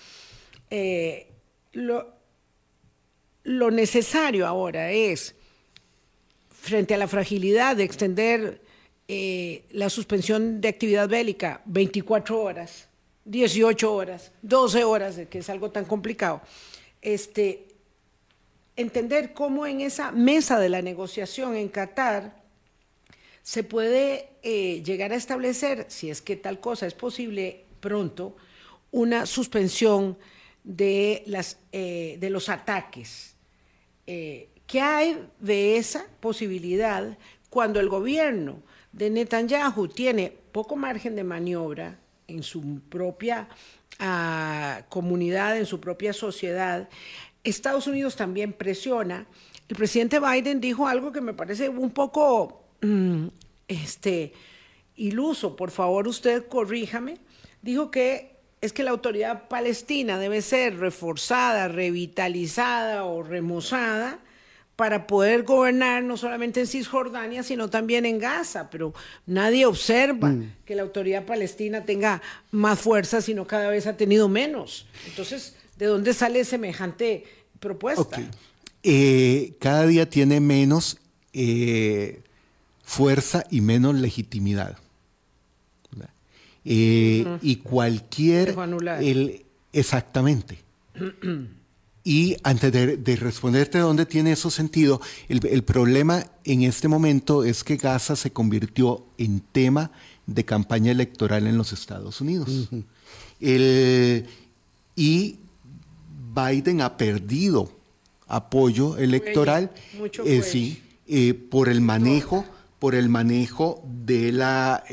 Eh, 0.70 1.26
lo, 1.72 2.14
lo 3.44 3.70
necesario 3.70 4.46
ahora 4.46 4.92
es, 4.92 5.34
frente 6.48 6.94
a 6.94 6.98
la 6.98 7.08
fragilidad 7.08 7.76
de 7.76 7.84
extender 7.84 8.65
eh, 9.08 9.64
la 9.70 9.88
suspensión 9.88 10.60
de 10.60 10.66
actividad 10.66 11.08
bélica, 11.08 11.62
24 11.66 12.40
horas, 12.40 12.88
18 13.24 13.94
horas, 13.94 14.32
12 14.42 14.82
horas, 14.82 15.20
que 15.30 15.38
es 15.38 15.48
algo 15.48 15.70
tan 15.70 15.84
complicado. 15.84 16.42
Este, 17.00 17.68
entender 18.74 19.32
cómo 19.32 19.64
en 19.64 19.80
esa 19.80 20.10
mesa 20.10 20.58
de 20.58 20.70
la 20.70 20.82
negociación 20.82 21.54
en 21.54 21.68
Qatar 21.68 22.42
se 23.44 23.62
puede 23.62 24.30
eh, 24.42 24.82
llegar 24.84 25.12
a 25.12 25.16
establecer, 25.16 25.86
si 25.88 26.10
es 26.10 26.20
que 26.20 26.34
tal 26.34 26.58
cosa 26.58 26.88
es 26.88 26.94
posible 26.94 27.64
pronto, 27.78 28.36
una 28.90 29.24
suspensión 29.26 30.18
de, 30.64 31.22
las, 31.26 31.58
eh, 31.70 32.16
de 32.18 32.30
los 32.30 32.48
ataques. 32.48 33.34
¿Qué 34.04 34.80
hay 34.80 35.28
de 35.38 35.76
esa 35.76 36.06
posibilidad 36.20 37.16
cuando 37.50 37.78
el 37.78 37.88
gobierno 37.88 38.62
de 38.96 39.10
Netanyahu 39.10 39.88
tiene 39.88 40.32
poco 40.52 40.74
margen 40.74 41.16
de 41.16 41.22
maniobra 41.22 41.98
en 42.26 42.42
su 42.42 42.80
propia 42.88 43.46
ah, 43.98 44.82
comunidad, 44.88 45.58
en 45.58 45.66
su 45.66 45.80
propia 45.80 46.14
sociedad? 46.14 46.88
Estados 47.44 47.86
Unidos 47.86 48.16
también 48.16 48.54
presiona. 48.54 49.26
El 49.68 49.76
presidente 49.76 50.18
Biden 50.18 50.60
dijo 50.60 50.88
algo 50.88 51.12
que 51.12 51.20
me 51.20 51.34
parece 51.34 51.68
un 51.68 51.90
poco 51.90 52.64
mm, 52.80 53.26
este, 53.68 54.32
iluso, 54.96 55.56
por 55.56 55.70
favor 55.70 56.08
usted 56.08 56.46
corríjame, 56.48 57.18
dijo 57.60 57.90
que 57.90 58.36
es 58.62 58.72
que 58.72 58.82
la 58.82 58.92
autoridad 58.92 59.46
palestina 59.48 60.18
debe 60.18 60.40
ser 60.40 60.78
reforzada, 60.78 61.68
revitalizada 61.68 63.04
o 63.04 63.22
remozada 63.22 64.20
para 64.76 65.06
poder 65.06 65.42
gobernar 65.42 66.02
no 66.02 66.18
solamente 66.18 66.60
en 66.60 66.66
Cisjordania, 66.66 67.42
sino 67.42 67.70
también 67.70 68.04
en 68.04 68.18
Gaza, 68.18 68.68
pero 68.70 68.92
nadie 69.24 69.64
observa 69.64 70.28
mm. 70.28 70.52
que 70.66 70.76
la 70.76 70.82
autoridad 70.82 71.24
palestina 71.24 71.84
tenga 71.84 72.20
más 72.50 72.78
fuerza, 72.78 73.22
sino 73.22 73.46
cada 73.46 73.70
vez 73.70 73.86
ha 73.86 73.96
tenido 73.96 74.28
menos. 74.28 74.86
Entonces, 75.06 75.56
¿de 75.78 75.86
dónde 75.86 76.12
sale 76.12 76.44
semejante 76.44 77.24
propuesta? 77.58 78.20
Eh, 78.82 79.54
cada 79.58 79.86
día 79.86 80.08
tiene 80.10 80.40
menos 80.40 80.98
eh, 81.32 82.20
fuerza 82.84 83.44
y 83.50 83.62
menos 83.62 83.94
legitimidad. 83.94 84.78
Eh, 86.68 87.38
y 87.42 87.56
cualquier... 87.56 88.56
El, 89.00 89.44
exactamente. 89.72 90.58
y 92.06 92.36
antes 92.44 92.70
de, 92.70 93.16
responderte 93.16 93.78
dónde 93.78 94.06
tiene 94.06 94.30
eso 94.30 94.48
sentido, 94.48 95.00
el, 95.28 95.64
problema 95.64 96.24
en 96.44 96.62
este 96.62 96.86
momento 96.86 97.42
es 97.42 97.64
que 97.64 97.76
Gaza 97.76 98.14
se 98.14 98.30
convirtió 98.30 99.04
en 99.18 99.40
tema 99.40 99.90
de 100.24 100.44
campaña 100.44 100.92
electoral 100.92 101.48
en 101.48 101.58
los 101.58 101.72
Estados 101.72 102.20
Unidos. 102.20 102.70
y 103.40 105.36
Biden 106.32 106.80
ha 106.80 106.96
perdido 106.96 107.72
apoyo 108.28 108.96
electoral 108.98 109.72
eh, 110.24 110.42
sí, 110.42 110.80
eh, 111.08 111.34
por 111.34 111.68
el 111.68 111.80
manejo 111.80 112.44
por 112.78 112.94
el 112.94 113.08
manejo 113.08 113.82
de 113.84 114.30
la 114.30 114.84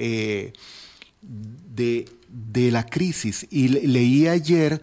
de, 1.22 2.72
la 2.72 2.86
crisis. 2.88 3.46
Y 3.52 3.68
leí 3.68 4.28
ayer 4.28 4.82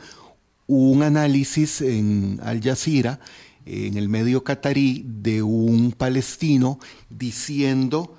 un 0.71 1.03
análisis 1.03 1.81
en 1.81 2.39
Al 2.45 2.63
Jazeera, 2.63 3.19
en 3.67 3.97
el 3.97 4.09
medio 4.09 4.45
catarí, 4.45 5.05
de 5.05 5.43
un 5.43 5.91
palestino 5.91 6.79
diciendo, 7.09 8.17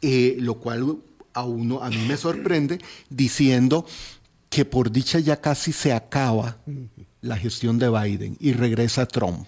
eh, 0.00 0.36
lo 0.38 0.54
cual 0.54 0.98
a 1.34 1.44
uno, 1.44 1.82
a 1.82 1.90
mí 1.90 1.98
me 2.06 2.16
sorprende, 2.16 2.78
diciendo 3.10 3.84
que 4.48 4.64
por 4.64 4.92
dicha 4.92 5.18
ya 5.18 5.40
casi 5.40 5.72
se 5.72 5.92
acaba 5.92 6.58
la 7.20 7.36
gestión 7.36 7.80
de 7.80 7.90
Biden 7.90 8.36
y 8.38 8.52
regresa 8.52 9.06
Trump. 9.06 9.46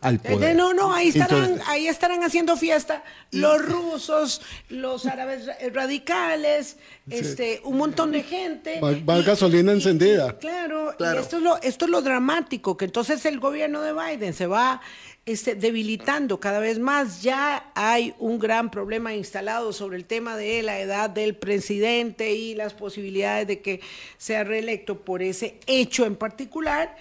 Al 0.00 0.18
poder. 0.18 0.56
No, 0.56 0.72
no, 0.72 0.94
ahí 0.94 1.08
estarán, 1.08 1.60
ahí 1.66 1.86
estarán 1.86 2.22
haciendo 2.24 2.56
fiesta 2.56 3.04
los 3.32 3.62
rusos, 3.62 4.40
los 4.70 5.04
árabes 5.04 5.46
radicales, 5.72 6.78
este, 7.10 7.60
un 7.64 7.76
montón 7.76 8.12
de 8.12 8.22
gente. 8.22 8.80
Va, 8.80 9.20
gasolina 9.20 9.72
encendida. 9.72 10.38
claro, 10.38 10.94
Y 10.98 11.18
esto 11.18 11.36
es, 11.36 11.42
lo, 11.42 11.60
esto 11.60 11.84
es 11.84 11.90
lo 11.90 12.00
dramático, 12.00 12.76
que 12.76 12.86
entonces 12.86 13.24
el 13.26 13.40
gobierno 13.40 13.82
de 13.82 13.92
Biden 13.92 14.32
se 14.32 14.46
va 14.46 14.80
este, 15.26 15.54
debilitando 15.54 16.40
cada 16.40 16.58
vez 16.58 16.78
más. 16.78 17.22
Ya 17.22 17.70
hay 17.74 18.14
un 18.18 18.38
gran 18.38 18.70
problema 18.70 19.14
instalado 19.14 19.72
sobre 19.72 19.96
el 19.96 20.06
tema 20.06 20.36
de 20.36 20.62
la 20.62 20.80
edad 20.80 21.10
del 21.10 21.36
presidente 21.36 22.32
y 22.32 22.54
las 22.54 22.74
posibilidades 22.74 23.46
de 23.46 23.60
que 23.60 23.80
sea 24.16 24.44
reelecto 24.44 25.04
por 25.04 25.22
ese 25.22 25.60
hecho 25.66 26.06
en 26.06 26.16
particular. 26.16 26.96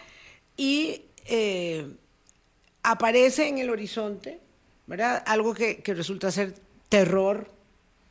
Y 0.57 1.03
eh, 1.25 1.87
aparece 2.83 3.47
en 3.47 3.57
el 3.57 3.69
horizonte, 3.69 4.39
¿verdad? 4.87 5.23
Algo 5.25 5.53
que, 5.53 5.81
resulta 5.85 6.31
ser 6.31 6.53
terror, 6.89 7.49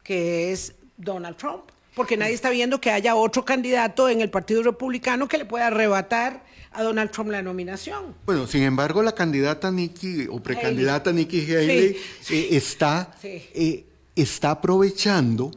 que 0.03 0.53
es 0.53 0.75
Donald 0.97 1.37
Trump, 1.37 1.65
porque 1.95 2.17
nadie 2.17 2.35
está 2.35 2.51
viendo 2.51 2.81
que 2.81 2.91
haya 2.91 3.15
otro 3.15 3.45
candidato 3.45 4.09
en 4.09 4.21
el 4.21 4.31
Partido 4.31 4.63
Republicano 4.63 5.29
que 5.29 5.39
le 5.39 5.45
pueda 5.45 5.67
arrebatar 5.67 6.45
a 6.73 6.83
Donald 6.83 7.11
Trump 7.11 7.31
la 7.31 7.43
nominación. 7.43 8.15
Bueno, 8.25 8.47
sin 8.47 8.63
embargo, 8.63 9.03
la 9.03 9.13
candidata 9.13 9.71
Nikki 9.71 10.29
o 10.31 10.41
precandidata 10.41 11.13
Nikki 11.13 11.45
Haley 11.53 11.97
eh, 12.31 12.49
está, 12.53 13.13
eh, 13.23 13.85
está 14.15 14.53
aprovechando 14.53 15.51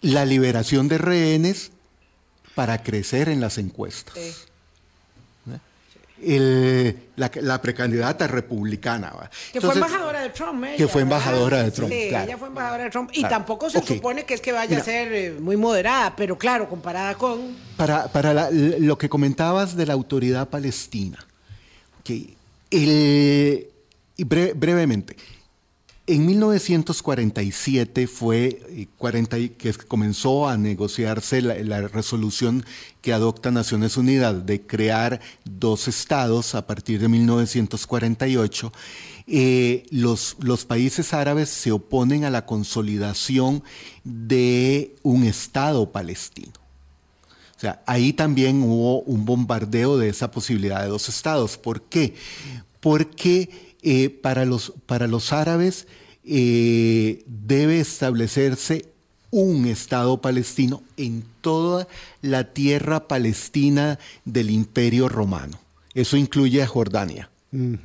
la 0.00 0.24
liberación 0.24 0.88
de 0.88 0.98
rehenes 0.98 1.70
para 2.54 2.82
crecer 2.82 3.28
en 3.28 3.40
las 3.40 3.58
encuestas 3.58 4.49
la, 7.16 7.62
precandidata 7.62 8.26
republicana. 8.26 9.12
Que 9.52 9.60
fue 9.60 9.74
embajadora 9.74 10.22
de 10.22 10.30
Trump. 10.30 10.64
que 10.76 10.88
fue 10.88 11.02
embajadora 11.02 11.62
de 11.62 11.70
Trump. 11.70 11.90
Sí, 11.90 12.08
ella 12.08 12.36
fue 12.38 12.48
embajadora 12.48 12.84
de 12.84 12.90
Trump. 12.90 13.10
Y 13.12 13.22
tampoco 13.22 13.70
se 13.70 13.82
supone 13.82 14.24
que 14.24 14.34
es 14.34 14.40
que 14.40 14.52
vaya 14.52 14.78
a 14.78 14.84
ser 14.84 15.12
eh, 15.12 15.36
muy 15.38 15.56
moderada, 15.56 16.14
pero 16.16 16.36
claro, 16.38 16.68
comparada 16.68 17.14
con... 17.14 17.56
Para, 17.76 18.08
para 18.08 18.50
lo 18.50 18.98
que 18.98 19.08
comentabas 19.08 19.76
de 19.76 19.86
la 19.86 19.94
autoridad 19.94 20.48
palestina, 20.48 21.18
que 22.04 22.34
el, 22.70 23.68
y 24.16 24.24
brevemente, 24.24 25.16
en 26.06 26.26
1947 26.26 28.06
fue 28.06 28.88
40, 28.98 29.36
eh, 29.36 29.52
que 29.52 29.72
comenzó 29.74 30.48
a 30.48 30.56
negociarse 30.56 31.40
la, 31.42 31.80
resolución 31.82 32.64
que 33.00 33.12
adopta 33.12 33.50
Naciones 33.50 33.96
Unidas 33.96 34.44
de 34.44 34.60
crear 34.62 35.20
dos 35.44 35.88
estados 35.88 36.54
a 36.54 36.66
partir 36.66 37.00
de 37.00 37.08
1948. 37.08 38.72
Eh, 39.26 39.86
los, 39.90 40.36
los 40.40 40.64
países 40.64 41.14
árabes 41.14 41.48
se 41.48 41.70
oponen 41.70 42.24
a 42.24 42.30
la 42.30 42.44
consolidación 42.44 43.62
de 44.02 44.96
un 45.02 45.24
estado 45.24 45.92
palestino. 45.92 46.52
O 47.56 47.60
sea, 47.60 47.82
ahí 47.86 48.14
también 48.14 48.62
hubo 48.62 49.02
un 49.02 49.26
bombardeo 49.26 49.98
de 49.98 50.08
esa 50.08 50.30
posibilidad 50.30 50.82
de 50.82 50.88
dos 50.88 51.08
estados. 51.08 51.58
¿Por 51.58 51.82
qué? 51.82 52.14
Porque 52.80 53.69
eh, 53.82 54.10
para, 54.10 54.44
los, 54.44 54.74
para 54.86 55.06
los 55.06 55.32
árabes 55.32 55.86
eh, 56.24 57.22
debe 57.26 57.80
establecerse 57.80 58.86
un 59.30 59.66
Estado 59.66 60.20
palestino 60.20 60.82
en 60.96 61.24
toda 61.40 61.88
la 62.20 62.52
tierra 62.52 63.08
palestina 63.08 63.98
del 64.24 64.50
Imperio 64.50 65.08
Romano. 65.08 65.58
Eso 65.94 66.16
incluye 66.16 66.62
a 66.62 66.66
Jordania. 66.66 67.30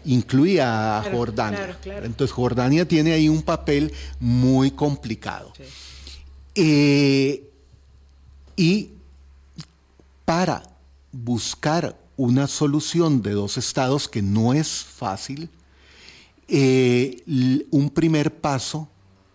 incluía 0.05 0.99
a 0.99 1.03
Jordania. 1.03 1.79
Entonces 2.03 2.33
Jordania 2.33 2.87
tiene 2.89 3.13
ahí 3.13 3.29
un 3.29 3.43
papel 3.43 3.93
muy 4.21 4.71
complicado. 4.71 5.53
Eh, 6.55 7.51
y 8.57 8.91
para 10.25 10.63
buscar 11.13 11.97
una 12.17 12.47
solución 12.47 13.21
de 13.21 13.33
dos 13.33 13.59
estados 13.59 14.09
que 14.09 14.23
no 14.23 14.55
es 14.55 14.85
fácil, 14.85 15.51
eh, 16.49 17.23
un 17.71 17.91
primer 17.91 18.33
paso 18.35 18.89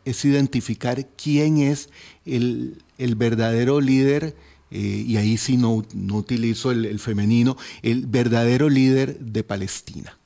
es 0.05 0.25
identificar 0.25 1.05
quién 1.15 1.59
es 1.59 1.89
el, 2.25 2.81
verdadero 2.97 3.79
líder, 3.81 4.35
eh, 4.71 4.77
y 5.07 5.17
ahí 5.17 5.37
sí 5.37 5.57
no, 5.57 5.85
no 5.93 6.15
utilizo 6.15 6.71
el, 6.71 6.99
femenino, 6.99 7.57
el 7.81 8.07
verdadero 8.07 8.69
líder 8.69 9.19
de 9.19 9.43
Palestina 9.43 10.17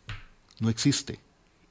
no 0.59 0.69
existe. 0.69 1.19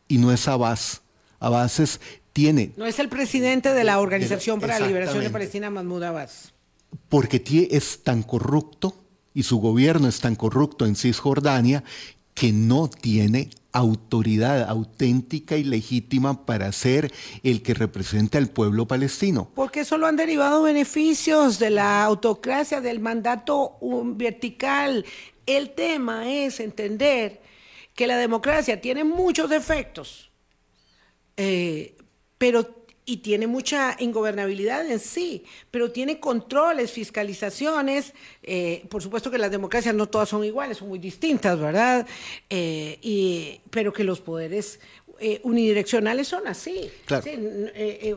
Y 0.09 0.19
no 0.19 0.33
es 0.33 0.47
Abbas. 0.49 1.03
Abbas 1.41 2.01
tiene... 2.33 2.73
No 2.77 2.87
es 2.87 2.99
el 2.99 3.09
presidente 3.09 3.73
de 3.73 3.85
la 3.85 4.01
Organización 4.01 4.61
para 4.61 4.79
la 4.79 4.87
Liberación 4.87 5.23
de 5.23 5.31
Palestina, 5.31 5.71
Mahmoud 5.71 6.03
Abbas. 6.03 6.53
Porque 7.09 7.43
es 7.71 8.03
tan 8.03 8.23
corrupto 8.23 8.95
y 9.35 9.43
su 9.43 9.59
gobierno 9.59 10.09
es 10.09 10.21
tan 10.21 10.37
corrupto 10.37 10.87
en 10.87 10.97
Cisjordania 10.97 11.83
que 12.35 12.53
no 12.53 12.89
tiene 12.89 13.51
autoridad 13.75 14.69
auténtica 14.69 15.57
y 15.57 15.65
legítima 15.65 16.47
para 16.47 16.71
ser 16.73 17.13
el 17.43 17.61
que 17.63 17.75
represente 17.75 18.39
al 18.39 18.49
pueblo 18.49 18.87
palestino. 18.87 19.51
Porque 19.55 19.85
solo 19.85 20.07
han 20.07 20.17
derivado 20.17 20.63
beneficios 20.63 21.59
de 21.59 21.71
la 21.71 22.05
autocracia, 22.05 22.81
del 22.81 23.01
mandato 23.01 23.77
vertical. 24.17 25.05
El 25.45 25.71
tema 25.71 26.31
es 26.33 26.61
entender 26.61 27.43
que 27.95 28.07
la 28.07 28.17
democracia 28.17 28.81
tiene 28.81 29.03
muchos 29.03 29.51
defectos, 29.51 30.31
eh, 31.37 31.97
pero 32.39 32.84
y 33.07 33.19
tiene 33.19 33.47
mucha 33.47 33.97
ingobernabilidad 33.99 34.91
en 34.91 34.99
sí, 34.99 35.45
pero 35.71 35.91
tiene 35.91 36.21
controles, 36.21 36.91
fiscalizaciones. 36.91 38.15
Eh, 38.43 38.85
por 38.89 39.03
supuesto 39.03 39.31
que 39.31 39.39
las 39.39 39.51
democracias 39.51 39.95
no 39.95 40.09
todas 40.09 40.29
son 40.29 40.45
iguales, 40.45 40.79
son 40.79 40.89
muy 40.89 40.99
distintas, 40.99 41.59
¿verdad? 41.59 42.07
Eh, 42.49 42.99
y, 43.03 43.61
pero 43.71 43.93
que 43.93 44.05
los 44.05 44.21
poderes 44.21 44.81
eh, 45.21 45.41
unidireccionales 45.43 46.29
son 46.29 46.47
así. 46.47 46.91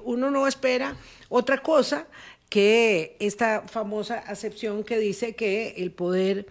uno 0.03 0.31
no 0.31 0.47
espera 0.47 0.95
otra 1.29 1.61
cosa 1.61 2.07
que 2.49 3.17
esta 3.19 3.63
famosa 3.67 4.19
acepción 4.19 4.85
que 4.85 4.97
dice 4.99 5.35
que 5.35 5.75
el 5.77 5.91
poder 5.91 6.47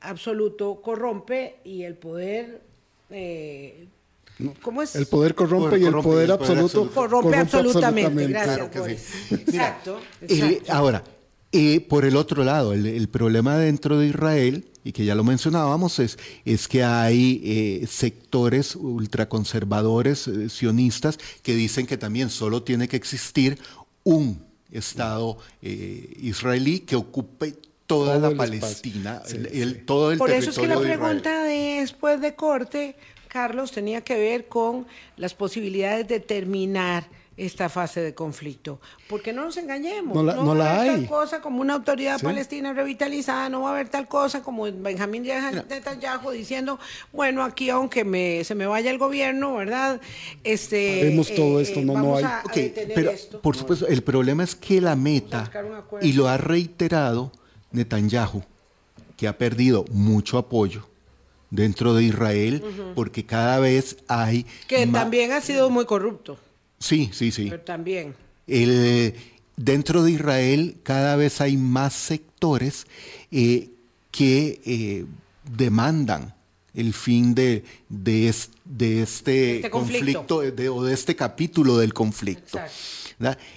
absoluto 0.00 0.82
corrompe 0.82 1.56
y 1.64 1.84
el 1.84 1.94
poder 1.94 2.60
¿Cómo 4.62 4.82
es? 4.82 4.94
El 4.94 5.06
poder 5.06 5.34
corrompe, 5.34 5.78
y, 5.78 5.84
el 5.84 5.94
poder 5.94 6.30
absoluto 6.30 6.90
corrompe, 6.90 7.36
absolutamente. 7.36 8.26
Gracias, 8.28 8.70
Exacto. 9.30 10.00
ahora, 10.68 11.02
eh, 11.50 11.80
por 11.80 12.04
el 12.04 12.16
otro 12.16 12.44
lado, 12.44 12.72
el, 12.72 13.08
problema 13.08 13.56
dentro 13.56 13.98
de 13.98 14.08
Israel, 14.08 14.66
y 14.84 14.92
que 14.92 15.04
ya 15.04 15.14
lo 15.14 15.24
mencionábamos, 15.24 15.98
es, 15.98 16.18
es 16.44 16.68
que 16.68 16.84
hay 16.84 17.40
eh, 17.42 17.86
sectores 17.88 18.76
ultraconservadores, 18.76 20.28
eh, 20.28 20.48
sionistas, 20.50 21.18
que 21.42 21.54
dicen 21.54 21.86
que 21.86 21.96
también 21.96 22.30
solo 22.30 22.62
tiene 22.62 22.86
que 22.86 22.96
existir 22.96 23.58
un 24.04 24.46
Estado 24.70 25.38
israelí 25.62 26.80
que 26.80 26.94
ocupe 26.94 27.56
toda 27.86 28.18
la 28.18 28.36
Palestina, 28.36 29.22
el, 29.30 29.86
todo 29.86 30.12
el 30.12 30.18
Por 30.18 30.30
eso 30.30 30.50
es 30.50 30.58
que 30.58 30.66
la 30.66 30.78
pregunta 30.78 31.44
después 31.44 32.20
de 32.20 32.34
corte 32.34 32.94
Carlos, 33.28 33.72
tenía 33.72 34.00
que 34.00 34.18
ver 34.18 34.48
con 34.48 34.86
las 35.16 35.34
posibilidades 35.34 36.08
de 36.08 36.20
terminar 36.20 37.04
esta 37.38 37.68
fase 37.68 38.00
de 38.00 38.14
conflicto. 38.14 38.80
Porque 39.08 39.32
no 39.32 39.44
nos 39.44 39.56
engañemos. 39.56 40.14
No, 40.14 40.22
la, 40.22 40.34
va 40.34 40.70
a 40.70 40.80
haber 40.80 40.92
tal 40.92 41.06
cosa 41.06 41.40
como 41.40 41.60
una 41.60 41.74
autoridad 41.74 42.20
palestina 42.20 42.72
revitalizada, 42.72 43.48
no 43.48 43.62
va 43.62 43.70
a 43.70 43.72
haber 43.74 43.88
tal 43.88 44.08
cosa 44.08 44.42
como 44.42 44.64
Benjamín 44.64 45.22
Netanyahu 45.22 46.32
diciendo, 46.32 46.78
bueno, 47.12 47.44
aquí 47.44 47.70
aunque 47.70 48.04
me, 48.04 48.42
se 48.44 48.54
me 48.54 48.66
vaya 48.66 48.90
el 48.90 48.98
gobierno, 48.98 49.54
¿verdad? 49.54 50.00
Este, 50.42 51.04
Vemos 51.04 51.32
todo 51.34 51.60
esto, 51.60 51.80
no, 51.80 51.94
no 51.94 52.16
hay. 52.16 52.24
pero, 52.94 53.12
por 53.40 53.56
supuesto, 53.56 53.86
el 53.86 54.02
problema 54.02 54.42
es 54.42 54.56
que 54.56 54.80
la 54.80 54.96
meta, 54.96 55.50
y 56.02 56.12
lo 56.12 56.28
ha 56.28 56.36
reiterado 56.36 57.32
Netanyahu, 57.70 58.42
que 59.16 59.28
ha 59.28 59.38
perdido 59.38 59.84
mucho 59.92 60.38
apoyo, 60.38 60.88
dentro 61.50 61.94
de 61.94 62.04
Israel, 62.04 62.62
porque 62.94 63.24
cada 63.24 63.58
vez 63.58 63.96
hay... 64.08 64.46
Que 64.66 64.86
también 64.86 65.32
ha 65.32 65.40
sido 65.40 65.70
muy 65.70 65.86
corrupto. 65.86 66.38
Sí, 66.78 67.10
sí, 67.12 67.32
sí. 67.32 67.48
Pero 67.50 67.62
también. 67.62 68.14
El, 68.46 69.14
dentro 69.56 70.02
de 70.02 70.12
Israel 70.12 70.76
cada 70.82 71.16
vez 71.16 71.40
hay 71.40 71.56
más 71.56 71.92
sectores 71.92 72.86
eh, 73.30 73.68
que 74.10 74.60
eh, 74.64 75.04
demandan 75.56 76.34
el 76.74 76.92
fin 76.92 77.34
de, 77.34 77.64
de, 77.88 78.34
de 78.64 79.02
este, 79.02 79.56
este, 79.56 79.70
conflicto, 79.70 80.36
o 80.36 80.84
de 80.84 80.94
este 80.94 81.16
capítulo 81.16 81.78
del 81.78 81.92
conflicto. 81.94 82.58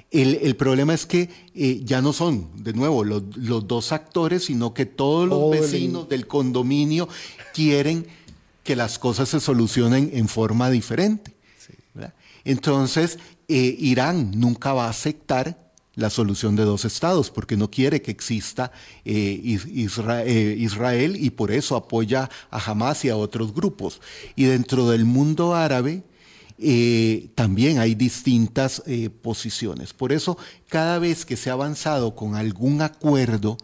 El, 0.10 0.56
problema 0.56 0.94
es 0.94 1.06
que 1.06 1.30
eh, 1.54 1.82
ya 1.84 2.02
no 2.02 2.14
son, 2.14 2.50
de 2.64 2.74
nuevo, 2.74 3.04
los, 3.04 3.24
dos 3.68 3.92
actores, 3.92 4.46
sino 4.46 4.74
que 4.74 4.86
todos 4.86 5.30
los 5.30 5.52
vecinos 5.52 6.10
del 6.10 6.26
condominio 6.26 7.08
quieren 7.54 8.08
que 8.64 8.76
las 8.76 8.98
cosas 8.98 9.30
se 9.30 9.40
solucionen 9.40 10.10
en 10.14 10.28
forma 10.28 10.70
diferente. 10.70 11.34
Entonces, 12.44 13.20
eh, 13.48 13.76
Irán 13.78 14.32
nunca 14.36 14.74
va 14.74 14.88
a 14.88 14.90
aceptar 14.90 15.61
la 15.96 16.10
solución 16.10 16.56
de 16.56 16.64
dos 16.64 16.86
estados, 16.86 17.30
porque 17.30 17.58
no 17.58 17.70
quiere 17.70 18.02
que 18.02 18.12
exista 18.12 18.72
eh, 19.04 19.42
Israel 20.58 21.16
y 21.18 21.30
por 21.32 21.52
eso 21.52 21.76
apoya 21.76 22.30
a 22.50 22.60
Hamas 22.60 23.04
y 23.06 23.10
a 23.10 23.18
otros 23.18 23.54
grupos. 23.54 24.02
Y 24.36 24.46
dentro 24.46 24.90
del 24.90 25.06
mundo 25.06 25.54
árabe, 25.54 26.04
eh, 26.64 27.30
también 27.36 27.80
hay 27.80 27.96
distintas 27.96 28.84
eh, 28.86 29.10
posiciones. 29.10 29.94
Por 29.94 30.12
eso, 30.12 30.38
cada 30.70 31.00
vez 31.00 31.26
que 31.26 31.36
se 31.36 31.50
ha 31.50 31.54
avanzado 31.54 32.16
con 32.16 32.36
algún 32.36 32.82
acuerdo 32.82 33.58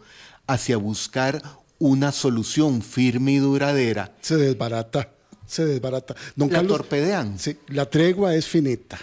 hacia 0.46 0.76
buscar 0.76 1.40
una 1.78 2.12
solución 2.12 2.82
firme 2.82 3.32
y 3.32 3.38
duradera, 3.38 4.16
se 4.20 4.36
desbarata, 4.36 5.12
se 5.46 5.64
desbarata. 5.64 6.16
Don 6.34 6.52
la 6.52 6.66
torpedean. 6.66 7.36
la 7.68 7.88
tregua 7.88 8.34
es 8.34 8.46
finita. 8.46 8.98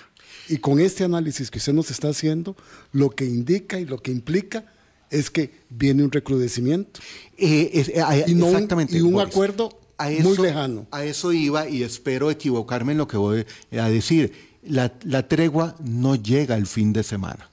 Y 0.47 0.57
con 0.57 0.79
este 0.79 1.03
análisis 1.03 1.49
que 1.49 1.57
usted 1.57 1.73
nos 1.73 1.91
está 1.91 2.09
haciendo, 2.09 2.55
lo 2.91 3.09
que 3.09 3.25
indica 3.25 3.79
y 3.79 3.85
lo 3.85 4.01
que 4.01 4.11
implica 4.11 4.65
es 5.09 5.29
que 5.29 5.51
viene 5.69 6.03
un 6.03 6.11
recrudecimiento. 6.11 6.99
Eh, 7.37 7.71
exactamente. 7.73 8.97
y 8.97 9.01
un 9.01 9.19
acuerdo 9.19 9.79
a 9.97 10.11
eso, 10.11 10.29
muy 10.29 10.37
lejano. 10.37 10.87
A 10.91 11.03
eso 11.03 11.31
iba 11.31 11.67
y 11.67 11.83
espero 11.83 12.29
equivocarme 12.29 12.91
en 12.91 12.97
lo 12.99 13.07
que 13.07 13.17
voy 13.17 13.45
a 13.71 13.89
decir. 13.89 14.33
La, 14.63 14.89
tregua 15.27 15.75
no 15.83 16.15
llega 16.15 16.55
el 16.55 16.67
fin 16.67 16.91
de 16.91 17.03
semana. 17.03 17.49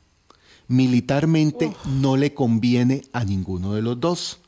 Militarmente 0.69 1.73
no 2.01 2.17
le 2.17 2.33
conviene 2.33 3.03
a 3.13 3.25
ninguno 3.25 3.75
de 3.75 3.83
los 3.83 4.01
dos. 4.01 4.39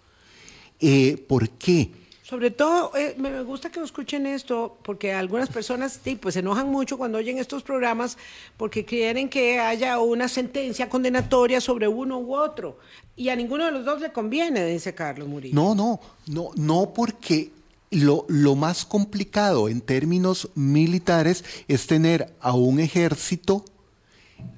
Eh, 0.80 1.22
¿Por 1.28 1.50
qué? 1.50 1.92
Sobre 2.24 2.50
todo, 2.50 2.90
eh, 2.96 3.14
me 3.18 3.42
gusta 3.42 3.68
que 3.68 3.80
escuchen 3.80 4.26
esto, 4.26 4.78
porque 4.82 5.12
algunas 5.12 5.50
personas 5.50 6.00
pues, 6.22 6.32
se 6.32 6.40
enojan 6.40 6.70
mucho 6.70 6.96
cuando 6.96 7.18
oyen 7.18 7.36
estos 7.36 7.62
programas 7.62 8.16
porque 8.56 8.86
quieren 8.86 9.28
que 9.28 9.60
haya 9.60 10.00
una 10.00 10.26
sentencia 10.26 10.88
condenatoria 10.88 11.60
sobre 11.60 11.86
uno 11.86 12.18
u 12.18 12.34
otro. 12.34 12.78
Y 13.14 13.28
a 13.28 13.36
ninguno 13.36 13.66
de 13.66 13.72
los 13.72 13.84
dos 13.84 14.00
le 14.00 14.10
conviene, 14.10 14.64
dice 14.64 14.94
Carlos 14.94 15.28
Murillo. 15.28 15.54
No, 15.54 15.74
no, 15.74 16.00
no, 16.26 16.52
no 16.56 16.94
porque 16.94 17.50
lo, 17.90 18.24
más 18.56 18.86
complicado 18.86 19.68
en 19.68 19.82
términos 19.82 20.48
militares 20.54 21.44
es 21.68 21.86
tener 21.86 22.34
a 22.40 22.54
un 22.54 22.80
ejército 22.80 23.66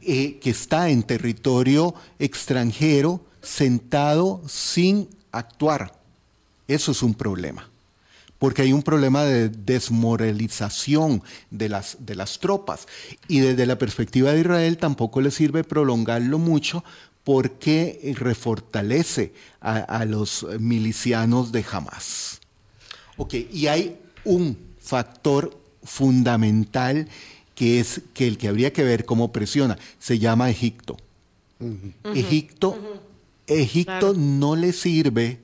eh, 0.03 0.39
que 0.39 0.51
está 0.51 0.89
en 0.89 1.03
territorio 1.03 1.97
extranjero 2.21 3.23
sentado 3.43 4.41
sin 4.47 5.09
actuar. 5.33 6.06
Eso 6.69 6.93
es 6.93 7.03
un 7.03 7.15
problema, 7.15 7.69
porque 8.39 8.63
hay 8.63 8.73
un 8.73 8.83
problema 8.83 9.25
de 9.25 9.49
desmoralización 9.49 11.23
de 11.51 11.69
las, 11.69 11.97
de 12.01 12.15
las 12.15 12.39
tropas. 12.39 12.87
Y 13.29 13.41
desde 13.41 13.67
la 13.67 13.79
perspectiva 13.79 14.33
de 14.33 14.41
Israel 14.41 14.79
tampoco 14.79 15.21
le 15.21 15.31
sirve 15.31 15.65
prolongarlo 15.65 16.39
mucho 16.39 16.85
porque 17.25 18.15
refortalece 18.17 19.33
a, 19.61 19.79
a 19.79 20.05
los 20.05 20.47
milicianos 20.61 21.51
de 21.53 21.65
Hamas. 21.71 22.41
Ok, 23.17 23.35
y 23.53 23.67
hay 23.67 23.97
un 24.25 24.57
factor 24.81 25.57
fundamental 25.83 27.09
que 27.57 27.81
es 27.81 28.03
que 28.13 28.29
el 28.29 28.37
que 28.39 28.49
habría 28.49 28.73
que 28.73 28.85
ver 28.85 29.05
cómo 29.07 29.33
presiona, 29.33 29.79
se 29.99 30.19
llama 30.19 30.51
Egipto. 30.51 30.97
Egipto, 32.15 32.77
Egipto 33.47 34.13
no 34.15 34.55
le 34.55 34.75
sirve, 34.75 35.41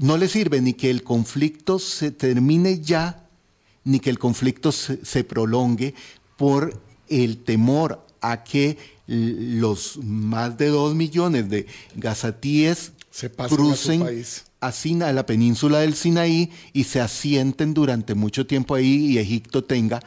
no 0.00 0.16
le 0.16 0.28
sirve 0.28 0.60
ni 0.62 0.72
que 0.72 0.90
el 0.90 1.02
conflicto 1.02 1.78
se 1.78 2.10
termine 2.10 2.80
ya, 2.80 3.28
ni 3.84 4.00
que 4.00 4.08
el 4.08 4.18
conflicto 4.18 4.72
se, 4.72 5.24
prolongue 5.24 5.94
por 6.38 6.82
el 7.08 7.38
temor 7.44 8.06
a 8.22 8.42
que 8.42 8.78
los 9.06 9.98
más 10.02 10.56
de 10.56 10.68
dos 10.68 10.94
millones 10.94 11.50
de 11.50 11.66
gazatíes 11.96 12.92
se 13.10 13.30
crucen 13.30 14.24
a, 14.60 15.12
la 15.12 15.26
península 15.26 15.80
del 15.80 15.94
Sinaí 15.94 16.50
y 16.72 16.84
se 16.84 17.00
asienten 17.00 17.74
durante 17.74 18.14
mucho 18.14 18.46
tiempo 18.46 18.74
ahí 18.74 19.06
y 19.06 19.18
Egipto 19.18 19.64
tenga 19.64 20.00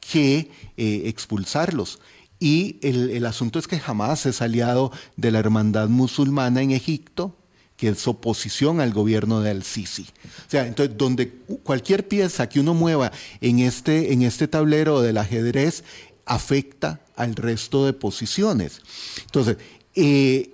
que 0.00 0.50
eh, 0.76 1.02
expulsarlos. 1.06 1.98
Y 2.38 2.78
el, 2.82 3.26
asunto 3.26 3.58
es 3.58 3.66
que 3.66 3.78
jamás 3.78 4.26
es 4.26 4.40
aliado 4.40 4.92
de 5.16 5.30
la 5.30 5.40
hermandad 5.40 5.88
musulmana 5.88 6.62
en 6.62 6.70
Egipto, 6.70 7.36
que 7.80 7.88
es 7.88 8.06
oposición 8.06 8.80
al 8.80 8.92
gobierno 8.92 9.40
de 9.40 9.50
Al-Sisi. 9.50 10.02
O 10.02 10.50
sea, 10.50 10.66
entonces, 10.66 10.96
donde 10.98 11.30
cualquier 11.62 12.06
pieza 12.06 12.48
que 12.48 12.60
uno 12.60 12.74
mueva 12.74 13.10
en 13.40 13.60
este, 13.60 14.12
en 14.12 14.22
este 14.22 14.46
tablero 14.46 15.00
del 15.00 15.16
ajedrez 15.16 15.82
afecta 16.26 17.00
al 17.16 17.34
resto 17.34 17.86
de 17.86 17.94
posiciones. 17.94 18.82
Entonces, 19.24 19.56
eh, 19.94 20.50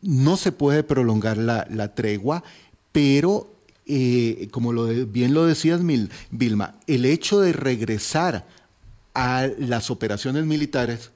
no 0.00 0.36
se 0.36 0.52
puede 0.52 0.82
prolongar 0.82 1.36
la, 1.36 1.66
la 1.70 1.94
tregua 1.94 2.42
pero 2.92 3.54
eh, 3.86 4.48
como 4.50 4.72
lo 4.72 4.86
bien 4.86 5.34
lo 5.34 5.46
decías, 5.46 5.80
Vilma, 6.30 6.74
el 6.86 7.04
hecho 7.04 7.40
de 7.40 7.52
regresar 7.52 8.46
a 9.14 9.48
las 9.58 9.90
operaciones 9.90 10.44
militares 10.44 11.10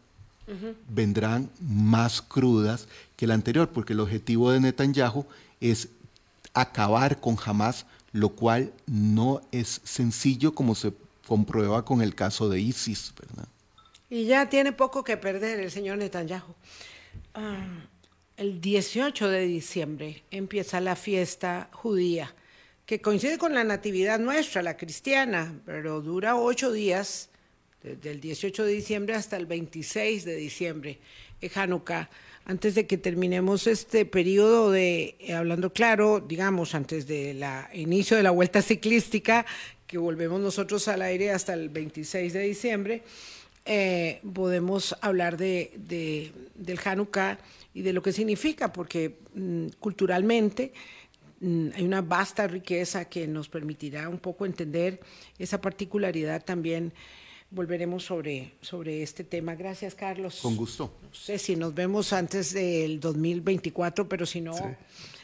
vendrán 0.88 1.48
más 1.60 2.20
crudas 2.20 2.86
que 3.16 3.26
la 3.26 3.34
anterior, 3.34 3.70
porque 3.70 3.94
el 3.94 4.00
objetivo 4.00 4.50
de 4.50 4.60
Netanyahu 4.60 5.24
es 5.70 5.88
acabar 6.52 7.20
con 7.20 7.36
Hamas, 7.44 7.86
lo 8.12 8.30
cual 8.30 8.72
no 8.86 9.42
es 9.50 9.80
sencillo 9.84 10.54
como 10.54 10.74
se 10.74 10.92
comprueba 11.26 11.84
con 11.84 12.02
el 12.02 12.14
caso 12.14 12.48
de 12.48 12.60
ISIS, 12.60 13.12
¿verdad? 13.18 13.48
Y 14.10 14.26
ya 14.26 14.48
tiene 14.48 14.72
poco 14.72 15.02
que 15.02 15.16
perder 15.16 15.60
el 15.60 15.70
señor 15.70 15.98
Netanyahu. 15.98 16.54
Ah, 17.34 17.66
el 18.36 18.60
18 18.60 19.28
de 19.28 19.46
diciembre 19.46 20.22
empieza 20.30 20.80
la 20.80 20.96
fiesta 20.96 21.68
judía, 21.72 22.34
que 22.86 23.00
coincide 23.00 23.38
con 23.38 23.54
la 23.54 23.64
natividad 23.64 24.18
nuestra, 24.18 24.62
la 24.62 24.76
cristiana, 24.76 25.54
pero 25.64 26.00
dura 26.00 26.36
ocho 26.36 26.70
días, 26.70 27.30
desde 27.82 28.10
el 28.10 28.20
18 28.20 28.64
de 28.64 28.72
diciembre 28.72 29.14
hasta 29.14 29.36
el 29.36 29.46
26 29.46 30.24
de 30.24 30.36
diciembre, 30.36 30.98
en 31.40 31.50
Hanukkah 31.54 32.10
antes 32.44 32.74
de 32.74 32.86
que 32.86 32.98
terminemos 32.98 33.66
este 33.66 34.04
periodo 34.04 34.70
de, 34.70 35.16
eh, 35.18 35.32
hablando 35.32 35.72
claro, 35.72 36.20
digamos, 36.20 36.74
antes 36.74 37.06
del 37.06 37.44
inicio 37.72 38.16
de 38.16 38.22
la 38.22 38.30
vuelta 38.30 38.60
ciclística, 38.60 39.46
que 39.86 39.96
volvemos 39.98 40.40
nosotros 40.40 40.88
al 40.88 41.02
aire 41.02 41.30
hasta 41.30 41.54
el 41.54 41.68
26 41.70 42.32
de 42.32 42.40
diciembre, 42.40 43.02
eh, 43.64 44.20
podemos 44.34 44.94
hablar 45.00 45.38
de, 45.38 45.72
del 46.54 46.80
Hanukkah 46.84 47.38
y 47.72 47.80
de 47.80 47.94
lo 47.94 48.02
que 48.02 48.12
significa, 48.12 48.72
porque 48.72 49.16
mm, 49.34 49.68
culturalmente 49.80 50.72
mm, 51.40 51.68
hay 51.74 51.84
una 51.84 52.02
vasta 52.02 52.46
riqueza 52.46 53.06
que 53.06 53.26
nos 53.26 53.48
permitirá 53.48 54.10
un 54.10 54.18
poco 54.18 54.44
entender 54.44 55.00
esa 55.38 55.62
particularidad 55.62 56.44
también 56.44 56.92
volveremos 57.54 58.04
sobre, 58.04 58.52
sobre 58.60 59.02
este 59.02 59.24
tema. 59.24 59.54
Gracias, 59.54 59.94
Carlos. 59.94 60.40
Con 60.42 60.56
gusto. 60.56 60.92
No 61.02 61.14
sé 61.14 61.38
si 61.38 61.56
nos 61.56 61.74
vemos 61.74 62.12
antes 62.12 62.52
del 62.52 63.00
2024, 63.00 64.08
pero 64.08 64.26
si 64.26 64.40
no, 64.40 64.54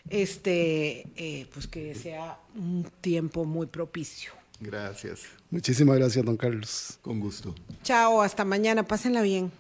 este, 0.09 1.07
eh, 1.17 1.47
pues 1.53 1.67
que 1.67 1.95
sea 1.95 2.39
un 2.55 2.87
tiempo 3.01 3.45
muy 3.45 3.67
propicio. 3.67 4.33
Gracias. 4.61 5.23
Muchísimas 5.51 5.97
gracias, 5.97 6.25
don 6.25 6.37
Carlos. 6.37 6.99
Con 7.03 7.19
gusto. 7.19 7.55
Chao, 7.83 8.23
hasta 8.23 8.45
mañana. 8.45 8.83
Pásenla 8.83 9.23
bien. 9.23 9.51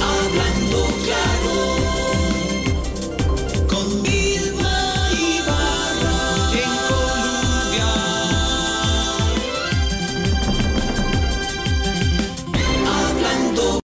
Hablando 0.00 0.88
claro, 1.04 1.76
conmigo. 3.68 4.25